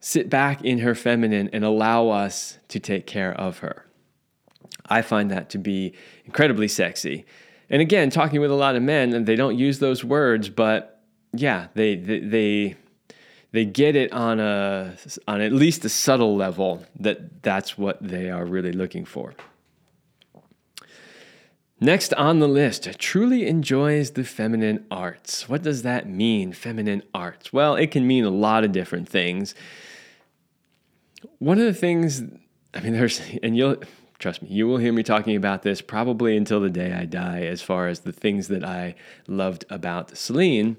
sit 0.00 0.28
back 0.28 0.64
in 0.64 0.78
her 0.78 0.94
feminine 0.94 1.50
and 1.52 1.64
allow 1.64 2.08
us 2.08 2.58
to 2.68 2.80
take 2.80 3.06
care 3.06 3.32
of 3.32 3.58
her. 3.58 3.86
I 4.86 5.02
find 5.02 5.30
that 5.30 5.50
to 5.50 5.58
be 5.58 5.94
incredibly 6.24 6.68
sexy. 6.68 7.24
And 7.72 7.80
again, 7.80 8.10
talking 8.10 8.40
with 8.40 8.50
a 8.50 8.54
lot 8.54 8.76
of 8.76 8.82
men, 8.82 9.14
and 9.14 9.26
they 9.26 9.34
don't 9.34 9.58
use 9.58 9.78
those 9.78 10.04
words, 10.04 10.50
but 10.50 11.02
yeah, 11.32 11.68
they 11.74 11.96
they 11.96 12.20
they, 12.20 12.76
they 13.50 13.64
get 13.64 13.96
it 13.96 14.12
on 14.12 14.38
a 14.38 14.94
on 15.26 15.40
at 15.40 15.52
least 15.52 15.84
a 15.84 15.88
subtle 15.88 16.36
level 16.36 16.84
that 17.00 17.42
that's 17.42 17.78
what 17.78 17.96
they 18.00 18.30
are 18.30 18.44
really 18.44 18.72
looking 18.72 19.06
for. 19.06 19.34
Next 21.80 22.14
on 22.14 22.38
the 22.38 22.46
list, 22.46 22.88
truly 23.00 23.48
enjoys 23.48 24.12
the 24.12 24.22
feminine 24.22 24.84
arts. 24.88 25.48
What 25.48 25.62
does 25.62 25.82
that 25.82 26.08
mean, 26.08 26.52
feminine 26.52 27.02
arts? 27.12 27.52
Well, 27.52 27.74
it 27.74 27.90
can 27.90 28.06
mean 28.06 28.24
a 28.24 28.30
lot 28.30 28.62
of 28.62 28.70
different 28.70 29.08
things. 29.08 29.56
One 31.40 31.58
of 31.58 31.64
the 31.64 31.74
things, 31.74 32.22
I 32.72 32.80
mean, 32.80 32.92
there's, 32.92 33.20
and 33.42 33.56
you'll, 33.56 33.78
Trust 34.22 34.40
me, 34.40 34.50
you 34.50 34.68
will 34.68 34.76
hear 34.76 34.92
me 34.92 35.02
talking 35.02 35.34
about 35.34 35.62
this 35.62 35.80
probably 35.80 36.36
until 36.36 36.60
the 36.60 36.70
day 36.70 36.92
I 36.92 37.06
die 37.06 37.40
as 37.40 37.60
far 37.60 37.88
as 37.88 38.00
the 38.00 38.12
things 38.12 38.46
that 38.46 38.62
I 38.62 38.94
loved 39.26 39.64
about 39.68 40.16
Celine. 40.16 40.76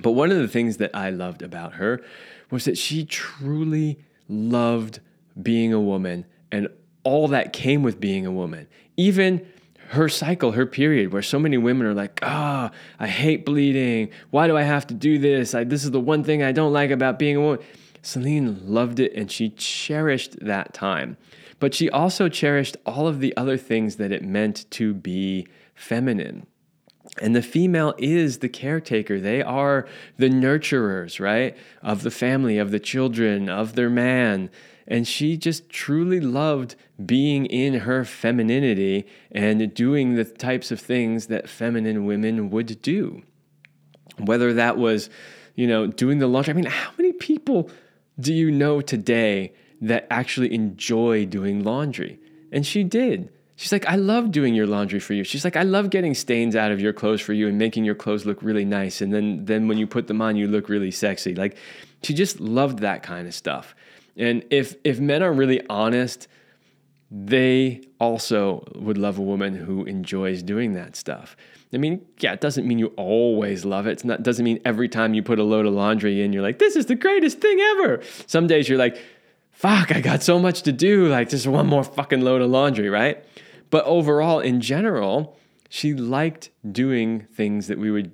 But 0.00 0.10
one 0.10 0.32
of 0.32 0.38
the 0.38 0.48
things 0.48 0.78
that 0.78 0.90
I 0.92 1.10
loved 1.10 1.42
about 1.42 1.74
her 1.74 2.02
was 2.50 2.64
that 2.64 2.76
she 2.76 3.04
truly 3.04 4.00
loved 4.28 4.98
being 5.40 5.72
a 5.72 5.78
woman 5.78 6.26
and 6.50 6.66
all 7.04 7.28
that 7.28 7.52
came 7.52 7.84
with 7.84 8.00
being 8.00 8.26
a 8.26 8.32
woman. 8.32 8.66
Even 8.96 9.46
her 9.90 10.08
cycle, 10.08 10.50
her 10.50 10.66
period, 10.66 11.12
where 11.12 11.22
so 11.22 11.38
many 11.38 11.58
women 11.58 11.86
are 11.86 11.94
like, 11.94 12.18
ah, 12.24 12.72
oh, 12.72 12.76
I 12.98 13.06
hate 13.06 13.46
bleeding. 13.46 14.10
Why 14.30 14.48
do 14.48 14.56
I 14.56 14.62
have 14.62 14.88
to 14.88 14.94
do 14.94 15.16
this? 15.16 15.54
I, 15.54 15.62
this 15.62 15.84
is 15.84 15.92
the 15.92 16.00
one 16.00 16.24
thing 16.24 16.42
I 16.42 16.50
don't 16.50 16.72
like 16.72 16.90
about 16.90 17.20
being 17.20 17.36
a 17.36 17.40
woman. 17.40 17.60
Celine 18.02 18.60
loved 18.66 18.98
it 18.98 19.12
and 19.14 19.30
she 19.30 19.50
cherished 19.50 20.44
that 20.44 20.74
time. 20.74 21.16
But 21.62 21.74
she 21.74 21.88
also 21.88 22.28
cherished 22.28 22.76
all 22.84 23.06
of 23.06 23.20
the 23.20 23.36
other 23.36 23.56
things 23.56 23.94
that 23.94 24.10
it 24.10 24.24
meant 24.24 24.68
to 24.72 24.92
be 24.92 25.46
feminine. 25.76 26.44
And 27.20 27.36
the 27.36 27.40
female 27.40 27.94
is 27.98 28.38
the 28.38 28.48
caretaker. 28.48 29.20
They 29.20 29.42
are 29.42 29.86
the 30.16 30.28
nurturers, 30.28 31.20
right? 31.20 31.56
Of 31.80 32.02
the 32.02 32.10
family, 32.10 32.58
of 32.58 32.72
the 32.72 32.80
children, 32.80 33.48
of 33.48 33.76
their 33.76 33.88
man. 33.88 34.50
And 34.88 35.06
she 35.06 35.36
just 35.36 35.68
truly 35.68 36.18
loved 36.18 36.74
being 37.06 37.46
in 37.46 37.74
her 37.74 38.04
femininity 38.04 39.06
and 39.30 39.72
doing 39.72 40.16
the 40.16 40.24
types 40.24 40.72
of 40.72 40.80
things 40.80 41.28
that 41.28 41.48
feminine 41.48 42.06
women 42.06 42.50
would 42.50 42.82
do. 42.82 43.22
Whether 44.18 44.52
that 44.54 44.78
was, 44.78 45.10
you 45.54 45.68
know, 45.68 45.86
doing 45.86 46.18
the 46.18 46.26
laundry. 46.26 46.54
I 46.54 46.56
mean, 46.56 46.64
how 46.64 46.90
many 46.98 47.12
people 47.12 47.70
do 48.18 48.34
you 48.34 48.50
know 48.50 48.80
today 48.80 49.52
that 49.82 50.06
actually 50.10 50.54
enjoy 50.54 51.26
doing 51.26 51.62
laundry? 51.62 52.18
And 52.50 52.66
she 52.66 52.82
did. 52.82 53.30
She's 53.56 53.70
like, 53.70 53.86
I 53.86 53.96
love 53.96 54.32
doing 54.32 54.54
your 54.54 54.66
laundry 54.66 54.98
for 54.98 55.12
you. 55.12 55.22
She's 55.24 55.44
like, 55.44 55.56
I 55.56 55.62
love 55.62 55.90
getting 55.90 56.14
stains 56.14 56.56
out 56.56 56.72
of 56.72 56.80
your 56.80 56.92
clothes 56.92 57.20
for 57.20 57.32
you 57.32 57.46
and 57.46 57.58
making 57.58 57.84
your 57.84 57.94
clothes 57.94 58.24
look 58.24 58.42
really 58.42 58.64
nice. 58.64 59.00
And 59.00 59.12
then, 59.12 59.44
then 59.44 59.68
when 59.68 59.78
you 59.78 59.86
put 59.86 60.06
them 60.06 60.22
on, 60.22 60.36
you 60.36 60.48
look 60.48 60.68
really 60.68 60.90
sexy. 60.90 61.34
Like, 61.34 61.56
she 62.02 62.14
just 62.14 62.40
loved 62.40 62.80
that 62.80 63.02
kind 63.02 63.28
of 63.28 63.34
stuff. 63.34 63.74
And 64.16 64.44
if 64.50 64.74
if 64.84 65.00
men 65.00 65.22
are 65.22 65.32
really 65.32 65.64
honest, 65.68 66.28
they 67.10 67.82
also 68.00 68.66
would 68.74 68.98
love 68.98 69.18
a 69.18 69.22
woman 69.22 69.54
who 69.54 69.84
enjoys 69.84 70.42
doing 70.42 70.74
that 70.74 70.96
stuff. 70.96 71.36
I 71.74 71.78
mean, 71.78 72.04
yeah, 72.20 72.34
it 72.34 72.40
doesn't 72.40 72.66
mean 72.66 72.78
you 72.78 72.88
always 72.96 73.64
love 73.64 73.86
it. 73.86 74.04
It 74.04 74.22
doesn't 74.22 74.44
mean 74.44 74.60
every 74.64 74.88
time 74.88 75.14
you 75.14 75.22
put 75.22 75.38
a 75.38 75.42
load 75.42 75.64
of 75.64 75.72
laundry 75.72 76.22
in, 76.22 76.32
you're 76.32 76.42
like, 76.42 76.58
this 76.58 76.76
is 76.76 76.86
the 76.86 76.94
greatest 76.94 77.40
thing 77.40 77.58
ever. 77.60 78.02
Some 78.26 78.46
days 78.46 78.68
you're 78.68 78.78
like, 78.78 78.98
fuck, 79.62 79.92
I 79.94 80.00
got 80.00 80.24
so 80.24 80.40
much 80.40 80.62
to 80.62 80.72
do. 80.72 81.06
Like, 81.06 81.28
just 81.28 81.46
one 81.46 81.68
more 81.68 81.84
fucking 81.84 82.20
load 82.20 82.42
of 82.42 82.50
laundry, 82.50 82.90
right? 82.90 83.24
But 83.70 83.84
overall, 83.84 84.40
in 84.40 84.60
general, 84.60 85.38
she 85.68 85.94
liked 85.94 86.50
doing 86.70 87.28
things 87.32 87.68
that 87.68 87.78
we 87.78 87.92
would 87.92 88.10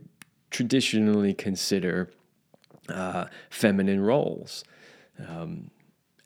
traditionally 0.50 1.32
consider 1.32 2.10
uh, 2.90 3.24
feminine 3.48 4.02
roles. 4.02 4.62
Um, 5.26 5.70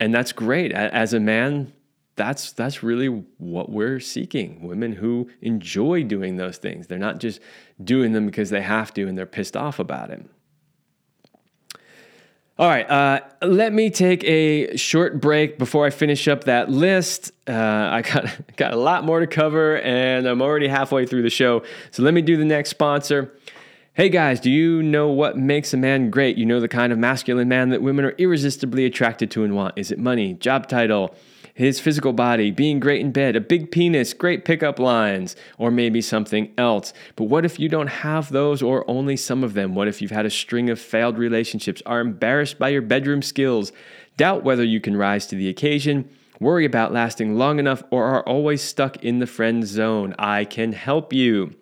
and 0.01 0.13
that's 0.13 0.33
great. 0.33 0.73
As 0.73 1.15
a 1.15 1.21
man, 1.21 1.73
that's 2.17 2.53
that's 2.53 2.83
really 2.83 3.07
what 3.39 3.71
we're 3.71 4.01
seeking 4.01 4.67
women 4.67 4.93
who 4.93 5.31
enjoy 5.41 6.03
doing 6.03 6.37
those 6.37 6.59
things 6.59 6.87
they're 6.87 6.99
not 6.99 7.19
just 7.19 7.41
doing 7.83 8.13
them 8.13 8.27
because 8.27 8.51
they 8.51 8.61
have 8.61 8.93
to 8.93 9.09
and 9.09 9.17
they're 9.17 9.25
pissed 9.25 9.57
off 9.57 9.79
about 9.79 10.11
it 10.11 10.23
all 12.63 12.69
right, 12.69 12.89
uh, 12.89 13.21
let 13.45 13.73
me 13.73 13.91
take 13.91 14.23
a 14.23 14.77
short 14.77 15.21
break 15.21 15.59
before 15.59 15.85
I 15.85 15.91
finish 15.91 16.29
up 16.29 16.45
that 16.45 16.71
list. 16.71 17.33
Uh, 17.49 17.55
I 17.55 18.03
got 18.03 18.27
got 18.57 18.73
a 18.73 18.77
lot 18.77 19.05
more 19.05 19.19
to 19.19 19.27
cover, 19.27 19.81
and 19.81 20.29
I'm 20.29 20.41
already 20.41 20.69
halfway 20.69 21.05
through 21.05 21.23
the 21.23 21.31
show. 21.31 21.65
So 21.91 22.05
let 22.05 22.15
me 22.15 22.23
do 22.23 22.37
the 22.37 22.45
next 22.45 22.71
sponsor. 22.71 23.37
Hey 23.95 24.09
guys, 24.11 24.39
do 24.39 24.49
you 24.49 24.81
know 24.81 25.09
what 25.09 25.37
makes 25.37 25.75
a 25.75 25.77
man 25.77 26.09
great? 26.09 26.39
You 26.39 26.47
know 26.47 26.61
the 26.61 26.69
kind 26.69 26.93
of 26.93 27.01
masculine 27.01 27.49
man 27.49 27.71
that 27.71 27.83
women 27.83 28.05
are 28.05 28.13
irresistibly 28.13 28.85
attracted 28.85 29.33
to 29.33 29.43
and 29.43 29.57
want. 29.57 29.77
Is 29.77 29.91
it 29.91 29.99
money, 29.99 30.35
job 30.35 30.69
title? 30.69 31.17
His 31.55 31.81
physical 31.81 32.13
body, 32.13 32.51
being 32.51 32.81
great 32.81 33.01
in 33.01 33.13
bed, 33.13 33.37
a 33.37 33.41
big 33.41 33.71
penis, 33.71 34.15
great 34.15 34.45
pickup 34.45 34.79
lines, 34.79 35.37
or 35.59 35.71
maybe 35.71 36.01
something 36.01 36.53
else. 36.57 36.93
But 37.17 37.25
what 37.25 37.45
if 37.45 37.59
you 37.59 37.69
don't 37.69 37.89
have 37.89 38.31
those 38.31 38.63
or 38.63 38.89
only 38.91 39.17
some 39.17 39.45
of 39.45 39.55
them? 39.55 39.75
What 39.75 39.89
if 39.89 40.01
you've 40.01 40.11
had 40.11 40.27
a 40.27 40.31
string 40.31 40.71
of 40.71 40.81
failed 40.81 41.19
relationships, 41.19 41.83
are 41.85 42.01
embarrassed 42.01 42.59
by 42.59 42.71
your 42.71 42.83
bedroom 42.83 43.23
skills, 43.23 43.73
doubt 44.17 44.45
whether 44.45 44.65
you 44.65 44.81
can 44.81 44.97
rise 44.97 45.27
to 45.27 45.37
the 45.37 45.49
occasion? 45.49 46.09
Worry 46.41 46.65
about 46.65 46.93
lasting 46.93 47.37
long 47.37 47.59
enough 47.59 47.85
or 47.91 48.05
are 48.05 48.27
always 48.27 48.63
stuck 48.63 49.05
in 49.05 49.21
the 49.21 49.27
friend 49.27 49.65
zone. 49.65 50.15
I 50.19 50.45
can 50.45 50.73
help 50.73 51.13
you. 51.13 51.55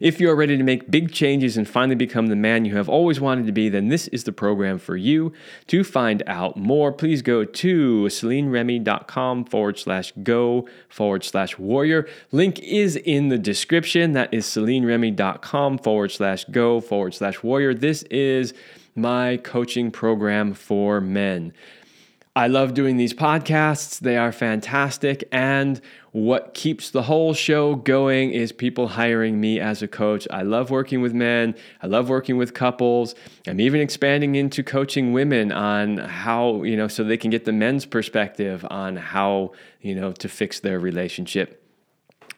If 0.00 0.20
you 0.20 0.30
are 0.30 0.36
ready 0.36 0.56
to 0.56 0.62
make 0.62 0.90
big 0.90 1.12
changes 1.12 1.56
and 1.56 1.68
finally 1.68 1.96
become 1.96 2.28
the 2.28 2.36
man 2.36 2.64
you 2.64 2.76
have 2.76 2.88
always 2.88 3.20
wanted 3.20 3.46
to 3.46 3.52
be, 3.52 3.68
then 3.68 3.88
this 3.88 4.08
is 4.08 4.24
the 4.24 4.32
program 4.32 4.78
for 4.78 4.96
you. 4.96 5.32
To 5.68 5.82
find 5.84 6.22
out 6.26 6.56
more, 6.56 6.92
please 6.92 7.22
go 7.22 7.44
to 7.44 8.04
CelineRemy.com 8.04 9.44
forward 9.46 9.78
slash 9.78 10.12
go 10.22 10.68
forward 10.88 11.24
slash 11.24 11.58
warrior. 11.58 12.06
Link 12.30 12.58
is 12.60 12.96
in 12.96 13.28
the 13.28 13.38
description. 13.38 14.12
That 14.12 14.32
is 14.32 14.46
CelineRemy.com 14.46 15.78
forward 15.78 16.12
slash 16.12 16.44
go 16.44 16.80
forward 16.80 17.14
slash 17.14 17.42
warrior. 17.42 17.74
This 17.74 18.02
is 18.04 18.54
my 18.94 19.36
coaching 19.38 19.90
program 19.90 20.54
for 20.54 21.00
men. 21.00 21.52
I 22.38 22.46
love 22.46 22.72
doing 22.72 22.98
these 22.98 23.12
podcasts. 23.12 23.98
They 23.98 24.16
are 24.16 24.30
fantastic. 24.30 25.26
And 25.32 25.80
what 26.12 26.54
keeps 26.54 26.92
the 26.92 27.02
whole 27.02 27.34
show 27.34 27.74
going 27.74 28.30
is 28.30 28.52
people 28.52 28.86
hiring 28.86 29.40
me 29.40 29.58
as 29.58 29.82
a 29.82 29.88
coach. 29.88 30.28
I 30.30 30.42
love 30.42 30.70
working 30.70 31.02
with 31.02 31.12
men. 31.12 31.56
I 31.82 31.88
love 31.88 32.08
working 32.08 32.36
with 32.36 32.54
couples. 32.54 33.16
I'm 33.48 33.58
even 33.58 33.80
expanding 33.80 34.36
into 34.36 34.62
coaching 34.62 35.12
women 35.12 35.50
on 35.50 35.96
how, 35.96 36.62
you 36.62 36.76
know, 36.76 36.86
so 36.86 37.02
they 37.02 37.16
can 37.16 37.32
get 37.32 37.44
the 37.44 37.50
men's 37.50 37.84
perspective 37.84 38.64
on 38.70 38.94
how, 38.94 39.50
you 39.80 39.96
know, 39.96 40.12
to 40.12 40.28
fix 40.28 40.60
their 40.60 40.78
relationship. 40.78 41.57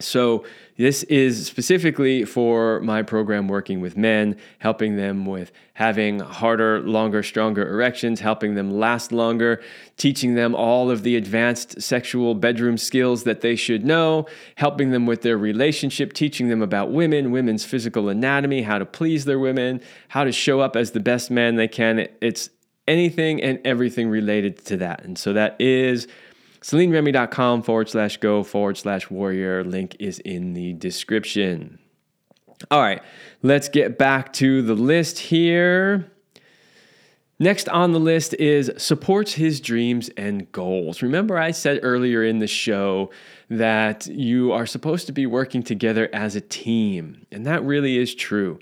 So, 0.02 0.44
this 0.80 1.02
is 1.04 1.46
specifically 1.46 2.24
for 2.24 2.80
my 2.80 3.02
program 3.02 3.48
working 3.48 3.80
with 3.80 3.98
men, 3.98 4.36
helping 4.60 4.96
them 4.96 5.26
with 5.26 5.52
having 5.74 6.20
harder, 6.20 6.80
longer, 6.80 7.22
stronger 7.22 7.68
erections, 7.68 8.20
helping 8.20 8.54
them 8.54 8.70
last 8.70 9.12
longer, 9.12 9.62
teaching 9.98 10.36
them 10.36 10.54
all 10.54 10.90
of 10.90 11.02
the 11.02 11.16
advanced 11.16 11.82
sexual 11.82 12.34
bedroom 12.34 12.78
skills 12.78 13.24
that 13.24 13.42
they 13.42 13.56
should 13.56 13.84
know, 13.84 14.24
helping 14.54 14.90
them 14.90 15.04
with 15.04 15.20
their 15.20 15.36
relationship, 15.36 16.14
teaching 16.14 16.48
them 16.48 16.62
about 16.62 16.90
women, 16.90 17.30
women's 17.30 17.62
physical 17.62 18.08
anatomy, 18.08 18.62
how 18.62 18.78
to 18.78 18.86
please 18.86 19.26
their 19.26 19.38
women, 19.38 19.82
how 20.08 20.24
to 20.24 20.32
show 20.32 20.60
up 20.60 20.76
as 20.76 20.92
the 20.92 21.00
best 21.00 21.30
man 21.30 21.56
they 21.56 21.68
can. 21.68 22.08
It's 22.22 22.48
anything 22.88 23.42
and 23.42 23.60
everything 23.66 24.08
related 24.08 24.64
to 24.64 24.78
that. 24.78 25.04
And 25.04 25.18
so 25.18 25.34
that 25.34 25.56
is 25.60 26.08
CelineRemy.com 26.62 27.62
forward 27.62 27.88
slash 27.88 28.18
go 28.18 28.42
forward 28.42 28.76
slash 28.76 29.10
warrior. 29.10 29.64
Link 29.64 29.96
is 29.98 30.18
in 30.20 30.52
the 30.52 30.74
description. 30.74 31.78
All 32.70 32.80
right, 32.80 33.02
let's 33.42 33.68
get 33.68 33.96
back 33.96 34.32
to 34.34 34.60
the 34.60 34.74
list 34.74 35.18
here. 35.18 36.10
Next 37.38 37.70
on 37.70 37.92
the 37.92 37.98
list 37.98 38.34
is 38.34 38.70
supports 38.76 39.32
his 39.32 39.62
dreams 39.62 40.10
and 40.10 40.52
goals. 40.52 41.00
Remember, 41.00 41.38
I 41.38 41.52
said 41.52 41.80
earlier 41.82 42.22
in 42.22 42.38
the 42.38 42.46
show 42.46 43.10
that 43.48 44.06
you 44.08 44.52
are 44.52 44.66
supposed 44.66 45.06
to 45.06 45.12
be 45.12 45.24
working 45.24 45.62
together 45.62 46.10
as 46.12 46.36
a 46.36 46.42
team, 46.42 47.26
and 47.32 47.46
that 47.46 47.64
really 47.64 47.96
is 47.96 48.14
true. 48.14 48.58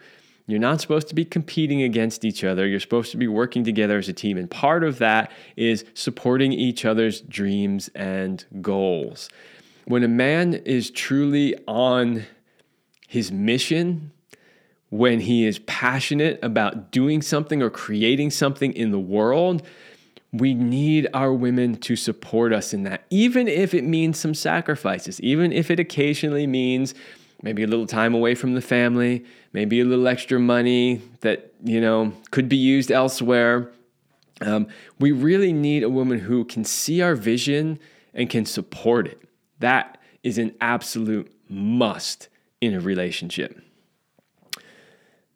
You're 0.49 0.59
not 0.59 0.80
supposed 0.80 1.09
to 1.09 1.14
be 1.14 1.26
competing 1.26 1.82
against 1.82 2.24
each 2.24 2.42
other. 2.42 2.66
You're 2.66 2.80
supposed 2.80 3.11
to 3.11 3.18
be 3.18 3.28
working 3.28 3.64
together 3.64 3.99
as 3.99 4.09
a 4.09 4.14
team. 4.14 4.38
And 4.38 4.51
part 4.51 4.82
of 4.82 4.99
that 4.99 5.30
is 5.57 5.84
supporting 5.92 6.55
each 6.55 6.86
other's 6.86 7.20
dreams 7.20 7.90
and 7.94 8.42
goals. 8.62 9.28
When 9.84 10.03
a 10.03 10.09
man 10.09 10.55
is 10.55 10.90
truly 10.90 11.55
on 11.68 12.24
his 13.07 13.30
mission, 13.30 14.11
when 14.88 15.20
he 15.20 15.46
is 15.46 15.59
passionate 15.61 16.38
about 16.42 16.92
doing 16.92 17.20
something 17.20 17.62
or 17.62 17.68
creating 17.68 18.30
something 18.30 18.72
in 18.72 18.90
the 18.90 18.99
world, 18.99 19.62
we 20.32 20.55
need 20.55 21.09
our 21.12 21.32
women 21.32 21.76
to 21.76 21.94
support 21.94 22.55
us 22.55 22.72
in 22.72 22.84
that, 22.84 23.05
even 23.11 23.49
if 23.49 23.74
it 23.74 23.84
means 23.84 24.18
some 24.18 24.34
sacrifices, 24.34 25.20
even 25.20 25.53
if 25.53 25.70
it 25.70 25.78
occasionally 25.78 26.46
means 26.46 26.94
maybe 27.43 27.62
a 27.62 27.66
little 27.66 27.86
time 27.86 28.14
away 28.14 28.34
from 28.34 28.55
the 28.55 28.61
family, 28.61 29.24
maybe 29.53 29.80
a 29.80 29.84
little 29.84 30.09
extra 30.09 30.39
money 30.39 31.01
that, 31.20 31.53
you 31.62 31.80
know, 31.80 32.12
could 32.30 32.49
be 32.49 32.57
used 32.57 32.91
elsewhere. 32.91 33.70
Um, 34.41 34.68
we 34.99 35.12
really 35.12 35.53
need 35.53 35.82
a 35.82 35.89
woman 35.89 36.20
who 36.20 36.45
can 36.45 36.64
see 36.64 37.03
our 37.03 37.14
vision 37.14 37.78
and 38.14 38.28
can 38.28 38.45
support 38.45 39.07
it. 39.07 39.20
That 39.61 39.99
is 40.22 40.39
an 40.39 40.55
absolute 40.61 41.32
must 41.49 42.28
in 42.61 42.74
a 42.74 42.80
relationship. 42.80 43.61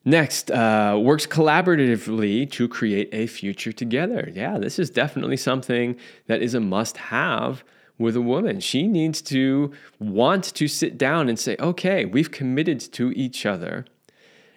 Next, 0.04 0.50
uh, 0.50 0.98
works 1.00 1.26
collaboratively 1.26 2.50
to 2.52 2.66
create 2.66 3.08
a 3.12 3.28
future 3.28 3.70
together. 3.70 4.30
Yeah, 4.34 4.58
this 4.58 4.80
is 4.80 4.90
definitely 4.90 5.36
something 5.36 5.96
that 6.26 6.42
is 6.42 6.54
a 6.54 6.60
must 6.60 6.96
have 6.96 7.62
with 8.02 8.16
a 8.16 8.20
woman. 8.20 8.60
She 8.60 8.86
needs 8.86 9.22
to 9.22 9.72
want 9.98 10.44
to 10.54 10.68
sit 10.68 10.98
down 10.98 11.28
and 11.28 11.38
say, 11.38 11.56
okay, 11.58 12.04
we've 12.04 12.30
committed 12.30 12.80
to 12.92 13.12
each 13.12 13.46
other. 13.46 13.86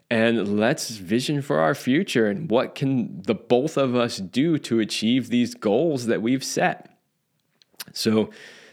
and 0.09 0.59
let's 0.59 0.89
vision 0.91 1.41
for 1.41 1.59
our 1.59 1.73
future 1.73 2.27
and 2.27 2.49
what 2.49 2.75
can 2.75 3.21
the 3.23 3.33
both 3.35 3.77
of 3.77 3.95
us 3.95 4.17
do 4.17 4.57
to 4.59 4.79
achieve 4.79 5.29
these 5.29 5.55
goals 5.55 6.05
that 6.05 6.21
we've 6.21 6.43
set. 6.43 6.97
So 7.93 8.29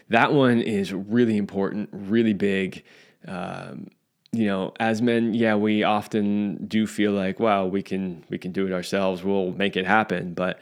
that 0.09 0.33
one 0.33 0.61
is 0.61 0.93
really 0.93 1.37
important, 1.37 1.89
really 1.91 2.33
big. 2.33 2.83
Um, 3.27 3.87
you 4.31 4.45
know, 4.47 4.73
as 4.79 5.01
men, 5.01 5.33
yeah, 5.33 5.55
we 5.55 5.83
often 5.83 6.65
do 6.67 6.85
feel 6.85 7.11
like, 7.11 7.39
wow, 7.39 7.65
we 7.65 7.81
can 7.81 8.23
we 8.29 8.37
can 8.37 8.51
do 8.51 8.65
it 8.67 8.73
ourselves. 8.73 9.23
We'll 9.23 9.51
make 9.51 9.75
it 9.75 9.85
happen, 9.85 10.33
but 10.33 10.59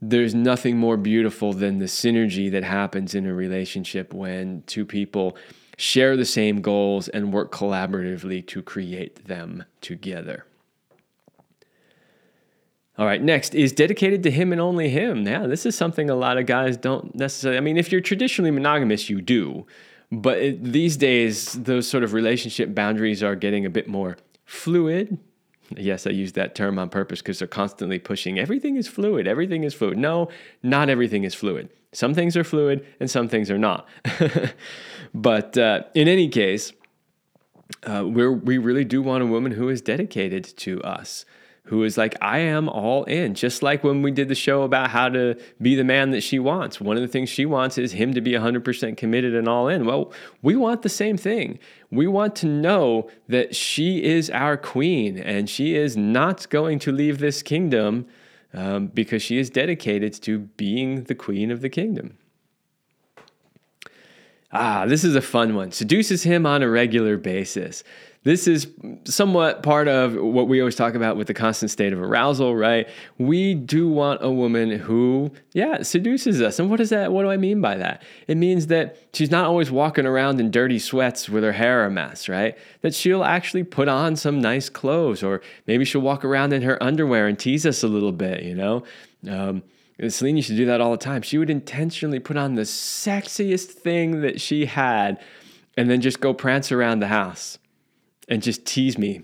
there's 0.00 0.34
nothing 0.34 0.78
more 0.78 0.96
beautiful 0.96 1.52
than 1.52 1.78
the 1.78 1.86
synergy 1.86 2.50
that 2.50 2.64
happens 2.64 3.14
in 3.14 3.26
a 3.26 3.34
relationship 3.34 4.14
when 4.14 4.62
two 4.66 4.84
people 4.84 5.36
share 5.76 6.16
the 6.16 6.24
same 6.24 6.60
goals 6.60 7.08
and 7.08 7.32
work 7.32 7.52
collaboratively 7.52 8.46
to 8.46 8.62
create 8.62 9.26
them 9.26 9.64
together. 9.80 10.44
All 12.98 13.06
right, 13.06 13.22
next 13.22 13.54
is 13.54 13.72
dedicated 13.72 14.22
to 14.24 14.30
him 14.30 14.52
and 14.52 14.60
only 14.60 14.90
him. 14.90 15.26
Yeah, 15.26 15.46
this 15.46 15.64
is 15.64 15.74
something 15.74 16.10
a 16.10 16.14
lot 16.14 16.36
of 16.36 16.44
guys 16.44 16.76
don't 16.76 17.14
necessarily. 17.14 17.56
I 17.56 17.60
mean, 17.62 17.78
if 17.78 17.90
you're 17.90 18.02
traditionally 18.02 18.50
monogamous, 18.50 19.08
you 19.08 19.22
do. 19.22 19.66
But 20.12 20.38
it, 20.38 20.62
these 20.62 20.96
days, 20.96 21.52
those 21.52 21.88
sort 21.88 22.04
of 22.04 22.12
relationship 22.12 22.74
boundaries 22.74 23.22
are 23.22 23.36
getting 23.36 23.64
a 23.64 23.70
bit 23.70 23.88
more 23.88 24.18
fluid. 24.44 25.18
Yes, 25.76 26.06
I 26.06 26.10
use 26.10 26.32
that 26.32 26.54
term 26.54 26.78
on 26.78 26.88
purpose 26.88 27.20
because 27.20 27.38
they're 27.38 27.48
constantly 27.48 27.98
pushing 27.98 28.38
everything 28.38 28.76
is 28.76 28.88
fluid, 28.88 29.26
everything 29.26 29.64
is 29.64 29.74
fluid. 29.74 29.98
No, 29.98 30.28
not 30.62 30.88
everything 30.88 31.24
is 31.24 31.34
fluid. 31.34 31.70
Some 31.92 32.14
things 32.14 32.36
are 32.36 32.44
fluid 32.44 32.84
and 32.98 33.10
some 33.10 33.28
things 33.28 33.50
are 33.50 33.58
not. 33.58 33.88
but 35.14 35.56
uh, 35.56 35.82
in 35.94 36.08
any 36.08 36.28
case, 36.28 36.72
uh, 37.84 38.04
we 38.06 38.28
we 38.28 38.58
really 38.58 38.84
do 38.84 39.00
want 39.00 39.22
a 39.22 39.26
woman 39.26 39.52
who 39.52 39.68
is 39.68 39.80
dedicated 39.80 40.44
to 40.44 40.82
us 40.82 41.24
who 41.70 41.84
is 41.84 41.96
like, 41.96 42.16
I 42.20 42.40
am 42.40 42.68
all 42.68 43.04
in. 43.04 43.32
Just 43.34 43.62
like 43.62 43.84
when 43.84 44.02
we 44.02 44.10
did 44.10 44.28
the 44.28 44.34
show 44.34 44.62
about 44.62 44.90
how 44.90 45.08
to 45.08 45.40
be 45.62 45.76
the 45.76 45.84
man 45.84 46.10
that 46.10 46.20
she 46.20 46.40
wants. 46.40 46.80
One 46.80 46.96
of 46.96 47.00
the 47.00 47.06
things 47.06 47.28
she 47.28 47.46
wants 47.46 47.78
is 47.78 47.92
him 47.92 48.12
to 48.14 48.20
be 48.20 48.32
100% 48.32 48.96
committed 48.96 49.36
and 49.36 49.46
all 49.46 49.68
in. 49.68 49.86
Well, 49.86 50.12
we 50.42 50.56
want 50.56 50.82
the 50.82 50.88
same 50.88 51.16
thing. 51.16 51.60
We 51.88 52.08
want 52.08 52.34
to 52.36 52.46
know 52.46 53.08
that 53.28 53.54
she 53.54 54.02
is 54.02 54.28
our 54.30 54.56
queen 54.56 55.16
and 55.16 55.48
she 55.48 55.76
is 55.76 55.96
not 55.96 56.48
going 56.50 56.80
to 56.80 56.90
leave 56.90 57.20
this 57.20 57.40
kingdom 57.40 58.08
um, 58.52 58.88
because 58.88 59.22
she 59.22 59.38
is 59.38 59.48
dedicated 59.48 60.12
to 60.22 60.40
being 60.40 61.04
the 61.04 61.14
queen 61.14 61.52
of 61.52 61.60
the 61.60 61.68
kingdom. 61.68 62.18
Ah, 64.52 64.86
this 64.86 65.04
is 65.04 65.14
a 65.14 65.22
fun 65.22 65.54
one. 65.54 65.70
Seduces 65.70 66.24
him 66.24 66.44
on 66.46 66.64
a 66.64 66.68
regular 66.68 67.16
basis 67.16 67.84
this 68.22 68.46
is 68.46 68.68
somewhat 69.04 69.62
part 69.62 69.88
of 69.88 70.14
what 70.14 70.46
we 70.46 70.60
always 70.60 70.76
talk 70.76 70.94
about 70.94 71.16
with 71.16 71.26
the 71.26 71.32
constant 71.32 71.70
state 71.70 71.94
of 71.94 72.02
arousal, 72.02 72.54
right? 72.54 72.86
We 73.16 73.54
do 73.54 73.88
want 73.88 74.22
a 74.22 74.30
woman 74.30 74.70
who, 74.70 75.30
yeah, 75.54 75.82
seduces 75.82 76.42
us. 76.42 76.58
And 76.58 76.68
what 76.68 76.80
is 76.80 76.90
that? 76.90 77.12
What 77.12 77.22
do 77.22 77.30
I 77.30 77.38
mean 77.38 77.62
by 77.62 77.78
that? 77.78 78.02
It 78.28 78.36
means 78.36 78.66
that 78.66 78.98
she's 79.14 79.30
not 79.30 79.46
always 79.46 79.70
walking 79.70 80.04
around 80.04 80.38
in 80.38 80.50
dirty 80.50 80.78
sweats 80.78 81.30
with 81.30 81.42
her 81.42 81.52
hair 81.52 81.86
a 81.86 81.90
mess, 81.90 82.28
right? 82.28 82.58
That 82.82 82.94
she'll 82.94 83.24
actually 83.24 83.64
put 83.64 83.88
on 83.88 84.16
some 84.16 84.38
nice 84.38 84.68
clothes, 84.68 85.22
or 85.22 85.40
maybe 85.66 85.86
she'll 85.86 86.02
walk 86.02 86.22
around 86.22 86.52
in 86.52 86.60
her 86.60 86.82
underwear 86.82 87.26
and 87.26 87.38
tease 87.38 87.64
us 87.64 87.82
a 87.82 87.88
little 87.88 88.12
bit, 88.12 88.42
you 88.42 88.54
know? 88.54 88.84
Um, 89.26 89.62
Celine 90.08 90.36
used 90.36 90.48
to 90.48 90.56
do 90.56 90.66
that 90.66 90.82
all 90.82 90.90
the 90.90 90.98
time. 90.98 91.22
She 91.22 91.38
would 91.38 91.50
intentionally 91.50 92.18
put 92.18 92.36
on 92.36 92.54
the 92.54 92.62
sexiest 92.62 93.68
thing 93.68 94.20
that 94.20 94.42
she 94.42 94.66
had 94.66 95.22
and 95.78 95.88
then 95.88 96.02
just 96.02 96.20
go 96.20 96.34
prance 96.34 96.70
around 96.70 97.00
the 97.00 97.06
house 97.06 97.58
and 98.30 98.42
just 98.42 98.64
tease 98.64 98.96
me. 98.96 99.22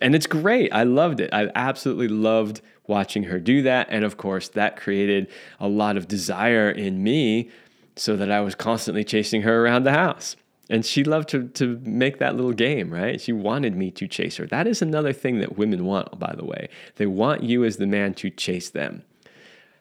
And 0.00 0.14
it's 0.14 0.26
great. 0.26 0.72
I 0.72 0.82
loved 0.82 1.20
it. 1.20 1.32
I 1.32 1.50
absolutely 1.54 2.08
loved 2.08 2.60
watching 2.86 3.24
her 3.24 3.38
do 3.38 3.62
that. 3.62 3.86
And 3.90 4.04
of 4.04 4.16
course, 4.16 4.48
that 4.50 4.76
created 4.76 5.28
a 5.60 5.68
lot 5.68 5.96
of 5.96 6.08
desire 6.08 6.70
in 6.70 7.02
me 7.02 7.50
so 7.94 8.16
that 8.16 8.30
I 8.30 8.40
was 8.40 8.54
constantly 8.54 9.04
chasing 9.04 9.42
her 9.42 9.64
around 9.64 9.84
the 9.84 9.92
house. 9.92 10.36
And 10.68 10.84
she 10.84 11.04
loved 11.04 11.28
to, 11.28 11.46
to 11.48 11.80
make 11.84 12.18
that 12.18 12.34
little 12.34 12.52
game, 12.52 12.92
right? 12.92 13.20
She 13.20 13.32
wanted 13.32 13.76
me 13.76 13.90
to 13.92 14.08
chase 14.08 14.36
her. 14.38 14.46
That 14.46 14.66
is 14.66 14.82
another 14.82 15.12
thing 15.12 15.38
that 15.38 15.56
women 15.56 15.84
want, 15.84 16.18
by 16.18 16.34
the 16.36 16.44
way. 16.44 16.68
They 16.96 17.06
want 17.06 17.44
you 17.44 17.64
as 17.64 17.76
the 17.76 17.86
man 17.86 18.14
to 18.14 18.30
chase 18.30 18.70
them. 18.70 19.02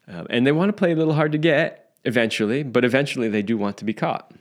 Um, 0.08 0.28
and 0.30 0.46
they 0.46 0.52
want 0.52 0.70
to 0.70 0.74
play 0.74 0.92
a 0.92 0.96
little 0.96 1.16
hard 1.16 1.32
to 1.32 1.40
get 1.40 1.92
eventually, 2.06 2.62
but 2.62 2.86
eventually 2.86 3.28
they 3.28 3.42
do 3.42 3.58
want 3.58 3.78
to 3.78 3.86
be 3.86 3.94
caught. 3.94 4.32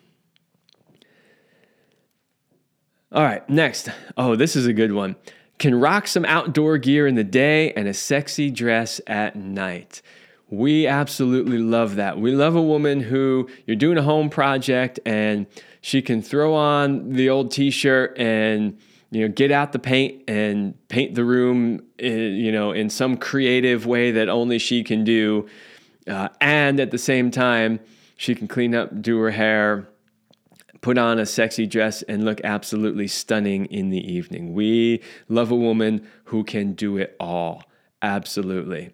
All 3.14 3.22
right, 3.22 3.48
next. 3.48 3.88
Oh, 4.16 4.34
this 4.34 4.56
is 4.56 4.66
a 4.66 4.72
good 4.72 4.90
one. 4.90 5.14
Can 5.60 5.78
rock 5.78 6.08
some 6.08 6.24
outdoor 6.24 6.78
gear 6.78 7.06
in 7.06 7.14
the 7.14 7.22
day 7.22 7.72
and 7.74 7.86
a 7.86 7.94
sexy 7.94 8.50
dress 8.50 9.00
at 9.06 9.36
night. 9.36 10.02
We 10.50 10.88
absolutely 10.88 11.58
love 11.58 11.94
that. 11.94 12.18
We 12.18 12.32
love 12.32 12.56
a 12.56 12.62
woman 12.62 12.98
who 12.98 13.48
you're 13.66 13.76
doing 13.76 13.98
a 13.98 14.02
home 14.02 14.30
project 14.30 14.98
and 15.06 15.46
she 15.80 16.02
can 16.02 16.22
throw 16.22 16.54
on 16.54 17.10
the 17.10 17.30
old 17.30 17.52
t-shirt 17.52 18.18
and 18.18 18.76
you 19.12 19.20
know 19.20 19.32
get 19.32 19.52
out 19.52 19.70
the 19.70 19.78
paint 19.78 20.24
and 20.26 20.74
paint 20.88 21.14
the 21.14 21.24
room 21.24 21.84
eh, 22.00 22.08
you 22.08 22.50
know 22.50 22.72
in 22.72 22.90
some 22.90 23.16
creative 23.16 23.86
way 23.86 24.10
that 24.10 24.28
only 24.28 24.58
she 24.58 24.82
can 24.82 25.04
do 25.04 25.46
uh, 26.08 26.30
and 26.40 26.80
at 26.80 26.90
the 26.90 26.98
same 26.98 27.30
time 27.30 27.78
she 28.16 28.34
can 28.34 28.48
clean 28.48 28.74
up 28.74 29.00
do 29.02 29.18
her 29.20 29.30
hair 29.30 29.86
put 30.84 30.98
on 30.98 31.18
a 31.18 31.24
sexy 31.24 31.66
dress 31.66 32.02
and 32.02 32.26
look 32.26 32.42
absolutely 32.44 33.08
stunning 33.08 33.64
in 33.66 33.88
the 33.88 34.12
evening. 34.12 34.52
We 34.52 35.02
love 35.30 35.50
a 35.50 35.56
woman 35.56 36.06
who 36.24 36.44
can 36.44 36.74
do 36.74 36.98
it 36.98 37.16
all. 37.18 37.62
Absolutely. 38.02 38.90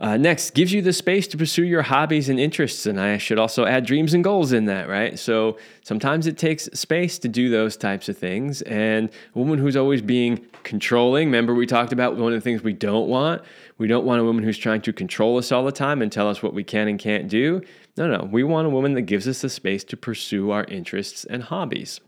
Uh, 0.00 0.16
next, 0.16 0.54
gives 0.54 0.72
you 0.72 0.80
the 0.80 0.92
space 0.92 1.26
to 1.26 1.36
pursue 1.36 1.64
your 1.64 1.82
hobbies 1.82 2.30
and 2.30 2.40
interests. 2.40 2.86
And 2.86 2.98
I 2.98 3.18
should 3.18 3.38
also 3.38 3.66
add 3.66 3.84
dreams 3.84 4.14
and 4.14 4.24
goals 4.24 4.52
in 4.52 4.64
that, 4.66 4.88
right? 4.88 5.18
So 5.18 5.58
sometimes 5.82 6.26
it 6.26 6.38
takes 6.38 6.64
space 6.72 7.18
to 7.18 7.28
do 7.28 7.50
those 7.50 7.76
types 7.76 8.08
of 8.08 8.16
things. 8.16 8.62
And 8.62 9.10
a 9.34 9.38
woman 9.38 9.58
who's 9.58 9.76
always 9.76 10.00
being 10.00 10.46
controlling, 10.62 11.28
remember 11.28 11.54
we 11.54 11.66
talked 11.66 11.92
about 11.92 12.16
one 12.16 12.32
of 12.32 12.38
the 12.38 12.44
things 12.44 12.62
we 12.62 12.72
don't 12.72 13.08
want? 13.08 13.42
We 13.76 13.86
don't 13.86 14.06
want 14.06 14.22
a 14.22 14.24
woman 14.24 14.44
who's 14.44 14.56
trying 14.58 14.80
to 14.82 14.94
control 14.94 15.36
us 15.36 15.52
all 15.52 15.64
the 15.64 15.72
time 15.72 16.00
and 16.00 16.10
tell 16.10 16.28
us 16.28 16.42
what 16.42 16.54
we 16.54 16.64
can 16.64 16.88
and 16.88 16.98
can't 16.98 17.28
do. 17.28 17.62
No, 17.96 18.06
no. 18.06 18.28
We 18.30 18.44
want 18.44 18.66
a 18.66 18.70
woman 18.70 18.94
that 18.94 19.02
gives 19.02 19.26
us 19.26 19.40
the 19.40 19.48
space 19.48 19.84
to 19.84 19.96
pursue 19.96 20.50
our 20.50 20.64
interests 20.64 21.24
and 21.24 21.44
hobbies. 21.44 22.00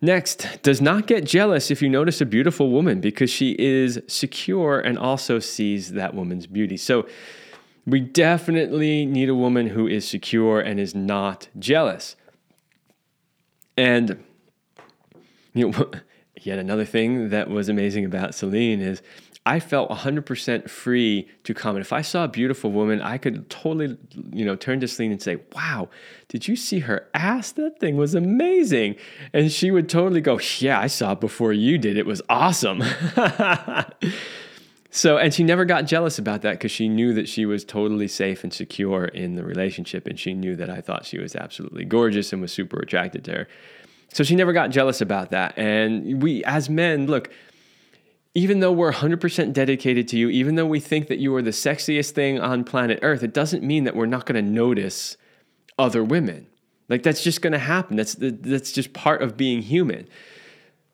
Next, 0.00 0.62
does 0.62 0.80
not 0.80 1.06
get 1.06 1.24
jealous 1.24 1.70
if 1.70 1.82
you 1.82 1.88
notice 1.88 2.20
a 2.20 2.26
beautiful 2.26 2.70
woman 2.70 3.00
because 3.00 3.30
she 3.30 3.56
is 3.58 4.00
secure 4.06 4.78
and 4.78 4.96
also 4.96 5.38
sees 5.38 5.92
that 5.92 6.14
woman's 6.14 6.46
beauty. 6.46 6.76
So, 6.76 7.06
we 7.88 8.00
definitely 8.00 9.06
need 9.06 9.30
a 9.30 9.34
woman 9.34 9.68
who 9.68 9.86
is 9.86 10.06
secure 10.06 10.60
and 10.60 10.78
is 10.78 10.94
not 10.94 11.48
jealous. 11.58 12.16
And 13.78 14.22
you 15.54 15.70
know, 15.70 15.90
yet 16.42 16.58
another 16.58 16.84
thing 16.84 17.30
that 17.30 17.48
was 17.48 17.68
amazing 17.68 18.04
about 18.04 18.34
Celine 18.34 18.80
is 18.80 19.02
I 19.48 19.60
felt 19.60 19.88
100% 19.88 20.68
free 20.68 21.26
to 21.44 21.54
comment. 21.54 21.80
If 21.80 21.90
I 21.90 22.02
saw 22.02 22.24
a 22.24 22.28
beautiful 22.28 22.70
woman, 22.70 23.00
I 23.00 23.16
could 23.16 23.48
totally, 23.48 23.96
you 24.30 24.44
know, 24.44 24.56
turn 24.56 24.78
to 24.80 24.88
Celine 24.88 25.10
and 25.10 25.22
say, 25.22 25.38
"Wow, 25.54 25.88
did 26.28 26.46
you 26.46 26.54
see 26.54 26.80
her 26.80 27.08
ass? 27.14 27.52
That 27.52 27.80
thing 27.80 27.96
was 27.96 28.14
amazing." 28.14 28.96
And 29.32 29.50
she 29.50 29.70
would 29.70 29.88
totally 29.88 30.20
go, 30.20 30.38
"Yeah, 30.58 30.78
I 30.78 30.86
saw 30.86 31.12
it 31.12 31.20
before 31.20 31.54
you 31.54 31.78
did. 31.78 31.96
It 31.96 32.04
was 32.04 32.20
awesome." 32.28 32.82
so, 34.90 35.16
and 35.16 35.32
she 35.32 35.44
never 35.44 35.64
got 35.64 35.86
jealous 35.86 36.18
about 36.18 36.42
that 36.42 36.52
because 36.52 36.70
she 36.70 36.86
knew 36.86 37.14
that 37.14 37.26
she 37.26 37.46
was 37.46 37.64
totally 37.64 38.06
safe 38.06 38.44
and 38.44 38.52
secure 38.52 39.06
in 39.06 39.36
the 39.36 39.44
relationship, 39.44 40.06
and 40.06 40.20
she 40.20 40.34
knew 40.34 40.56
that 40.56 40.68
I 40.68 40.82
thought 40.82 41.06
she 41.06 41.18
was 41.18 41.34
absolutely 41.34 41.86
gorgeous 41.86 42.34
and 42.34 42.42
was 42.42 42.52
super 42.52 42.78
attracted 42.80 43.24
to 43.24 43.32
her. 43.32 43.48
So 44.10 44.24
she 44.24 44.36
never 44.36 44.52
got 44.52 44.70
jealous 44.70 45.00
about 45.00 45.30
that. 45.30 45.56
And 45.58 46.22
we, 46.22 46.42
as 46.44 46.70
men, 46.70 47.06
look 47.06 47.30
even 48.38 48.60
though 48.60 48.70
we're 48.70 48.92
100% 48.92 49.52
dedicated 49.52 50.06
to 50.06 50.16
you, 50.16 50.28
even 50.28 50.54
though 50.54 50.64
we 50.64 50.78
think 50.78 51.08
that 51.08 51.18
you 51.18 51.34
are 51.34 51.42
the 51.42 51.50
sexiest 51.50 52.12
thing 52.12 52.38
on 52.38 52.62
planet 52.62 53.00
Earth, 53.02 53.24
it 53.24 53.34
doesn't 53.34 53.64
mean 53.64 53.82
that 53.82 53.96
we're 53.96 54.06
not 54.06 54.26
going 54.26 54.42
to 54.42 54.48
notice 54.48 55.16
other 55.76 56.04
women. 56.04 56.46
Like 56.88 57.02
that's 57.02 57.24
just 57.24 57.42
going 57.42 57.52
to 57.52 57.58
happen. 57.58 57.96
That's 57.96 58.14
that's 58.18 58.70
just 58.70 58.92
part 58.92 59.22
of 59.22 59.36
being 59.36 59.60
human. 59.60 60.08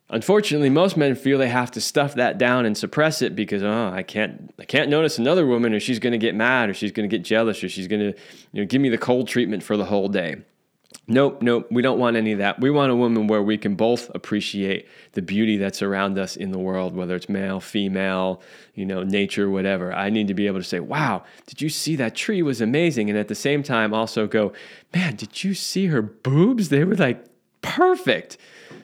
Unfortunately, 0.09 0.71
most 0.71 0.97
men 0.97 1.15
feel 1.15 1.37
they 1.37 1.49
have 1.49 1.71
to 1.73 1.83
stuff 1.83 2.15
that 2.15 2.39
down 2.39 2.65
and 2.65 2.79
suppress 2.79 3.21
it 3.21 3.37
because 3.37 3.63
oh, 3.63 3.91
I 3.93 4.03
can't 4.03 4.55
I 4.59 4.65
can't 4.65 4.89
notice 4.89 5.19
another 5.19 5.47
woman 5.47 5.75
or 5.75 5.81
she's 5.81 5.99
going 5.99 6.13
to 6.13 6.19
get 6.19 6.35
mad 6.35 6.71
or 6.71 6.75
she's 6.75 6.93
going 6.93 7.09
to 7.09 7.15
get 7.15 7.27
jealous 7.27 7.63
or 7.63 7.69
she's 7.69 7.89
going 7.89 8.13
to 8.13 8.19
you 8.53 8.63
know 8.63 8.67
give 8.67 8.81
me 8.81 8.89
the 8.89 8.99
cold 8.99 9.29
treatment 9.29 9.63
for 9.63 9.77
the 9.77 9.85
whole 9.85 10.09
day. 10.09 10.37
Nope, 11.07 11.43
nope, 11.43 11.67
we 11.71 11.83
don't 11.83 11.99
want 11.99 12.17
any 12.17 12.33
of 12.33 12.39
that. 12.39 12.61
We 12.61 12.71
want 12.71 12.91
a 12.91 12.97
woman 12.97 13.27
where 13.27 13.43
we 13.43 13.59
can 13.59 13.75
both 13.75 14.11
appreciate 14.15 14.89
the 15.13 15.21
beauty 15.21 15.59
that's 15.59 15.83
around 15.83 16.19
us 16.19 16.35
in 16.35 16.51
the 16.51 16.59
world, 16.59 16.97
whether 16.97 17.15
it's 17.15 17.29
male, 17.29 17.61
female, 17.61 18.41
you 18.75 18.87
know, 18.87 19.03
nature, 19.03 19.51
whatever. 19.51 19.93
I 19.93 20.09
need 20.09 20.29
to 20.29 20.35
be 20.35 20.47
able 20.47 20.61
to 20.61 20.65
say, 20.65 20.81
wow, 20.81 21.25
did 21.47 21.61
you 21.61 21.69
see 21.69 21.95
that 21.97 22.15
tree 22.15 22.41
was 22.41 22.63
amazing? 22.63 23.11
And 23.11 23.19
at 23.19 23.29
the 23.29 23.35
same 23.35 23.63
time, 23.63 23.93
also 23.93 24.27
go, 24.27 24.55
man, 24.95 25.17
did 25.17 25.45
you 25.45 25.53
see 25.53 25.87
her 25.87 26.01
boobs? 26.01 26.71
They 26.71 26.85
were 26.85 26.95
like 26.95 27.23
perfect. 27.61 28.39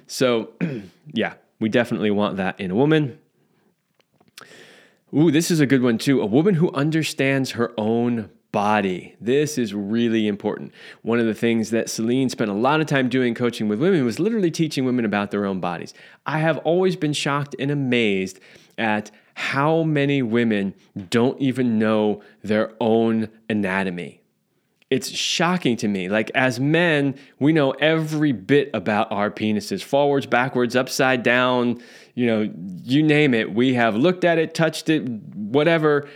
So, 0.06 0.50
yeah, 1.12 1.34
we 1.58 1.70
definitely 1.70 2.10
want 2.10 2.36
that 2.36 2.60
in 2.60 2.70
a 2.70 2.74
woman. 2.74 3.18
Ooh, 5.14 5.30
this 5.30 5.50
is 5.50 5.58
a 5.58 5.66
good 5.66 5.82
one 5.82 5.96
too. 5.96 6.20
A 6.20 6.26
woman 6.26 6.56
who 6.56 6.70
understands 6.72 7.52
her 7.52 7.72
own 7.78 8.30
body. 8.52 9.16
This 9.20 9.58
is 9.58 9.74
really 9.74 10.26
important. 10.26 10.72
One 11.02 11.20
of 11.20 11.26
the 11.26 11.34
things 11.34 11.70
that 11.70 11.88
Celine 11.88 12.28
spent 12.28 12.50
a 12.50 12.54
lot 12.54 12.80
of 12.80 12.86
time 12.86 13.08
doing 13.08 13.34
coaching 13.34 13.68
with 13.68 13.80
women 13.80 14.04
was 14.04 14.18
literally 14.18 14.50
teaching 14.50 14.84
women 14.84 15.04
about 15.04 15.30
their 15.30 15.46
own 15.46 15.60
bodies. 15.60 15.94
I 16.26 16.38
have 16.38 16.58
always 16.58 16.96
been 16.96 17.12
shocked 17.12 17.54
and 17.58 17.70
amazed 17.70 18.40
at 18.78 19.10
how 19.34 19.82
many 19.82 20.22
women 20.22 20.74
don't 21.08 21.40
even 21.40 21.78
know 21.78 22.22
their 22.42 22.72
own 22.80 23.28
anatomy. 23.48 24.20
It's 24.90 25.08
shocking 25.08 25.76
to 25.78 25.88
me. 25.88 26.08
Like, 26.08 26.32
as 26.34 26.58
men, 26.58 27.14
we 27.38 27.52
know 27.52 27.70
every 27.70 28.32
bit 28.32 28.70
about 28.74 29.12
our 29.12 29.30
penises 29.30 29.84
forwards, 29.84 30.26
backwards, 30.26 30.74
upside 30.74 31.22
down, 31.22 31.80
you 32.14 32.26
know, 32.26 32.52
you 32.82 33.04
name 33.04 33.32
it. 33.32 33.54
We 33.54 33.74
have 33.74 33.94
looked 33.94 34.24
at 34.24 34.38
it, 34.38 34.52
touched 34.52 34.88
it, 34.88 35.08
whatever 35.08 36.08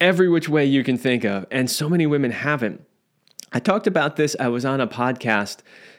every 0.00 0.28
which 0.28 0.48
way 0.48 0.64
you 0.64 0.84
can 0.84 0.96
think 0.96 1.24
of. 1.24 1.46
And 1.50 1.70
so 1.70 1.88
many 1.88 2.06
women 2.06 2.30
haven't. 2.30 2.84
I 3.52 3.60
talked 3.60 3.86
about 3.86 4.16
this. 4.16 4.36
I 4.38 4.48
was 4.48 4.64
on 4.64 4.80
a 4.80 4.86
podcast 4.86 5.58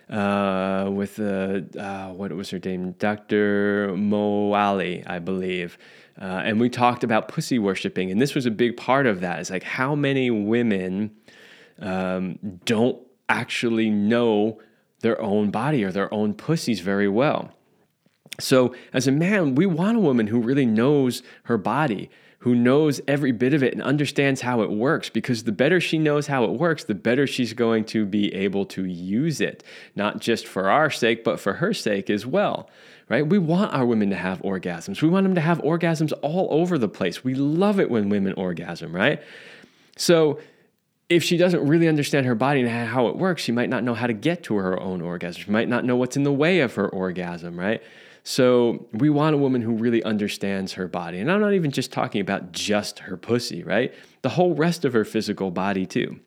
uh, 0.10 0.90
with, 0.92 1.20
uh, 1.20 1.62
uh, 1.80 2.14
what 2.14 2.32
was 2.34 2.50
her 2.52 2.60
name? 2.60 2.92
Dr. 2.94 3.90
Moali, 3.90 5.04
I 5.08 5.20
believe. 5.20 5.78
Uh, 6.20 6.42
and 6.44 6.60
we 6.60 6.70
talked 6.70 7.04
about 7.04 7.28
pussy 7.28 7.60
worshiping. 7.60 8.12
And 8.12 8.22
this 8.22 8.36
was 8.36 8.46
a 8.46 8.52
big 8.52 8.78
part 8.78 9.08
of 9.08 9.22
that. 9.22 9.40
It's 9.40 9.50
like 9.50 9.64
how 9.64 9.96
many 9.96 10.30
women 10.30 11.12
um, 11.80 12.38
don't 12.66 13.00
actually 13.30 13.90
know 13.90 14.60
their 15.02 15.22
own 15.22 15.50
body 15.50 15.84
or 15.84 15.92
their 15.92 16.14
own 16.14 16.34
pussies 16.34 16.82
very 16.82 17.08
well. 17.08 17.52
So, 18.40 18.74
as 18.94 19.08
a 19.08 19.12
man, 19.12 19.56
we 19.56 19.66
want 19.66 19.98
a 19.98 20.00
woman 20.00 20.28
who 20.28 20.40
really 20.40 20.66
knows 20.66 21.24
her 21.44 21.58
body 21.58 22.10
who 22.40 22.56
knows 22.56 23.02
every 23.08 23.34
bit 23.34 23.54
of 23.54 23.62
it 23.62 23.74
and 23.74 23.82
understands 23.82 24.42
how 24.42 24.62
it 24.62 24.72
works 24.72 25.10
because 25.10 25.44
the 25.44 25.52
better 25.52 25.82
she 25.82 25.98
knows 25.98 26.28
how 26.28 26.46
it 26.46 26.52
works, 26.52 26.86
the 26.86 26.96
better 26.96 27.28
she's 27.28 27.52
going 27.52 27.84
to 27.84 28.06
be 28.06 28.34
able 28.34 28.66
to 28.66 28.86
use 28.86 29.42
it, 29.42 29.62
not 29.96 30.20
just 30.20 30.48
for 30.48 30.70
our 30.70 30.90
sake, 30.90 31.24
but 31.24 31.40
for 31.40 31.54
her 31.54 31.74
sake 31.74 32.10
as 32.10 32.26
well. 32.26 32.70
Right? 33.10 33.28
We 33.28 33.40
want 33.40 33.74
our 33.74 33.86
women 33.86 34.10
to 34.12 34.16
have 34.16 34.42
orgasms. 34.42 35.02
We 35.02 35.10
want 35.10 35.26
them 35.26 35.36
to 35.36 35.42
have 35.42 35.60
orgasms 35.60 36.14
all 36.22 36.48
over 36.52 36.78
the 36.78 36.88
place. 36.88 37.24
We 37.24 37.34
love 37.34 37.80
it 37.80 37.90
when 37.90 38.08
women 38.08 38.34
orgasm, 38.34 38.96
right? 38.96 39.22
So, 39.98 40.40
if 41.10 41.24
she 41.24 41.38
doesn't 41.38 41.68
really 41.68 41.88
understand 41.88 42.28
her 42.28 42.36
body 42.36 42.62
and 42.62 42.70
how 42.70 43.08
it 43.08 43.16
works, 43.16 43.42
she 43.42 43.52
might 43.52 43.68
not 43.68 43.84
know 43.84 43.96
how 43.96 44.06
to 44.06 44.14
get 44.14 44.44
to 44.44 44.58
her 44.58 44.80
own 44.80 45.02
orgasm. 45.02 45.42
She 45.42 45.50
might 45.50 45.68
not 45.68 45.84
know 45.84 45.96
what's 45.96 46.16
in 46.16 46.22
the 46.22 46.32
way 46.32 46.60
of 46.60 46.76
her 46.76 46.88
orgasm, 46.88 47.60
right? 47.60 47.82
So 48.24 48.88
we 48.94 49.10
want 49.10 49.36
a 49.36 49.38
woman 49.38 49.62
who 49.62 49.74
really 49.74 50.04
understands 50.04 50.74
her 50.74 50.88
body. 50.88 51.20
And 51.20 51.32
I'm 51.32 51.42
not 51.42 51.54
even 51.54 51.72
just 51.72 51.92
talking 51.92 52.22
about 52.22 52.52
just 52.52 53.00
her 53.00 53.18
pussy, 53.18 53.64
right? 53.64 53.94
The 54.22 54.30
whole 54.30 54.54
rest 54.54 54.86
of 54.86 54.94
her 54.94 55.06
physical 55.06 55.52
body, 55.52 55.86
too. 55.86 56.20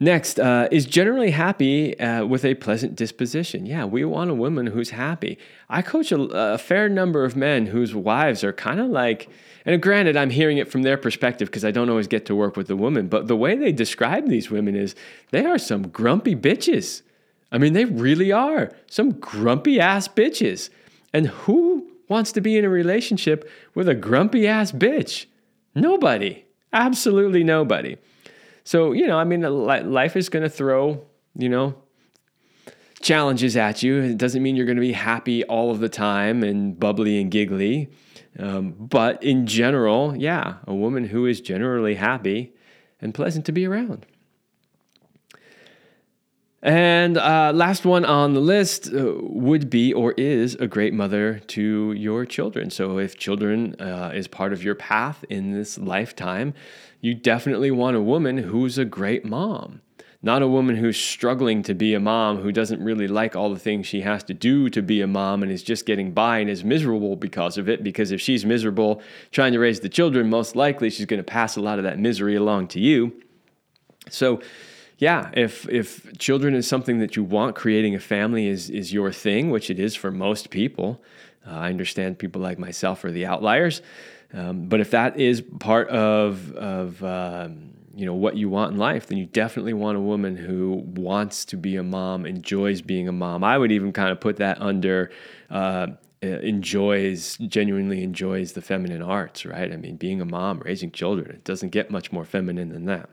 Next, 0.00 0.40
uh, 0.40 0.68
is 0.72 0.86
generally 0.86 1.30
happy 1.30 1.98
uh, 2.00 2.26
with 2.26 2.44
a 2.44 2.54
pleasant 2.56 2.96
disposition. 2.96 3.64
Yeah, 3.64 3.84
we 3.84 4.04
want 4.04 4.30
a 4.30 4.34
woman 4.34 4.66
who's 4.66 4.90
happy. 4.90 5.38
I 5.68 5.82
coach 5.82 6.10
a, 6.10 6.20
a 6.20 6.58
fair 6.58 6.88
number 6.88 7.24
of 7.24 7.36
men 7.36 7.66
whose 7.66 7.94
wives 7.94 8.42
are 8.42 8.52
kind 8.52 8.80
of 8.80 8.88
like, 8.88 9.30
and 9.64 9.80
granted, 9.80 10.16
I'm 10.16 10.30
hearing 10.30 10.58
it 10.58 10.70
from 10.70 10.82
their 10.82 10.98
perspective 10.98 11.48
because 11.48 11.64
I 11.64 11.70
don't 11.70 11.88
always 11.88 12.08
get 12.08 12.26
to 12.26 12.34
work 12.34 12.56
with 12.56 12.66
the 12.66 12.76
women, 12.76 13.06
but 13.06 13.28
the 13.28 13.36
way 13.36 13.54
they 13.56 13.70
describe 13.70 14.28
these 14.28 14.50
women 14.50 14.74
is 14.74 14.96
they 15.30 15.46
are 15.46 15.58
some 15.58 15.88
grumpy 15.88 16.34
bitches. 16.34 17.02
I 17.54 17.58
mean, 17.58 17.72
they 17.72 17.84
really 17.84 18.32
are 18.32 18.72
some 18.90 19.12
grumpy 19.12 19.78
ass 19.78 20.08
bitches. 20.08 20.70
And 21.12 21.28
who 21.28 21.88
wants 22.08 22.32
to 22.32 22.40
be 22.40 22.58
in 22.58 22.64
a 22.64 22.68
relationship 22.68 23.48
with 23.76 23.88
a 23.88 23.94
grumpy 23.94 24.48
ass 24.48 24.72
bitch? 24.72 25.26
Nobody. 25.76 26.44
Absolutely 26.72 27.44
nobody. 27.44 27.96
So, 28.64 28.90
you 28.90 29.06
know, 29.06 29.18
I 29.18 29.22
mean, 29.22 29.42
life 29.42 30.16
is 30.16 30.28
going 30.28 30.42
to 30.42 30.48
throw, 30.48 31.06
you 31.36 31.48
know, 31.48 31.76
challenges 33.00 33.56
at 33.56 33.84
you. 33.84 34.02
It 34.02 34.18
doesn't 34.18 34.42
mean 34.42 34.56
you're 34.56 34.66
going 34.66 34.76
to 34.76 34.80
be 34.80 34.92
happy 34.92 35.44
all 35.44 35.70
of 35.70 35.78
the 35.78 35.88
time 35.88 36.42
and 36.42 36.78
bubbly 36.78 37.20
and 37.20 37.30
giggly. 37.30 37.88
Um, 38.36 38.72
but 38.72 39.22
in 39.22 39.46
general, 39.46 40.16
yeah, 40.16 40.56
a 40.66 40.74
woman 40.74 41.04
who 41.04 41.24
is 41.26 41.40
generally 41.40 41.94
happy 41.94 42.52
and 43.00 43.14
pleasant 43.14 43.46
to 43.46 43.52
be 43.52 43.64
around. 43.64 44.06
And 46.64 47.18
uh, 47.18 47.52
last 47.54 47.84
one 47.84 48.06
on 48.06 48.32
the 48.32 48.40
list 48.40 48.90
uh, 48.90 49.12
would 49.20 49.68
be 49.68 49.92
or 49.92 50.12
is 50.12 50.54
a 50.54 50.66
great 50.66 50.94
mother 50.94 51.40
to 51.48 51.92
your 51.92 52.24
children. 52.24 52.70
So, 52.70 52.98
if 52.98 53.18
children 53.18 53.74
uh, 53.78 54.12
is 54.14 54.28
part 54.28 54.54
of 54.54 54.64
your 54.64 54.74
path 54.74 55.26
in 55.28 55.52
this 55.52 55.76
lifetime, 55.76 56.54
you 57.02 57.14
definitely 57.14 57.70
want 57.70 57.96
a 57.98 58.00
woman 58.00 58.38
who's 58.38 58.78
a 58.78 58.86
great 58.86 59.26
mom. 59.26 59.82
Not 60.22 60.40
a 60.40 60.48
woman 60.48 60.76
who's 60.76 60.96
struggling 60.96 61.62
to 61.64 61.74
be 61.74 61.92
a 61.92 62.00
mom, 62.00 62.38
who 62.38 62.50
doesn't 62.50 62.82
really 62.82 63.08
like 63.08 63.36
all 63.36 63.52
the 63.52 63.60
things 63.60 63.86
she 63.86 64.00
has 64.00 64.24
to 64.24 64.32
do 64.32 64.70
to 64.70 64.80
be 64.80 65.02
a 65.02 65.06
mom 65.06 65.42
and 65.42 65.52
is 65.52 65.62
just 65.62 65.84
getting 65.84 66.12
by 66.12 66.38
and 66.38 66.48
is 66.48 66.64
miserable 66.64 67.14
because 67.14 67.58
of 67.58 67.68
it. 67.68 67.84
Because 67.84 68.10
if 68.10 68.22
she's 68.22 68.46
miserable 68.46 69.02
trying 69.32 69.52
to 69.52 69.58
raise 69.58 69.80
the 69.80 69.90
children, 69.90 70.30
most 70.30 70.56
likely 70.56 70.88
she's 70.88 71.04
going 71.04 71.20
to 71.20 71.24
pass 71.24 71.56
a 71.56 71.60
lot 71.60 71.76
of 71.78 71.84
that 71.84 71.98
misery 71.98 72.36
along 72.36 72.68
to 72.68 72.80
you. 72.80 73.12
So, 74.08 74.40
yeah, 74.98 75.30
if 75.34 75.68
if 75.68 76.16
children 76.18 76.54
is 76.54 76.68
something 76.68 77.00
that 77.00 77.16
you 77.16 77.24
want, 77.24 77.56
creating 77.56 77.94
a 77.94 78.00
family 78.00 78.46
is 78.46 78.70
is 78.70 78.92
your 78.92 79.12
thing, 79.12 79.50
which 79.50 79.70
it 79.70 79.78
is 79.78 79.94
for 79.94 80.10
most 80.10 80.50
people. 80.50 81.02
Uh, 81.46 81.50
I 81.50 81.68
understand 81.68 82.18
people 82.18 82.40
like 82.40 82.58
myself 82.58 83.04
are 83.04 83.10
the 83.10 83.26
outliers, 83.26 83.82
um, 84.32 84.68
but 84.68 84.80
if 84.80 84.92
that 84.92 85.18
is 85.18 85.42
part 85.58 85.88
of 85.88 86.52
of 86.52 87.02
um, 87.02 87.72
you 87.94 88.06
know 88.06 88.14
what 88.14 88.36
you 88.36 88.48
want 88.48 88.72
in 88.72 88.78
life, 88.78 89.08
then 89.08 89.18
you 89.18 89.26
definitely 89.26 89.72
want 89.72 89.96
a 89.96 90.00
woman 90.00 90.36
who 90.36 90.84
wants 90.86 91.44
to 91.46 91.56
be 91.56 91.74
a 91.76 91.82
mom, 91.82 92.24
enjoys 92.24 92.80
being 92.80 93.08
a 93.08 93.12
mom. 93.12 93.42
I 93.42 93.58
would 93.58 93.72
even 93.72 93.92
kind 93.92 94.10
of 94.10 94.20
put 94.20 94.36
that 94.36 94.60
under. 94.60 95.10
Uh, 95.50 95.88
enjoys 96.22 97.36
genuinely 97.36 98.02
enjoys 98.02 98.52
the 98.54 98.62
feminine 98.62 99.02
arts 99.02 99.44
right 99.44 99.70
i 99.70 99.76
mean 99.76 99.94
being 99.94 100.22
a 100.22 100.24
mom 100.24 100.58
raising 100.60 100.90
children 100.90 101.30
it 101.30 101.44
doesn't 101.44 101.68
get 101.68 101.90
much 101.90 102.10
more 102.12 102.24
feminine 102.24 102.70
than 102.70 102.86
that 102.86 103.10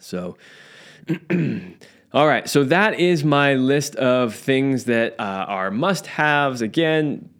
so 0.00 0.36
All 2.12 2.26
right, 2.26 2.48
so 2.48 2.64
that 2.64 2.98
is 2.98 3.22
my 3.22 3.54
list 3.54 3.94
of 3.96 4.34
things 4.34 4.84
that 4.84 5.14
uh, 5.20 5.44
are 5.46 5.70
must 5.70 6.08
haves. 6.08 6.60
Again, 6.60 7.30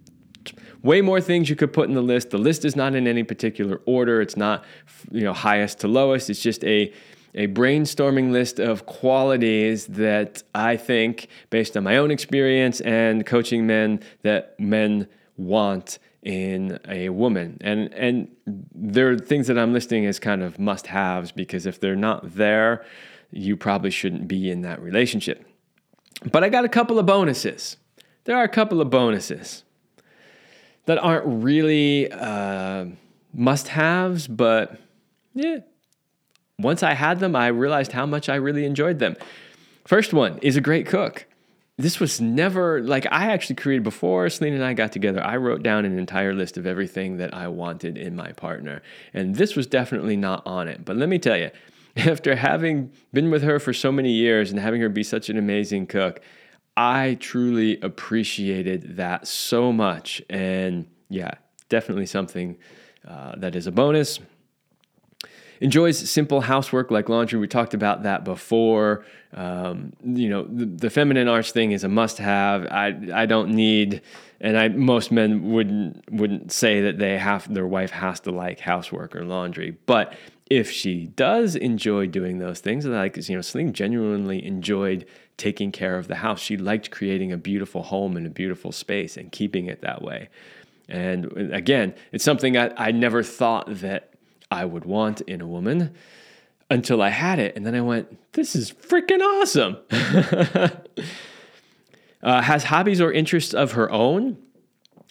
way 0.82 1.00
more 1.00 1.20
things 1.20 1.50
you 1.50 1.56
could 1.56 1.72
put 1.72 1.88
in 1.88 1.94
the 1.94 2.02
list. 2.02 2.30
The 2.30 2.38
list 2.38 2.64
is 2.64 2.76
not 2.76 2.94
in 2.94 3.06
any 3.06 3.24
particular 3.24 3.80
order. 3.84 4.20
It's 4.20 4.36
not 4.36 4.64
you 5.10 5.22
know 5.22 5.32
highest 5.32 5.80
to 5.80 5.88
lowest. 5.88 6.30
It's 6.30 6.40
just 6.40 6.62
a 6.64 6.92
a 7.34 7.46
brainstorming 7.48 8.32
list 8.32 8.58
of 8.58 8.86
qualities 8.86 9.86
that 9.86 10.42
I 10.54 10.76
think, 10.76 11.28
based 11.50 11.76
on 11.76 11.84
my 11.84 11.96
own 11.96 12.10
experience 12.10 12.80
and 12.80 13.24
coaching 13.24 13.66
men, 13.66 14.00
that 14.22 14.58
men 14.58 15.08
want 15.36 15.98
in 16.22 16.78
a 16.88 17.08
woman. 17.08 17.58
And 17.60 17.92
and 17.94 18.28
there 18.74 19.10
are 19.10 19.18
things 19.18 19.46
that 19.46 19.58
I'm 19.58 19.72
listing 19.72 20.06
as 20.06 20.18
kind 20.18 20.42
of 20.42 20.58
must 20.58 20.86
haves 20.88 21.32
because 21.32 21.66
if 21.66 21.80
they're 21.80 21.96
not 21.96 22.34
there, 22.34 22.84
you 23.30 23.56
probably 23.56 23.90
shouldn't 23.90 24.28
be 24.28 24.50
in 24.50 24.62
that 24.62 24.80
relationship. 24.80 25.44
But 26.30 26.44
I 26.44 26.48
got 26.48 26.64
a 26.64 26.68
couple 26.68 26.98
of 26.98 27.06
bonuses. 27.06 27.76
There 28.24 28.36
are 28.36 28.44
a 28.44 28.48
couple 28.48 28.80
of 28.80 28.90
bonuses 28.90 29.64
that 30.86 30.98
aren't 30.98 31.24
really 31.26 32.10
uh, 32.12 32.86
must 33.32 33.68
haves, 33.68 34.26
but 34.26 34.78
yeah, 35.34 35.58
once 36.58 36.82
I 36.82 36.94
had 36.94 37.20
them, 37.20 37.34
I 37.34 37.48
realized 37.48 37.92
how 37.92 38.06
much 38.06 38.28
I 38.28 38.34
really 38.34 38.64
enjoyed 38.64 38.98
them. 38.98 39.16
First 39.86 40.12
one 40.12 40.38
is 40.42 40.56
a 40.56 40.60
great 40.60 40.86
cook. 40.86 41.26
This 41.78 41.98
was 41.98 42.20
never 42.20 42.82
like 42.82 43.06
I 43.10 43.32
actually 43.32 43.56
created 43.56 43.82
before 43.82 44.28
Celine 44.28 44.52
and 44.52 44.62
I 44.62 44.74
got 44.74 44.92
together. 44.92 45.24
I 45.24 45.36
wrote 45.38 45.62
down 45.62 45.86
an 45.86 45.98
entire 45.98 46.34
list 46.34 46.58
of 46.58 46.66
everything 46.66 47.16
that 47.16 47.32
I 47.32 47.48
wanted 47.48 47.96
in 47.96 48.14
my 48.14 48.32
partner, 48.32 48.82
and 49.14 49.36
this 49.36 49.56
was 49.56 49.66
definitely 49.66 50.16
not 50.16 50.42
on 50.46 50.68
it. 50.68 50.84
But 50.84 50.96
let 50.96 51.08
me 51.08 51.18
tell 51.18 51.38
you, 51.38 51.50
after 52.07 52.36
having 52.36 52.92
been 53.12 53.30
with 53.30 53.42
her 53.42 53.59
for 53.59 53.72
so 53.72 53.90
many 53.92 54.11
years 54.11 54.51
and 54.51 54.61
having 54.61 54.80
her 54.80 54.88
be 54.88 55.03
such 55.03 55.28
an 55.28 55.38
amazing 55.38 55.86
cook, 55.86 56.20
I 56.76 57.16
truly 57.20 57.80
appreciated 57.80 58.96
that 58.96 59.26
so 59.26 59.72
much. 59.72 60.22
And 60.30 60.86
yeah, 61.09 61.32
definitely 61.68 62.07
something 62.07 62.57
uh, 63.07 63.34
that 63.36 63.57
is 63.57 63.66
a 63.66 63.72
bonus. 63.72 64.20
Enjoys 65.61 66.11
simple 66.11 66.40
housework 66.40 66.90
like 66.90 67.08
laundry. 67.08 67.38
We 67.38 67.46
talked 67.46 67.74
about 67.74 68.02
that 68.02 68.24
before. 68.24 69.04
Um, 69.32 69.92
you 70.02 70.28
know, 70.28 70.44
the, 70.44 70.64
the, 70.66 70.90
feminine 70.90 71.28
arts 71.28 71.52
thing 71.52 71.72
is 71.72 71.84
a 71.84 71.88
must-have. 71.88 72.66
I 72.66 72.96
I 73.14 73.26
don't 73.26 73.50
need, 73.50 74.02
and 74.40 74.58
I 74.58 74.68
most 74.68 75.12
men 75.12 75.50
wouldn't 75.50 76.11
wouldn't 76.11 76.50
say 76.50 76.80
that 76.82 76.98
they 76.98 77.18
have 77.18 77.52
their 77.52 77.66
wife 77.66 77.90
has 77.90 78.20
to 78.20 78.32
like 78.32 78.58
housework 78.61 79.14
or 79.14 79.24
laundry, 79.24 79.76
but 79.86 80.14
if 80.50 80.68
she 80.68 81.06
does 81.06 81.54
enjoy 81.54 82.06
doing 82.06 82.38
those 82.38 82.58
things, 82.58 82.84
like 82.84 83.16
you 83.28 83.36
know, 83.36 83.40
Celine 83.40 83.72
genuinely 83.72 84.44
enjoyed 84.44 85.06
taking 85.36 85.70
care 85.70 85.96
of 85.96 86.08
the 86.08 86.16
house. 86.16 86.40
She 86.40 86.56
liked 86.56 86.90
creating 86.90 87.32
a 87.32 87.36
beautiful 87.36 87.84
home 87.84 88.16
and 88.16 88.26
a 88.26 88.30
beautiful 88.30 88.72
space 88.72 89.16
and 89.16 89.30
keeping 89.30 89.66
it 89.66 89.80
that 89.82 90.02
way. 90.02 90.28
And 90.88 91.52
again, 91.54 91.94
it's 92.11 92.24
something 92.24 92.58
I, 92.58 92.72
I 92.76 92.90
never 92.90 93.22
thought 93.22 93.66
that 93.76 94.09
I 94.51 94.64
would 94.64 94.84
want 94.84 95.20
in 95.22 95.40
a 95.40 95.46
woman 95.46 95.94
until 96.70 97.03
I 97.03 97.09
had 97.11 97.38
it. 97.38 97.57
And 97.57 97.66
then 97.66 97.74
I 97.74 97.80
went, 97.80 98.32
this 98.32 98.55
is 98.55 98.72
freaking 98.72 99.20
awesome. 99.20 99.76
uh, 102.22 102.42
has 102.42 102.64
hobbies 102.64 103.01
or 103.01 103.12
interests 103.12 103.55
of 103.55 103.72
her 103.72 103.90
own. 103.90 104.38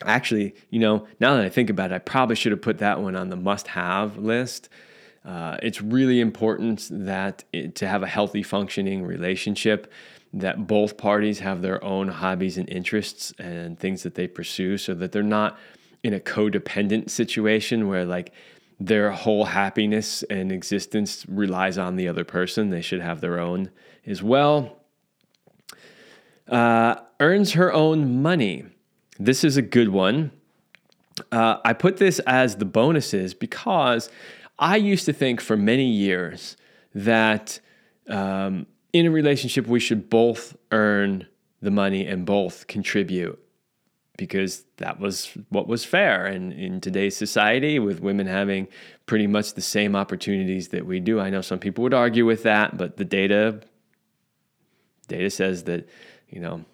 Actually, 0.05 0.55
you 0.69 0.79
know, 0.79 1.05
now 1.19 1.35
that 1.35 1.43
I 1.43 1.49
think 1.49 1.69
about 1.69 1.91
it, 1.91 1.95
I 1.95 1.99
probably 1.99 2.37
should 2.37 2.53
have 2.53 2.61
put 2.61 2.77
that 2.77 3.01
one 3.01 3.15
on 3.15 3.29
the 3.29 3.35
must 3.35 3.67
have 3.67 4.17
list. 4.17 4.69
Uh, 5.25 5.57
it's 5.61 5.81
really 5.81 6.21
important 6.21 6.87
that 6.89 7.43
it, 7.51 7.75
to 7.75 7.87
have 7.87 8.03
a 8.03 8.07
healthy 8.07 8.41
functioning 8.41 9.03
relationship 9.03 9.91
that 10.31 10.67
both 10.67 10.95
parties 10.97 11.39
have 11.39 11.61
their 11.61 11.83
own 11.83 12.07
hobbies 12.07 12.57
and 12.57 12.69
interests 12.69 13.33
and 13.39 13.77
things 13.77 14.03
that 14.03 14.15
they 14.15 14.27
pursue 14.27 14.77
so 14.77 14.93
that 14.93 15.11
they're 15.11 15.23
not 15.23 15.57
in 16.03 16.13
a 16.13 16.19
codependent 16.19 17.09
situation 17.09 17.87
where 17.87 18.05
like 18.05 18.31
their 18.79 19.11
whole 19.11 19.45
happiness 19.45 20.23
and 20.23 20.51
existence 20.51 21.25
relies 21.27 21.77
on 21.77 21.97
the 21.97 22.07
other 22.07 22.23
person. 22.23 22.69
They 22.69 22.81
should 22.81 23.01
have 23.01 23.19
their 23.19 23.39
own 23.39 23.71
as 24.05 24.23
well. 24.23 24.77
Uh, 26.47 26.95
earns 27.19 27.53
her 27.53 27.73
own 27.73 28.21
money. 28.21 28.65
This 29.19 29.43
is 29.43 29.57
a 29.57 29.61
good 29.61 29.89
one. 29.89 30.31
Uh, 31.31 31.57
I 31.65 31.73
put 31.73 31.97
this 31.97 32.19
as 32.19 32.55
the 32.55 32.65
bonuses 32.65 33.33
because 33.33 34.09
I 34.57 34.77
used 34.77 35.05
to 35.05 35.13
think 35.13 35.41
for 35.41 35.57
many 35.57 35.85
years 35.85 36.55
that 36.95 37.59
um, 38.07 38.65
in 38.93 39.05
a 39.05 39.11
relationship 39.11 39.67
we 39.67 39.81
should 39.81 40.09
both 40.09 40.55
earn 40.71 41.27
the 41.61 41.71
money 41.71 42.07
and 42.07 42.25
both 42.25 42.67
contribute 42.67 43.37
because 44.19 44.65
that 44.77 44.99
was 44.99 45.31
what 45.47 45.67
was 45.67 45.85
fair. 45.85 46.25
And 46.25 46.51
in 46.51 46.81
today's 46.81 47.15
society, 47.15 47.79
with 47.79 48.01
women 48.01 48.27
having 48.27 48.67
pretty 49.05 49.27
much 49.27 49.53
the 49.53 49.61
same 49.61 49.95
opportunities 49.95 50.67
that 50.67 50.85
we 50.85 50.99
do, 50.99 51.21
I 51.21 51.29
know 51.29 51.41
some 51.41 51.57
people 51.57 51.83
would 51.83 51.93
argue 51.93 52.25
with 52.25 52.43
that, 52.43 52.77
but 52.77 52.97
the 52.97 53.05
data 53.05 53.61
data 55.07 55.29
says 55.29 55.63
that 55.63 55.87
you 56.27 56.41
know 56.41 56.65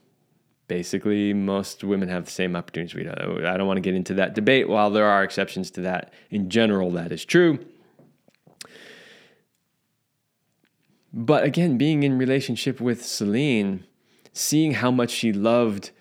basically 0.68 1.34
most 1.34 1.84
women 1.84 2.10
have 2.10 2.26
the 2.26 2.32
same 2.32 2.56
opportunities 2.56 2.96
we 2.96 3.04
do. 3.04 3.12
I 3.46 3.56
don't 3.56 3.68
want 3.68 3.78
to 3.78 3.82
get 3.82 3.94
into 3.94 4.16
that 4.16 4.34
debate. 4.34 4.68
While 4.68 4.90
there 4.90 5.06
are 5.06 5.24
exceptions 5.24 5.70
to 5.72 5.82
that, 5.82 6.12
in 6.32 6.50
general, 6.50 6.90
that 6.92 7.12
is 7.12 7.24
true. 7.24 7.64
But 11.14 11.44
again, 11.44 11.78
being 11.78 12.02
in 12.02 12.18
relationship 12.18 12.82
with 12.82 13.06
Celine, 13.06 13.86
seeing 14.34 14.72
how 14.74 14.90
much 14.90 15.12
she 15.12 15.32
loved 15.32 15.92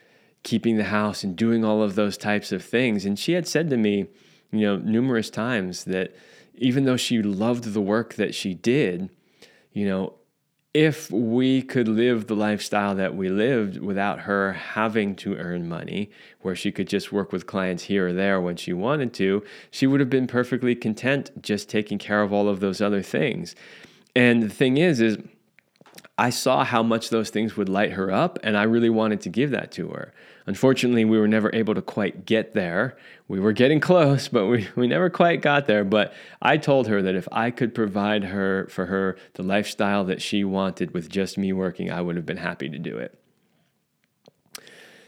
keeping 0.44 0.76
the 0.76 0.84
house 0.84 1.24
and 1.24 1.36
doing 1.36 1.64
all 1.64 1.82
of 1.82 1.96
those 1.96 2.16
types 2.16 2.52
of 2.52 2.64
things. 2.64 3.04
And 3.04 3.18
she 3.18 3.32
had 3.32 3.48
said 3.48 3.68
to 3.70 3.76
me, 3.76 4.06
you 4.52 4.60
know, 4.60 4.76
numerous 4.76 5.30
times 5.30 5.84
that 5.84 6.14
even 6.54 6.84
though 6.84 6.96
she 6.96 7.20
loved 7.20 7.64
the 7.72 7.80
work 7.80 8.14
that 8.14 8.34
she 8.34 8.54
did, 8.54 9.10
you 9.72 9.86
know, 9.86 10.14
if 10.72 11.08
we 11.10 11.62
could 11.62 11.86
live 11.86 12.26
the 12.26 12.34
lifestyle 12.34 12.96
that 12.96 13.16
we 13.16 13.28
lived 13.28 13.80
without 13.80 14.20
her 14.20 14.52
having 14.52 15.14
to 15.14 15.36
earn 15.36 15.68
money, 15.68 16.10
where 16.42 16.56
she 16.56 16.72
could 16.72 16.88
just 16.88 17.12
work 17.12 17.32
with 17.32 17.46
clients 17.46 17.84
here 17.84 18.08
or 18.08 18.12
there 18.12 18.40
when 18.40 18.56
she 18.56 18.72
wanted 18.72 19.14
to, 19.14 19.42
she 19.70 19.86
would 19.86 20.00
have 20.00 20.10
been 20.10 20.26
perfectly 20.26 20.74
content 20.74 21.30
just 21.40 21.68
taking 21.68 21.96
care 21.96 22.22
of 22.22 22.32
all 22.32 22.48
of 22.48 22.58
those 22.58 22.80
other 22.80 23.02
things. 23.02 23.54
And 24.16 24.42
the 24.42 24.48
thing 24.48 24.76
is, 24.76 25.00
is 25.00 25.16
I 26.18 26.30
saw 26.30 26.64
how 26.64 26.82
much 26.82 27.10
those 27.10 27.30
things 27.30 27.56
would 27.56 27.68
light 27.68 27.92
her 27.92 28.10
up, 28.10 28.38
and 28.42 28.56
I 28.56 28.64
really 28.64 28.90
wanted 28.90 29.20
to 29.22 29.28
give 29.28 29.50
that 29.50 29.70
to 29.72 29.88
her. 29.90 30.12
Unfortunately, 30.46 31.06
we 31.06 31.18
were 31.18 31.28
never 31.28 31.54
able 31.54 31.74
to 31.74 31.80
quite 31.80 32.26
get 32.26 32.52
there. 32.52 32.98
We 33.28 33.40
were 33.40 33.52
getting 33.52 33.80
close, 33.80 34.28
but 34.28 34.46
we, 34.46 34.68
we 34.76 34.86
never 34.86 35.08
quite 35.08 35.40
got 35.40 35.66
there. 35.66 35.84
But 35.84 36.12
I 36.42 36.58
told 36.58 36.86
her 36.88 37.00
that 37.00 37.14
if 37.14 37.26
I 37.32 37.50
could 37.50 37.74
provide 37.74 38.24
her 38.24 38.66
for 38.70 38.86
her 38.86 39.16
the 39.34 39.42
lifestyle 39.42 40.04
that 40.04 40.20
she 40.20 40.44
wanted 40.44 40.92
with 40.92 41.08
just 41.08 41.38
me 41.38 41.52
working, 41.52 41.90
I 41.90 42.02
would 42.02 42.16
have 42.16 42.26
been 42.26 42.36
happy 42.36 42.68
to 42.68 42.78
do 42.78 42.98
it. 42.98 43.18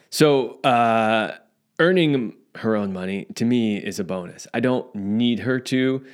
So, 0.08 0.60
uh, 0.62 1.36
earning 1.78 2.34
her 2.56 2.74
own 2.74 2.92
money 2.92 3.26
to 3.34 3.44
me 3.44 3.76
is 3.76 3.98
a 3.98 4.04
bonus. 4.04 4.46
I 4.54 4.60
don't 4.60 4.94
need 4.94 5.40
her 5.40 5.60
to. 5.60 6.04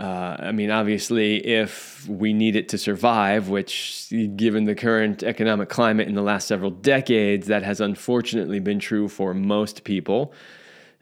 Uh, 0.00 0.36
I 0.38 0.52
mean, 0.52 0.70
obviously, 0.70 1.46
if 1.46 2.08
we 2.08 2.32
need 2.32 2.56
it 2.56 2.70
to 2.70 2.78
survive, 2.78 3.50
which, 3.50 4.06
given 4.34 4.64
the 4.64 4.74
current 4.74 5.22
economic 5.22 5.68
climate 5.68 6.08
in 6.08 6.14
the 6.14 6.22
last 6.22 6.48
several 6.48 6.70
decades, 6.70 7.48
that 7.48 7.62
has 7.64 7.82
unfortunately 7.82 8.60
been 8.60 8.78
true 8.78 9.08
for 9.08 9.34
most 9.34 9.84
people. 9.84 10.32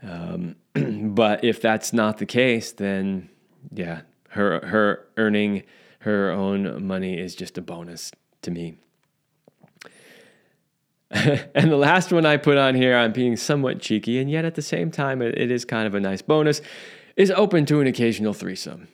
Um, 0.02 0.56
but 1.14 1.44
if 1.44 1.62
that's 1.62 1.92
not 1.92 2.18
the 2.18 2.26
case, 2.26 2.72
then 2.72 3.28
yeah, 3.72 4.00
her 4.30 4.66
her 4.66 5.06
earning 5.16 5.62
her 6.00 6.32
own 6.32 6.84
money 6.84 7.20
is 7.20 7.36
just 7.36 7.56
a 7.56 7.62
bonus 7.62 8.10
to 8.42 8.50
me. 8.50 8.78
and 11.12 11.70
the 11.70 11.76
last 11.76 12.12
one 12.12 12.26
I 12.26 12.36
put 12.36 12.58
on 12.58 12.74
here, 12.74 12.96
I'm 12.96 13.12
being 13.12 13.36
somewhat 13.36 13.80
cheeky, 13.80 14.18
and 14.18 14.28
yet 14.28 14.44
at 14.44 14.56
the 14.56 14.62
same 14.62 14.90
time, 14.90 15.22
it, 15.22 15.38
it 15.38 15.52
is 15.52 15.64
kind 15.64 15.86
of 15.86 15.94
a 15.94 16.00
nice 16.00 16.20
bonus 16.20 16.60
is 17.18 17.32
open 17.32 17.66
to 17.66 17.80
an 17.80 17.86
occasional 17.88 18.32
threesome. 18.32 18.88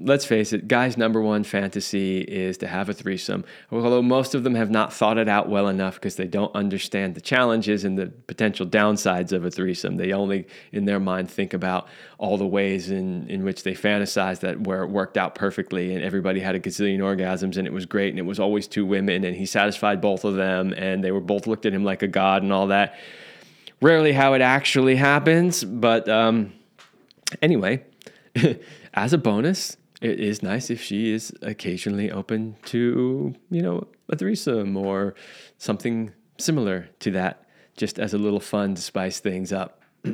Let's 0.00 0.24
face 0.24 0.52
it, 0.52 0.68
guys' 0.68 0.96
number 0.96 1.20
one 1.20 1.42
fantasy 1.42 2.20
is 2.20 2.58
to 2.58 2.68
have 2.68 2.88
a 2.88 2.92
threesome. 2.92 3.44
Although 3.72 4.02
most 4.02 4.34
of 4.34 4.44
them 4.44 4.54
have 4.54 4.70
not 4.70 4.92
thought 4.92 5.18
it 5.18 5.28
out 5.28 5.48
well 5.48 5.68
enough 5.68 5.94
because 5.94 6.16
they 6.16 6.26
don't 6.26 6.54
understand 6.54 7.14
the 7.14 7.20
challenges 7.20 7.84
and 7.84 7.98
the 7.98 8.06
potential 8.06 8.64
downsides 8.64 9.32
of 9.32 9.44
a 9.44 9.50
threesome. 9.50 9.96
They 9.96 10.12
only, 10.12 10.46
in 10.72 10.84
their 10.84 11.00
mind, 11.00 11.30
think 11.30 11.52
about 11.52 11.88
all 12.16 12.36
the 12.36 12.46
ways 12.46 12.90
in, 12.90 13.28
in 13.28 13.44
which 13.44 13.64
they 13.64 13.74
fantasize 13.74 14.40
that 14.40 14.60
where 14.60 14.84
it 14.84 14.90
worked 14.90 15.16
out 15.16 15.34
perfectly 15.34 15.94
and 15.94 16.04
everybody 16.04 16.38
had 16.38 16.54
a 16.54 16.60
gazillion 16.60 16.98
orgasms 16.98 17.56
and 17.56 17.66
it 17.66 17.72
was 17.72 17.86
great 17.86 18.10
and 18.10 18.18
it 18.20 18.26
was 18.26 18.38
always 18.38 18.68
two 18.68 18.86
women 18.86 19.24
and 19.24 19.36
he 19.36 19.46
satisfied 19.46 20.00
both 20.00 20.24
of 20.24 20.36
them 20.36 20.72
and 20.76 21.02
they 21.02 21.10
were 21.10 21.20
both 21.20 21.48
looked 21.48 21.66
at 21.66 21.72
him 21.72 21.84
like 21.84 22.02
a 22.02 22.08
god 22.08 22.42
and 22.42 22.52
all 22.52 22.68
that. 22.68 22.98
Rarely 23.80 24.12
how 24.12 24.34
it 24.34 24.42
actually 24.42 24.96
happens, 24.96 25.62
but. 25.62 26.08
Um, 26.08 26.52
Anyway, 27.42 27.84
as 28.94 29.12
a 29.12 29.18
bonus, 29.18 29.76
it 30.00 30.20
is 30.20 30.42
nice 30.42 30.70
if 30.70 30.80
she 30.80 31.12
is 31.12 31.32
occasionally 31.42 32.10
open 32.10 32.56
to, 32.66 33.34
you 33.50 33.62
know, 33.62 33.88
a 34.08 34.16
threesome 34.16 34.76
or 34.76 35.14
something 35.58 36.12
similar 36.38 36.88
to 37.00 37.10
that, 37.12 37.46
just 37.76 37.98
as 37.98 38.14
a 38.14 38.18
little 38.18 38.40
fun 38.40 38.74
to 38.74 38.82
spice 38.82 39.20
things 39.20 39.52
up. 39.52 39.82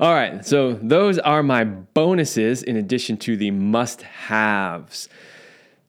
All 0.00 0.12
right, 0.12 0.44
so 0.44 0.72
those 0.72 1.20
are 1.20 1.44
my 1.44 1.62
bonuses 1.62 2.64
in 2.64 2.76
addition 2.76 3.16
to 3.18 3.36
the 3.36 3.52
must 3.52 4.02
haves. 4.02 5.08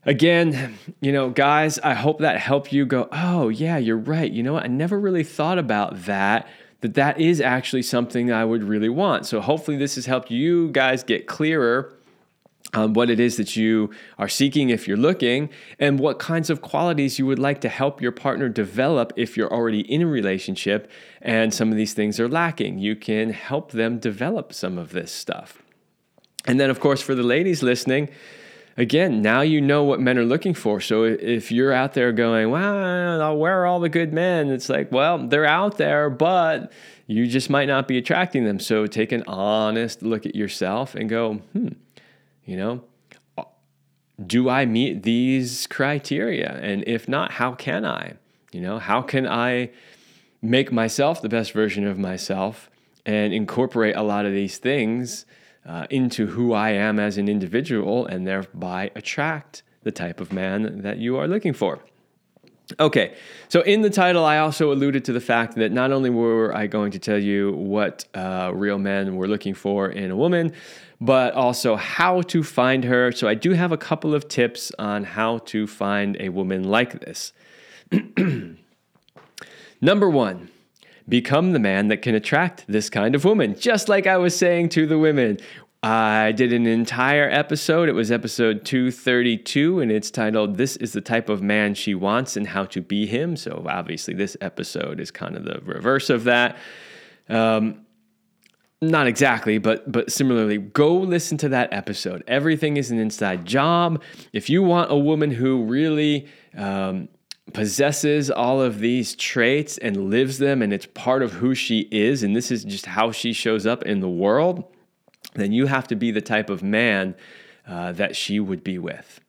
Again, 0.03 0.77
you 1.01 1.11
know, 1.11 1.31
guys, 1.31 1.79
I 1.79 1.95
hope 1.95 2.19
that 2.19 2.39
helped 2.39 2.71
you 2.71 2.85
go, 2.85 3.09
oh, 3.11 3.49
yeah, 3.49 3.77
you're 3.77 3.97
right. 3.97 4.31
You 4.31 4.43
know 4.43 4.53
what? 4.53 4.63
I 4.63 4.67
never 4.67 4.99
really 4.99 5.23
thought 5.23 5.57
about 5.57 6.03
that 6.03 6.47
that 6.85 6.93
that 6.93 7.19
is 7.19 7.41
actually 7.41 7.81
something 7.81 8.31
I 8.31 8.45
would 8.45 8.63
really 8.63 8.89
want. 8.89 9.25
So 9.25 9.41
hopefully 9.41 9.75
this 9.75 9.95
has 9.95 10.05
helped 10.05 10.29
you 10.29 10.69
guys 10.69 11.03
get 11.03 11.25
clearer 11.25 11.91
on 12.75 12.93
what 12.93 13.09
it 13.09 13.19
is 13.19 13.37
that 13.37 13.55
you 13.55 13.89
are 14.19 14.29
seeking 14.29 14.69
if 14.69 14.87
you're 14.87 14.95
looking 14.95 15.49
and 15.79 15.99
what 15.99 16.19
kinds 16.19 16.51
of 16.51 16.61
qualities 16.61 17.17
you 17.17 17.25
would 17.25 17.39
like 17.39 17.59
to 17.61 17.69
help 17.69 18.03
your 18.03 18.11
partner 18.11 18.49
develop 18.49 19.13
if 19.15 19.35
you're 19.35 19.51
already 19.51 19.79
in 19.91 20.03
a 20.03 20.07
relationship 20.07 20.91
and 21.23 21.55
some 21.55 21.71
of 21.71 21.75
these 21.75 21.93
things 21.93 22.19
are 22.19 22.29
lacking. 22.29 22.77
You 22.77 22.95
can 22.95 23.31
help 23.31 23.71
them 23.71 23.97
develop 23.97 24.53
some 24.53 24.77
of 24.77 24.91
this 24.91 25.11
stuff. 25.11 25.63
And 26.45 26.59
then 26.59 26.69
of 26.69 26.79
course 26.79 27.01
for 27.01 27.15
the 27.15 27.23
ladies 27.23 27.63
listening, 27.63 28.09
again, 28.77 29.21
now 29.21 29.41
you 29.41 29.61
know 29.61 29.83
what 29.83 29.99
men 29.99 30.17
are 30.17 30.25
looking 30.25 30.53
for. 30.53 30.79
So 30.81 31.03
if 31.03 31.51
you're 31.51 31.73
out 31.73 31.93
there 31.93 32.11
going, 32.11 32.49
"Wow, 32.51 33.35
where 33.35 33.61
are 33.61 33.65
all 33.65 33.79
the 33.79 33.89
good 33.89 34.13
men?" 34.13 34.49
It's 34.49 34.69
like, 34.69 34.91
well, 34.91 35.27
they're 35.27 35.45
out 35.45 35.77
there, 35.77 36.09
but 36.09 36.71
you 37.07 37.27
just 37.27 37.49
might 37.49 37.67
not 37.67 37.87
be 37.87 37.97
attracting 37.97 38.45
them. 38.45 38.59
So 38.59 38.85
take 38.87 39.11
an 39.11 39.23
honest 39.27 40.01
look 40.01 40.25
at 40.25 40.35
yourself 40.35 40.95
and 40.95 41.09
go, 41.09 41.35
"Hmm, 41.53 41.69
you 42.45 42.57
know, 42.57 42.83
do 44.25 44.49
I 44.49 44.65
meet 44.65 45.03
these 45.03 45.67
criteria? 45.67 46.59
And 46.61 46.83
if 46.87 47.07
not, 47.07 47.31
how 47.31 47.51
can 47.51 47.85
I? 47.85 48.13
You 48.51 48.61
know, 48.61 48.79
how 48.79 49.01
can 49.01 49.27
I 49.27 49.71
make 50.41 50.71
myself 50.71 51.21
the 51.21 51.29
best 51.29 51.51
version 51.51 51.85
of 51.85 51.97
myself 51.97 52.69
and 53.05 53.33
incorporate 53.33 53.95
a 53.95 54.03
lot 54.03 54.25
of 54.25 54.31
these 54.31 54.57
things?" 54.57 55.25
Uh, 55.65 55.87
into 55.89 56.27
who 56.27 56.53
I 56.53 56.71
am 56.71 56.99
as 56.99 57.17
an 57.17 57.27
individual 57.27 58.05
and 58.05 58.25
thereby 58.27 58.91
attract 58.95 59.63
the 59.83 59.91
type 59.91 60.19
of 60.19 60.31
man 60.33 60.81
that 60.81 60.97
you 60.97 61.17
are 61.17 61.27
looking 61.27 61.53
for. 61.53 61.79
Okay, 62.79 63.15
so 63.47 63.61
in 63.61 63.81
the 63.81 63.91
title, 63.91 64.25
I 64.25 64.39
also 64.39 64.71
alluded 64.71 65.05
to 65.05 65.13
the 65.13 65.21
fact 65.21 65.55
that 65.55 65.71
not 65.71 65.91
only 65.91 66.09
were 66.09 66.55
I 66.55 66.65
going 66.65 66.91
to 66.91 66.99
tell 66.99 67.19
you 67.19 67.51
what 67.51 68.05
uh, 68.15 68.51
real 68.55 68.79
men 68.79 69.15
were 69.17 69.27
looking 69.27 69.53
for 69.53 69.87
in 69.87 70.09
a 70.09 70.15
woman, 70.15 70.51
but 70.99 71.35
also 71.35 71.75
how 71.75 72.21
to 72.23 72.43
find 72.43 72.83
her. 72.83 73.11
So 73.11 73.27
I 73.27 73.35
do 73.35 73.51
have 73.51 73.71
a 73.71 73.77
couple 73.77 74.15
of 74.15 74.27
tips 74.27 74.71
on 74.79 75.03
how 75.03 75.39
to 75.39 75.67
find 75.67 76.17
a 76.19 76.29
woman 76.29 76.63
like 76.63 77.01
this. 77.01 77.33
Number 79.81 80.09
one, 80.09 80.49
become 81.07 81.53
the 81.53 81.59
man 81.59 81.87
that 81.89 82.01
can 82.01 82.15
attract 82.15 82.65
this 82.67 82.89
kind 82.89 83.15
of 83.15 83.25
woman, 83.25 83.55
just 83.57 83.89
like 83.89 84.07
I 84.07 84.17
was 84.17 84.35
saying 84.35 84.69
to 84.69 84.87
the 84.87 84.97
women. 84.97 85.37
I 85.83 86.31
did 86.31 86.51
an 86.51 86.65
entire 86.65 87.29
episode. 87.29 87.89
It 87.89 87.91
was 87.91 88.11
episode 88.11 88.65
232, 88.65 89.81
and 89.81 89.91
it's 89.91 90.09
titled 90.09 90.57
This 90.57 90.77
is 90.77 90.93
the 90.93 91.01
Type 91.01 91.29
of 91.29 91.43
Man 91.43 91.75
She 91.75 91.93
Wants 91.93 92.35
and 92.35 92.47
How 92.47 92.65
to 92.65 92.81
Be 92.81 93.05
Him. 93.05 93.37
So, 93.37 93.63
obviously, 93.69 94.15
this 94.15 94.35
episode 94.41 94.99
is 94.99 95.11
kind 95.11 95.37
of 95.37 95.43
the 95.43 95.59
reverse 95.63 96.09
of 96.09 96.23
that. 96.23 96.57
Um, 97.29 97.85
not 98.81 99.05
exactly, 99.05 99.57
but 99.59 99.91
but 99.91 100.11
similarly, 100.11 100.57
go 100.57 100.95
listen 100.95 101.37
to 101.39 101.49
that 101.49 101.71
episode. 101.71 102.23
Everything 102.27 102.77
is 102.77 102.89
an 102.89 102.97
inside 102.97 103.45
job. 103.45 104.01
If 104.33 104.49
you 104.49 104.63
want 104.63 104.91
a 104.91 104.97
woman 104.97 105.31
who 105.31 105.63
really 105.65 106.27
um, 106.57 107.09
possesses 107.53 108.31
all 108.31 108.61
of 108.61 108.79
these 108.79 109.15
traits 109.15 109.77
and 109.77 110.09
lives 110.09 110.39
them, 110.39 110.61
and 110.61 110.73
it's 110.73 110.87
part 110.87 111.21
of 111.21 111.33
who 111.33 111.55
she 111.55 111.87
is, 111.91 112.23
and 112.23 112.35
this 112.35 112.51
is 112.51 112.63
just 112.63 112.85
how 112.85 113.11
she 113.11 113.33
shows 113.33 113.65
up 113.65 113.83
in 113.83 113.99
the 113.99 114.09
world, 114.09 114.63
then 115.35 115.51
you 115.51 115.67
have 115.67 115.87
to 115.87 115.95
be 115.95 116.11
the 116.11 116.21
type 116.21 116.49
of 116.49 116.63
man 116.63 117.15
uh, 117.67 117.91
that 117.93 118.15
she 118.15 118.39
would 118.39 118.63
be 118.63 118.77
with. 118.77 119.19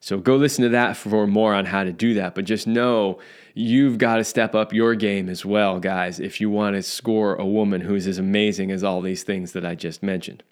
So 0.00 0.18
go 0.18 0.36
listen 0.36 0.62
to 0.62 0.70
that 0.70 0.96
for 0.96 1.26
more 1.26 1.54
on 1.54 1.66
how 1.66 1.82
to 1.84 1.92
do 1.92 2.14
that. 2.14 2.34
But 2.34 2.44
just 2.44 2.66
know 2.66 3.18
you've 3.54 3.98
got 3.98 4.16
to 4.16 4.24
step 4.24 4.54
up 4.54 4.72
your 4.72 4.94
game 4.94 5.28
as 5.28 5.44
well, 5.44 5.80
guys, 5.80 6.20
if 6.20 6.40
you 6.40 6.50
want 6.50 6.76
to 6.76 6.82
score 6.82 7.34
a 7.34 7.46
woman 7.46 7.80
who's 7.80 8.06
as 8.06 8.18
amazing 8.18 8.70
as 8.70 8.84
all 8.84 9.00
these 9.00 9.24
things 9.24 9.52
that 9.52 9.66
I 9.66 9.74
just 9.74 10.02
mentioned. 10.02 10.42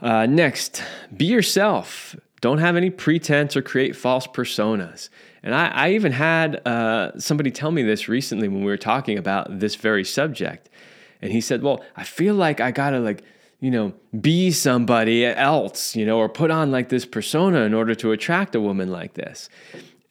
Uh, 0.00 0.26
next, 0.26 0.82
be 1.16 1.24
yourself. 1.24 2.16
Don't 2.42 2.58
have 2.58 2.76
any 2.76 2.90
pretense 2.90 3.56
or 3.56 3.62
create 3.62 3.94
false 3.94 4.26
personas. 4.26 5.08
And 5.44 5.54
I, 5.54 5.68
I 5.68 5.90
even 5.92 6.10
had 6.10 6.56
uh, 6.66 7.18
somebody 7.18 7.52
tell 7.52 7.70
me 7.70 7.84
this 7.84 8.08
recently 8.08 8.48
when 8.48 8.60
we 8.60 8.66
were 8.66 8.76
talking 8.76 9.16
about 9.16 9.60
this 9.60 9.76
very 9.76 10.04
subject. 10.04 10.68
And 11.22 11.30
he 11.30 11.40
said, 11.40 11.62
Well, 11.62 11.84
I 11.96 12.02
feel 12.02 12.34
like 12.34 12.60
I 12.60 12.72
gotta 12.72 12.98
like, 12.98 13.22
you 13.60 13.70
know, 13.70 13.92
be 14.20 14.50
somebody 14.50 15.24
else, 15.24 15.94
you 15.94 16.04
know, 16.04 16.18
or 16.18 16.28
put 16.28 16.50
on 16.50 16.72
like 16.72 16.88
this 16.88 17.06
persona 17.06 17.60
in 17.60 17.74
order 17.74 17.94
to 17.94 18.10
attract 18.10 18.56
a 18.56 18.60
woman 18.60 18.90
like 18.90 19.14
this. 19.14 19.48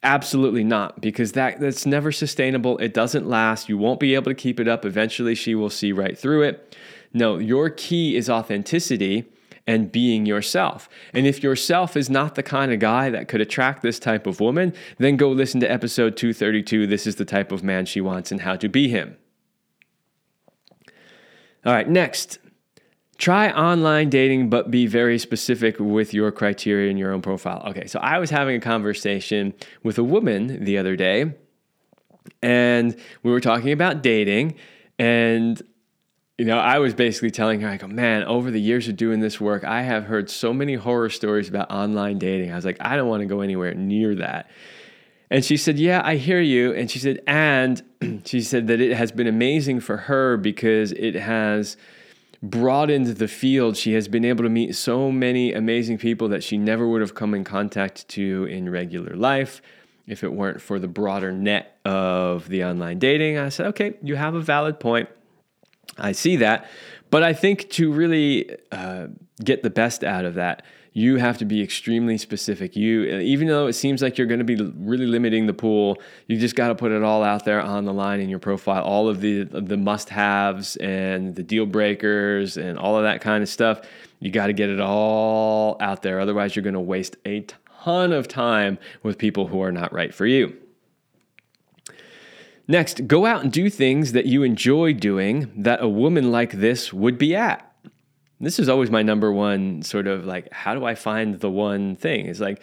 Absolutely 0.02 0.64
not, 0.64 1.02
because 1.02 1.32
that 1.32 1.60
that's 1.60 1.84
never 1.84 2.10
sustainable. 2.10 2.78
It 2.78 2.94
doesn't 2.94 3.28
last. 3.28 3.68
You 3.68 3.76
won't 3.76 4.00
be 4.00 4.14
able 4.14 4.30
to 4.30 4.34
keep 4.34 4.58
it 4.58 4.66
up. 4.66 4.86
Eventually 4.86 5.34
she 5.34 5.54
will 5.54 5.70
see 5.70 5.92
right 5.92 6.18
through 6.18 6.44
it. 6.44 6.76
No, 7.12 7.36
your 7.36 7.68
key 7.68 8.16
is 8.16 8.30
authenticity 8.30 9.26
and 9.66 9.92
being 9.92 10.26
yourself. 10.26 10.88
And 11.12 11.26
if 11.26 11.42
yourself 11.42 11.96
is 11.96 12.10
not 12.10 12.34
the 12.34 12.42
kind 12.42 12.72
of 12.72 12.80
guy 12.80 13.10
that 13.10 13.28
could 13.28 13.40
attract 13.40 13.82
this 13.82 13.98
type 13.98 14.26
of 14.26 14.40
woman, 14.40 14.74
then 14.98 15.16
go 15.16 15.30
listen 15.30 15.60
to 15.60 15.70
episode 15.70 16.16
232. 16.16 16.86
This 16.86 17.06
is 17.06 17.16
the 17.16 17.24
type 17.24 17.52
of 17.52 17.62
man 17.62 17.86
she 17.86 18.00
wants 18.00 18.32
and 18.32 18.40
how 18.40 18.56
to 18.56 18.68
be 18.68 18.88
him. 18.88 19.16
All 21.64 21.72
right, 21.72 21.88
next. 21.88 22.38
Try 23.18 23.52
online 23.52 24.10
dating, 24.10 24.50
but 24.50 24.68
be 24.72 24.88
very 24.88 25.16
specific 25.16 25.76
with 25.78 26.12
your 26.12 26.32
criteria 26.32 26.90
in 26.90 26.96
your 26.96 27.12
own 27.12 27.22
profile. 27.22 27.62
Okay, 27.68 27.86
so 27.86 28.00
I 28.00 28.18
was 28.18 28.30
having 28.30 28.56
a 28.56 28.60
conversation 28.60 29.54
with 29.84 29.96
a 29.96 30.02
woman 30.02 30.64
the 30.64 30.76
other 30.76 30.96
day, 30.96 31.32
and 32.42 32.96
we 33.22 33.30
were 33.30 33.40
talking 33.40 33.70
about 33.70 34.02
dating, 34.02 34.56
and 34.98 35.62
you 36.38 36.44
know, 36.46 36.58
I 36.58 36.78
was 36.78 36.94
basically 36.94 37.30
telling 37.30 37.60
her, 37.60 37.68
I 37.68 37.76
go, 37.76 37.86
man, 37.86 38.24
over 38.24 38.50
the 38.50 38.60
years 38.60 38.88
of 38.88 38.96
doing 38.96 39.20
this 39.20 39.40
work, 39.40 39.64
I 39.64 39.82
have 39.82 40.04
heard 40.04 40.30
so 40.30 40.52
many 40.52 40.74
horror 40.74 41.10
stories 41.10 41.48
about 41.48 41.70
online 41.70 42.18
dating. 42.18 42.52
I 42.52 42.56
was 42.56 42.64
like, 42.64 42.78
I 42.80 42.96
don't 42.96 43.08
want 43.08 43.20
to 43.20 43.26
go 43.26 43.42
anywhere 43.42 43.74
near 43.74 44.14
that. 44.16 44.48
And 45.32 45.42
she 45.42 45.56
said, 45.56 45.78
Yeah, 45.78 46.02
I 46.04 46.16
hear 46.16 46.40
you. 46.40 46.74
And 46.74 46.90
she 46.90 46.98
said, 46.98 47.20
And 47.26 47.82
she 48.26 48.42
said 48.42 48.66
that 48.66 48.82
it 48.82 48.94
has 48.94 49.10
been 49.12 49.26
amazing 49.26 49.80
for 49.80 49.96
her 49.96 50.36
because 50.36 50.92
it 50.92 51.14
has 51.14 51.78
broadened 52.42 53.06
the 53.06 53.28
field. 53.28 53.78
She 53.78 53.94
has 53.94 54.08
been 54.08 54.26
able 54.26 54.44
to 54.44 54.50
meet 54.50 54.74
so 54.74 55.10
many 55.10 55.54
amazing 55.54 55.96
people 55.96 56.28
that 56.28 56.44
she 56.44 56.58
never 56.58 56.86
would 56.86 57.00
have 57.00 57.14
come 57.14 57.32
in 57.32 57.44
contact 57.44 58.06
to 58.08 58.44
in 58.44 58.68
regular 58.68 59.16
life 59.16 59.62
if 60.06 60.22
it 60.22 60.32
weren't 60.34 60.60
for 60.60 60.78
the 60.78 60.88
broader 60.88 61.32
net 61.32 61.78
of 61.86 62.48
the 62.48 62.64
online 62.64 62.98
dating. 62.98 63.38
I 63.38 63.48
said, 63.48 63.68
Okay, 63.68 63.94
you 64.02 64.16
have 64.16 64.34
a 64.34 64.40
valid 64.40 64.80
point. 64.80 65.08
I 65.98 66.12
see 66.12 66.36
that. 66.36 66.68
But 67.10 67.22
I 67.22 67.34
think 67.34 67.68
to 67.70 67.92
really 67.92 68.56
uh, 68.70 69.08
get 69.44 69.62
the 69.62 69.70
best 69.70 70.02
out 70.02 70.24
of 70.24 70.34
that, 70.34 70.64
you 70.94 71.16
have 71.16 71.38
to 71.38 71.44
be 71.44 71.62
extremely 71.62 72.18
specific. 72.18 72.76
You, 72.76 73.04
even 73.04 73.48
though 73.48 73.66
it 73.66 73.72
seems 73.72 74.02
like 74.02 74.18
you're 74.18 74.26
going 74.26 74.38
to 74.38 74.44
be 74.44 74.56
really 74.56 75.06
limiting 75.06 75.46
the 75.46 75.54
pool, 75.54 75.96
you 76.26 76.38
just 76.38 76.54
got 76.54 76.68
to 76.68 76.74
put 76.74 76.92
it 76.92 77.02
all 77.02 77.22
out 77.22 77.44
there 77.44 77.62
on 77.62 77.84
the 77.84 77.94
line 77.94 78.20
in 78.20 78.28
your 78.28 78.38
profile. 78.38 78.82
All 78.82 79.08
of 79.08 79.20
the 79.20 79.44
the 79.44 79.76
must-haves 79.76 80.76
and 80.76 81.34
the 81.34 81.42
deal 81.42 81.64
breakers 81.64 82.58
and 82.58 82.78
all 82.78 82.96
of 82.96 83.04
that 83.04 83.22
kind 83.22 83.42
of 83.42 83.48
stuff. 83.48 83.80
You 84.20 84.30
got 84.30 84.48
to 84.48 84.52
get 84.52 84.68
it 84.68 84.80
all 84.80 85.76
out 85.80 86.02
there. 86.02 86.20
Otherwise, 86.20 86.54
you're 86.54 86.62
going 86.62 86.74
to 86.74 86.80
waste 86.80 87.16
a 87.24 87.46
ton 87.84 88.12
of 88.12 88.28
time 88.28 88.78
with 89.02 89.16
people 89.16 89.46
who 89.46 89.62
are 89.62 89.72
not 89.72 89.92
right 89.92 90.14
for 90.14 90.26
you. 90.26 90.56
Next, 92.72 93.06
go 93.06 93.26
out 93.26 93.42
and 93.42 93.52
do 93.52 93.68
things 93.68 94.12
that 94.12 94.24
you 94.24 94.42
enjoy 94.42 94.94
doing 94.94 95.52
that 95.56 95.82
a 95.82 95.88
woman 95.88 96.32
like 96.32 96.52
this 96.52 96.92
would 96.92 97.18
be 97.18 97.36
at 97.36 97.72
this 98.42 98.58
is 98.58 98.68
always 98.68 98.90
my 98.90 99.02
number 99.02 99.32
one 99.32 99.82
sort 99.82 100.08
of 100.08 100.26
like, 100.26 100.52
how 100.52 100.74
do 100.74 100.84
I 100.84 100.96
find 100.96 101.38
the 101.38 101.50
one 101.50 101.94
thing? 101.94 102.26
It's 102.26 102.40
like, 102.40 102.60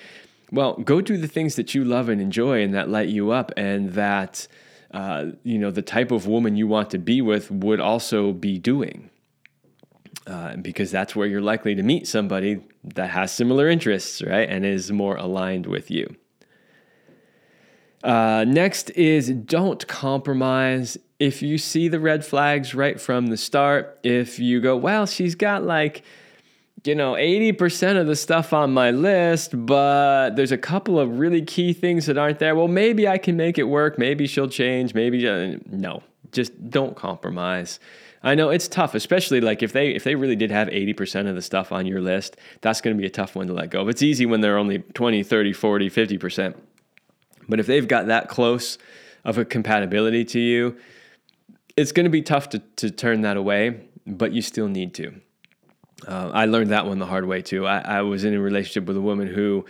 well, 0.51 0.73
go 0.73 0.99
do 0.99 1.15
the 1.15 1.27
things 1.27 1.55
that 1.55 1.73
you 1.73 1.85
love 1.85 2.09
and 2.09 2.21
enjoy 2.21 2.61
and 2.61 2.73
that 2.73 2.89
light 2.89 3.07
you 3.07 3.31
up 3.31 3.53
and 3.55 3.93
that, 3.93 4.45
uh, 4.91 5.27
you 5.43 5.57
know, 5.57 5.71
the 5.71 5.81
type 5.81 6.11
of 6.11 6.27
woman 6.27 6.57
you 6.57 6.67
want 6.67 6.89
to 6.89 6.97
be 6.97 7.21
with 7.21 7.49
would 7.49 7.79
also 7.79 8.33
be 8.33 8.57
doing. 8.57 9.09
Uh, 10.27 10.57
because 10.57 10.91
that's 10.91 11.15
where 11.15 11.27
you're 11.27 11.41
likely 11.41 11.73
to 11.73 11.81
meet 11.81 12.07
somebody 12.07 12.61
that 12.83 13.09
has 13.11 13.31
similar 13.31 13.69
interests, 13.69 14.21
right? 14.21 14.49
And 14.49 14.65
is 14.65 14.91
more 14.91 15.15
aligned 15.15 15.65
with 15.65 15.89
you. 15.89 16.13
Uh, 18.03 18.45
next 18.47 18.89
is 18.91 19.29
don't 19.29 19.87
compromise 19.87 20.97
if 21.19 21.41
you 21.41 21.57
see 21.57 21.89
the 21.89 21.99
red 21.99 22.25
flags 22.25 22.73
right 22.73 22.99
from 22.99 23.27
the 23.27 23.37
start, 23.37 23.99
if 24.03 24.39
you 24.39 24.61
go, 24.61 24.77
well, 24.77 25.05
she's 25.05 25.35
got 25.35 25.63
like, 25.63 26.03
you 26.85 26.95
know, 26.95 27.13
80% 27.13 27.99
of 27.99 28.07
the 28.07 28.15
stuff 28.15 28.53
on 28.53 28.73
my 28.73 28.91
list, 28.91 29.51
but 29.53 30.37
there's 30.37 30.53
a 30.53 30.57
couple 30.57 30.97
of 30.97 31.19
really 31.19 31.41
key 31.41 31.73
things 31.73 32.05
that 32.05 32.17
aren't 32.17 32.39
there. 32.39 32.55
Well, 32.55 32.69
maybe 32.69 33.05
I 33.05 33.17
can 33.17 33.35
make 33.35 33.57
it 33.57 33.63
work. 33.63 33.99
Maybe 33.99 34.27
she'll 34.27 34.47
change. 34.47 34.93
Maybe, 34.93 35.27
uh, 35.27 35.57
no, 35.65 36.03
just 36.31 36.69
don't 36.69 36.95
compromise. 36.95 37.81
I 38.23 38.35
know 38.35 38.49
it's 38.49 38.69
tough, 38.69 38.95
especially 38.95 39.41
like 39.41 39.63
if 39.63 39.71
they 39.71 39.91
if 39.91 40.03
they 40.03 40.15
really 40.15 40.35
did 40.35 40.51
have 40.51 40.67
80% 40.67 41.29
of 41.29 41.35
the 41.35 41.41
stuff 41.41 41.71
on 41.71 41.85
your 41.85 42.01
list, 42.01 42.35
that's 42.61 42.81
going 42.81 42.95
to 42.95 42.99
be 42.99 43.07
a 43.07 43.09
tough 43.09 43.35
one 43.35 43.47
to 43.47 43.53
let 43.53 43.69
go. 43.69 43.83
But 43.83 43.91
it's 43.91 44.01
easy 44.01 44.25
when 44.25 44.41
they're 44.41 44.57
only 44.57 44.79
20, 44.79 45.23
30, 45.23 45.53
40, 45.53 45.89
50%. 45.89 46.55
But 47.49 47.59
if 47.59 47.65
they've 47.65 47.87
got 47.87 48.07
that 48.07 48.29
close 48.29 48.77
of 49.25 49.37
a 49.37 49.43
compatibility 49.43 50.23
to 50.23 50.39
you, 50.39 50.77
it's 51.75 51.91
going 51.91 52.05
to 52.05 52.09
be 52.09 52.21
tough 52.21 52.49
to, 52.49 52.59
to 52.77 52.91
turn 52.91 53.21
that 53.21 53.35
away, 53.35 53.81
but 54.05 54.31
you 54.31 54.41
still 54.41 54.67
need 54.67 54.93
to. 54.95 55.13
Uh, 56.07 56.31
I 56.33 56.45
learned 56.45 56.69
that 56.69 56.85
one 56.85 56.99
the 56.99 57.05
hard 57.05 57.25
way 57.25 57.41
too. 57.41 57.67
I, 57.67 57.79
I 57.79 58.01
was 58.01 58.23
in 58.23 58.33
a 58.33 58.39
relationship 58.39 58.85
with 58.85 58.95
a 58.95 59.01
woman 59.01 59.27
who 59.27 59.65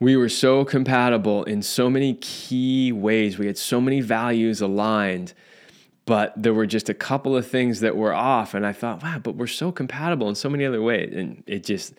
we 0.00 0.16
were 0.16 0.28
so 0.28 0.64
compatible 0.64 1.44
in 1.44 1.62
so 1.62 1.88
many 1.88 2.14
key 2.14 2.92
ways. 2.92 3.38
We 3.38 3.46
had 3.46 3.58
so 3.58 3.80
many 3.80 4.00
values 4.00 4.60
aligned, 4.60 5.32
but 6.04 6.32
there 6.36 6.54
were 6.54 6.66
just 6.66 6.88
a 6.88 6.94
couple 6.94 7.36
of 7.36 7.46
things 7.46 7.80
that 7.80 7.96
were 7.96 8.12
off. 8.12 8.54
And 8.54 8.66
I 8.66 8.72
thought, 8.72 9.02
wow, 9.02 9.18
but 9.18 9.36
we're 9.36 9.46
so 9.46 9.72
compatible 9.72 10.28
in 10.28 10.34
so 10.34 10.48
many 10.48 10.64
other 10.64 10.82
ways. 10.82 11.12
And 11.14 11.42
it 11.46 11.64
just, 11.64 11.94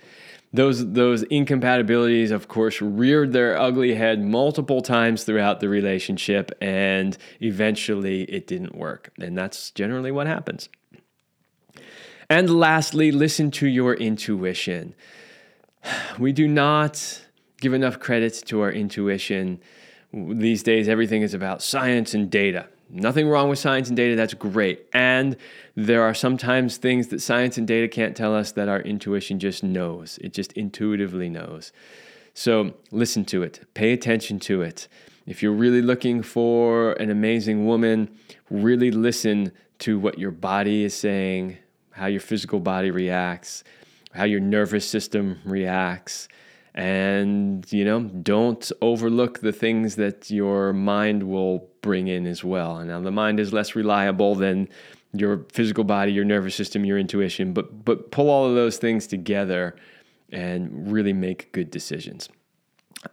those 0.56 0.94
those 0.94 1.24
incompatibilities 1.24 2.32
of 2.32 2.48
course 2.48 2.82
reared 2.82 3.34
their 3.34 3.58
ugly 3.60 3.96
head 3.96 4.24
multiple 4.24 4.82
times 4.82 5.24
throughout 5.24 5.60
the 5.60 5.70
relationship 5.70 6.52
and 6.62 7.18
eventually 7.42 8.24
it 8.24 8.48
didn't 8.48 8.76
work. 8.76 9.12
And 9.20 9.38
that's 9.38 9.72
generally 9.72 10.12
what 10.12 10.28
happens. 10.28 10.70
And 12.30 12.50
lastly 12.50 13.12
listen 13.12 13.52
to 13.52 13.68
your 13.68 13.94
intuition. 13.94 14.96
We 16.18 16.32
do 16.32 16.48
not 16.48 17.22
give 17.62 17.74
enough 17.74 18.00
credit 18.00 18.34
to 18.48 18.62
our 18.62 18.72
intuition. 18.72 19.60
These 20.12 20.64
days 20.64 20.90
everything 20.90 21.22
is 21.22 21.34
about 21.34 21.62
science 21.62 22.14
and 22.14 22.30
data 22.30 22.68
Nothing 22.90 23.28
wrong 23.28 23.50
with 23.50 23.60
science 23.60 23.88
and 23.88 23.98
data. 23.98 24.16
That's 24.16 24.34
great. 24.34 24.86
And 24.94 25.36
there 25.76 26.04
are 26.04 26.14
sometimes 26.14 26.78
things 26.78 27.08
that 27.08 27.22
science 27.22 27.58
and 27.58 27.68
data 27.68 27.88
can't 27.88 28.16
tell 28.16 28.36
us 28.36 28.52
that 28.54 28.70
our 28.70 28.82
intuition 28.82 29.40
just 29.40 29.64
knows. 29.64 30.20
It 30.22 30.34
just 30.34 30.54
intuitively 30.54 31.30
knows. 31.30 31.72
So 32.34 32.74
listen 32.92 33.26
to 33.26 33.44
it, 33.44 33.62
pay 33.74 33.94
attention 33.94 34.40
to 34.42 34.62
it. 34.62 34.88
If 35.26 35.42
you're 35.42 35.54
really 35.54 35.82
looking 35.82 36.22
for 36.22 36.94
an 36.94 37.10
amazing 37.10 37.66
woman, 37.66 38.16
really 38.50 38.92
listen 38.92 39.52
to 39.80 39.98
what 39.98 40.20
your 40.20 40.32
body 40.32 40.84
is 40.84 40.94
saying, 40.94 41.58
how 41.92 42.06
your 42.08 42.20
physical 42.20 42.60
body 42.60 42.92
reacts, 42.92 43.64
how 44.14 44.26
your 44.26 44.40
nervous 44.40 44.88
system 44.88 45.40
reacts. 45.46 46.28
And, 46.74 47.66
you 47.72 47.86
know, 47.86 48.02
don't 48.02 48.70
overlook 48.82 49.40
the 49.40 49.54
things 49.54 49.96
that 49.96 50.30
your 50.30 50.74
mind 50.74 51.24
will 51.24 51.70
bring 51.86 52.08
in 52.08 52.26
as 52.26 52.44
well. 52.44 52.78
And 52.78 52.90
now 52.90 53.00
the 53.00 53.12
mind 53.12 53.40
is 53.40 53.54
less 53.54 53.76
reliable 53.76 54.34
than 54.34 54.68
your 55.14 55.46
physical 55.54 55.84
body, 55.84 56.12
your 56.12 56.26
nervous 56.26 56.56
system, 56.56 56.84
your 56.84 56.98
intuition, 56.98 57.54
but 57.54 57.86
but 57.86 58.10
pull 58.10 58.28
all 58.30 58.50
of 58.50 58.56
those 58.56 58.78
things 58.78 59.06
together 59.06 59.76
and 60.32 60.92
really 60.92 61.14
make 61.14 61.52
good 61.52 61.70
decisions. 61.70 62.28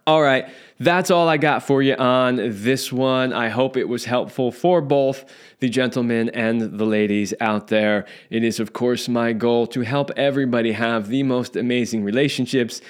All 0.07 0.23
right, 0.23 0.49
that's 0.79 1.11
all 1.11 1.29
I 1.29 1.37
got 1.37 1.61
for 1.61 1.83
you 1.83 1.93
on 1.95 2.37
this 2.37 2.91
one. 2.91 3.31
I 3.31 3.49
hope 3.49 3.77
it 3.77 3.87
was 3.87 4.05
helpful 4.05 4.51
for 4.51 4.81
both 4.81 5.23
the 5.59 5.69
gentlemen 5.69 6.29
and 6.29 6.79
the 6.79 6.85
ladies 6.85 7.31
out 7.39 7.67
there. 7.67 8.05
It 8.31 8.43
is, 8.43 8.59
of 8.59 8.73
course, 8.73 9.07
my 9.07 9.33
goal 9.33 9.67
to 9.67 9.81
help 9.81 10.09
everybody 10.17 10.71
have 10.71 11.09
the 11.09 11.21
most 11.21 11.55
amazing 11.55 12.03
relationships, 12.03 12.81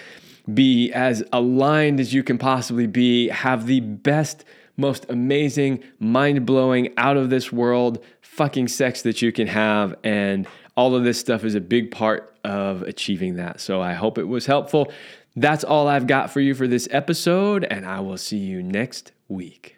be 0.54 0.94
as 0.94 1.24
aligned 1.34 2.00
as 2.00 2.14
you 2.14 2.24
can 2.24 2.38
possibly 2.38 2.88
be, 2.88 3.28
have 3.30 3.66
the 3.66 3.82
best, 3.82 4.46
most 4.78 5.05
amazing, 5.09 5.84
mind 5.99 6.45
blowing, 6.45 6.93
out 6.97 7.17
of 7.17 7.30
this 7.30 7.51
world 7.51 8.03
fucking 8.21 8.67
sex 8.67 9.01
that 9.03 9.21
you 9.21 9.32
can 9.32 9.47
have. 9.47 9.95
And 10.03 10.47
all 10.76 10.95
of 10.95 11.03
this 11.03 11.19
stuff 11.19 11.43
is 11.43 11.55
a 11.55 11.61
big 11.61 11.91
part 11.91 12.36
of 12.43 12.82
achieving 12.84 13.36
that. 13.36 13.61
So 13.61 13.82
I 13.82 13.93
hope 13.93 14.17
it 14.17 14.28
was 14.28 14.45
helpful. 14.45 14.91
That's 15.36 15.63
all 15.63 15.88
I've 15.88 16.07
got 16.07 16.32
for 16.32 16.41
you 16.41 16.53
for 16.53 16.67
this 16.67 16.88
episode, 16.91 17.63
and 17.63 17.86
I 17.86 17.99
will 17.99 18.17
see 18.17 18.38
you 18.38 18.61
next 18.61 19.11
week. 19.28 19.78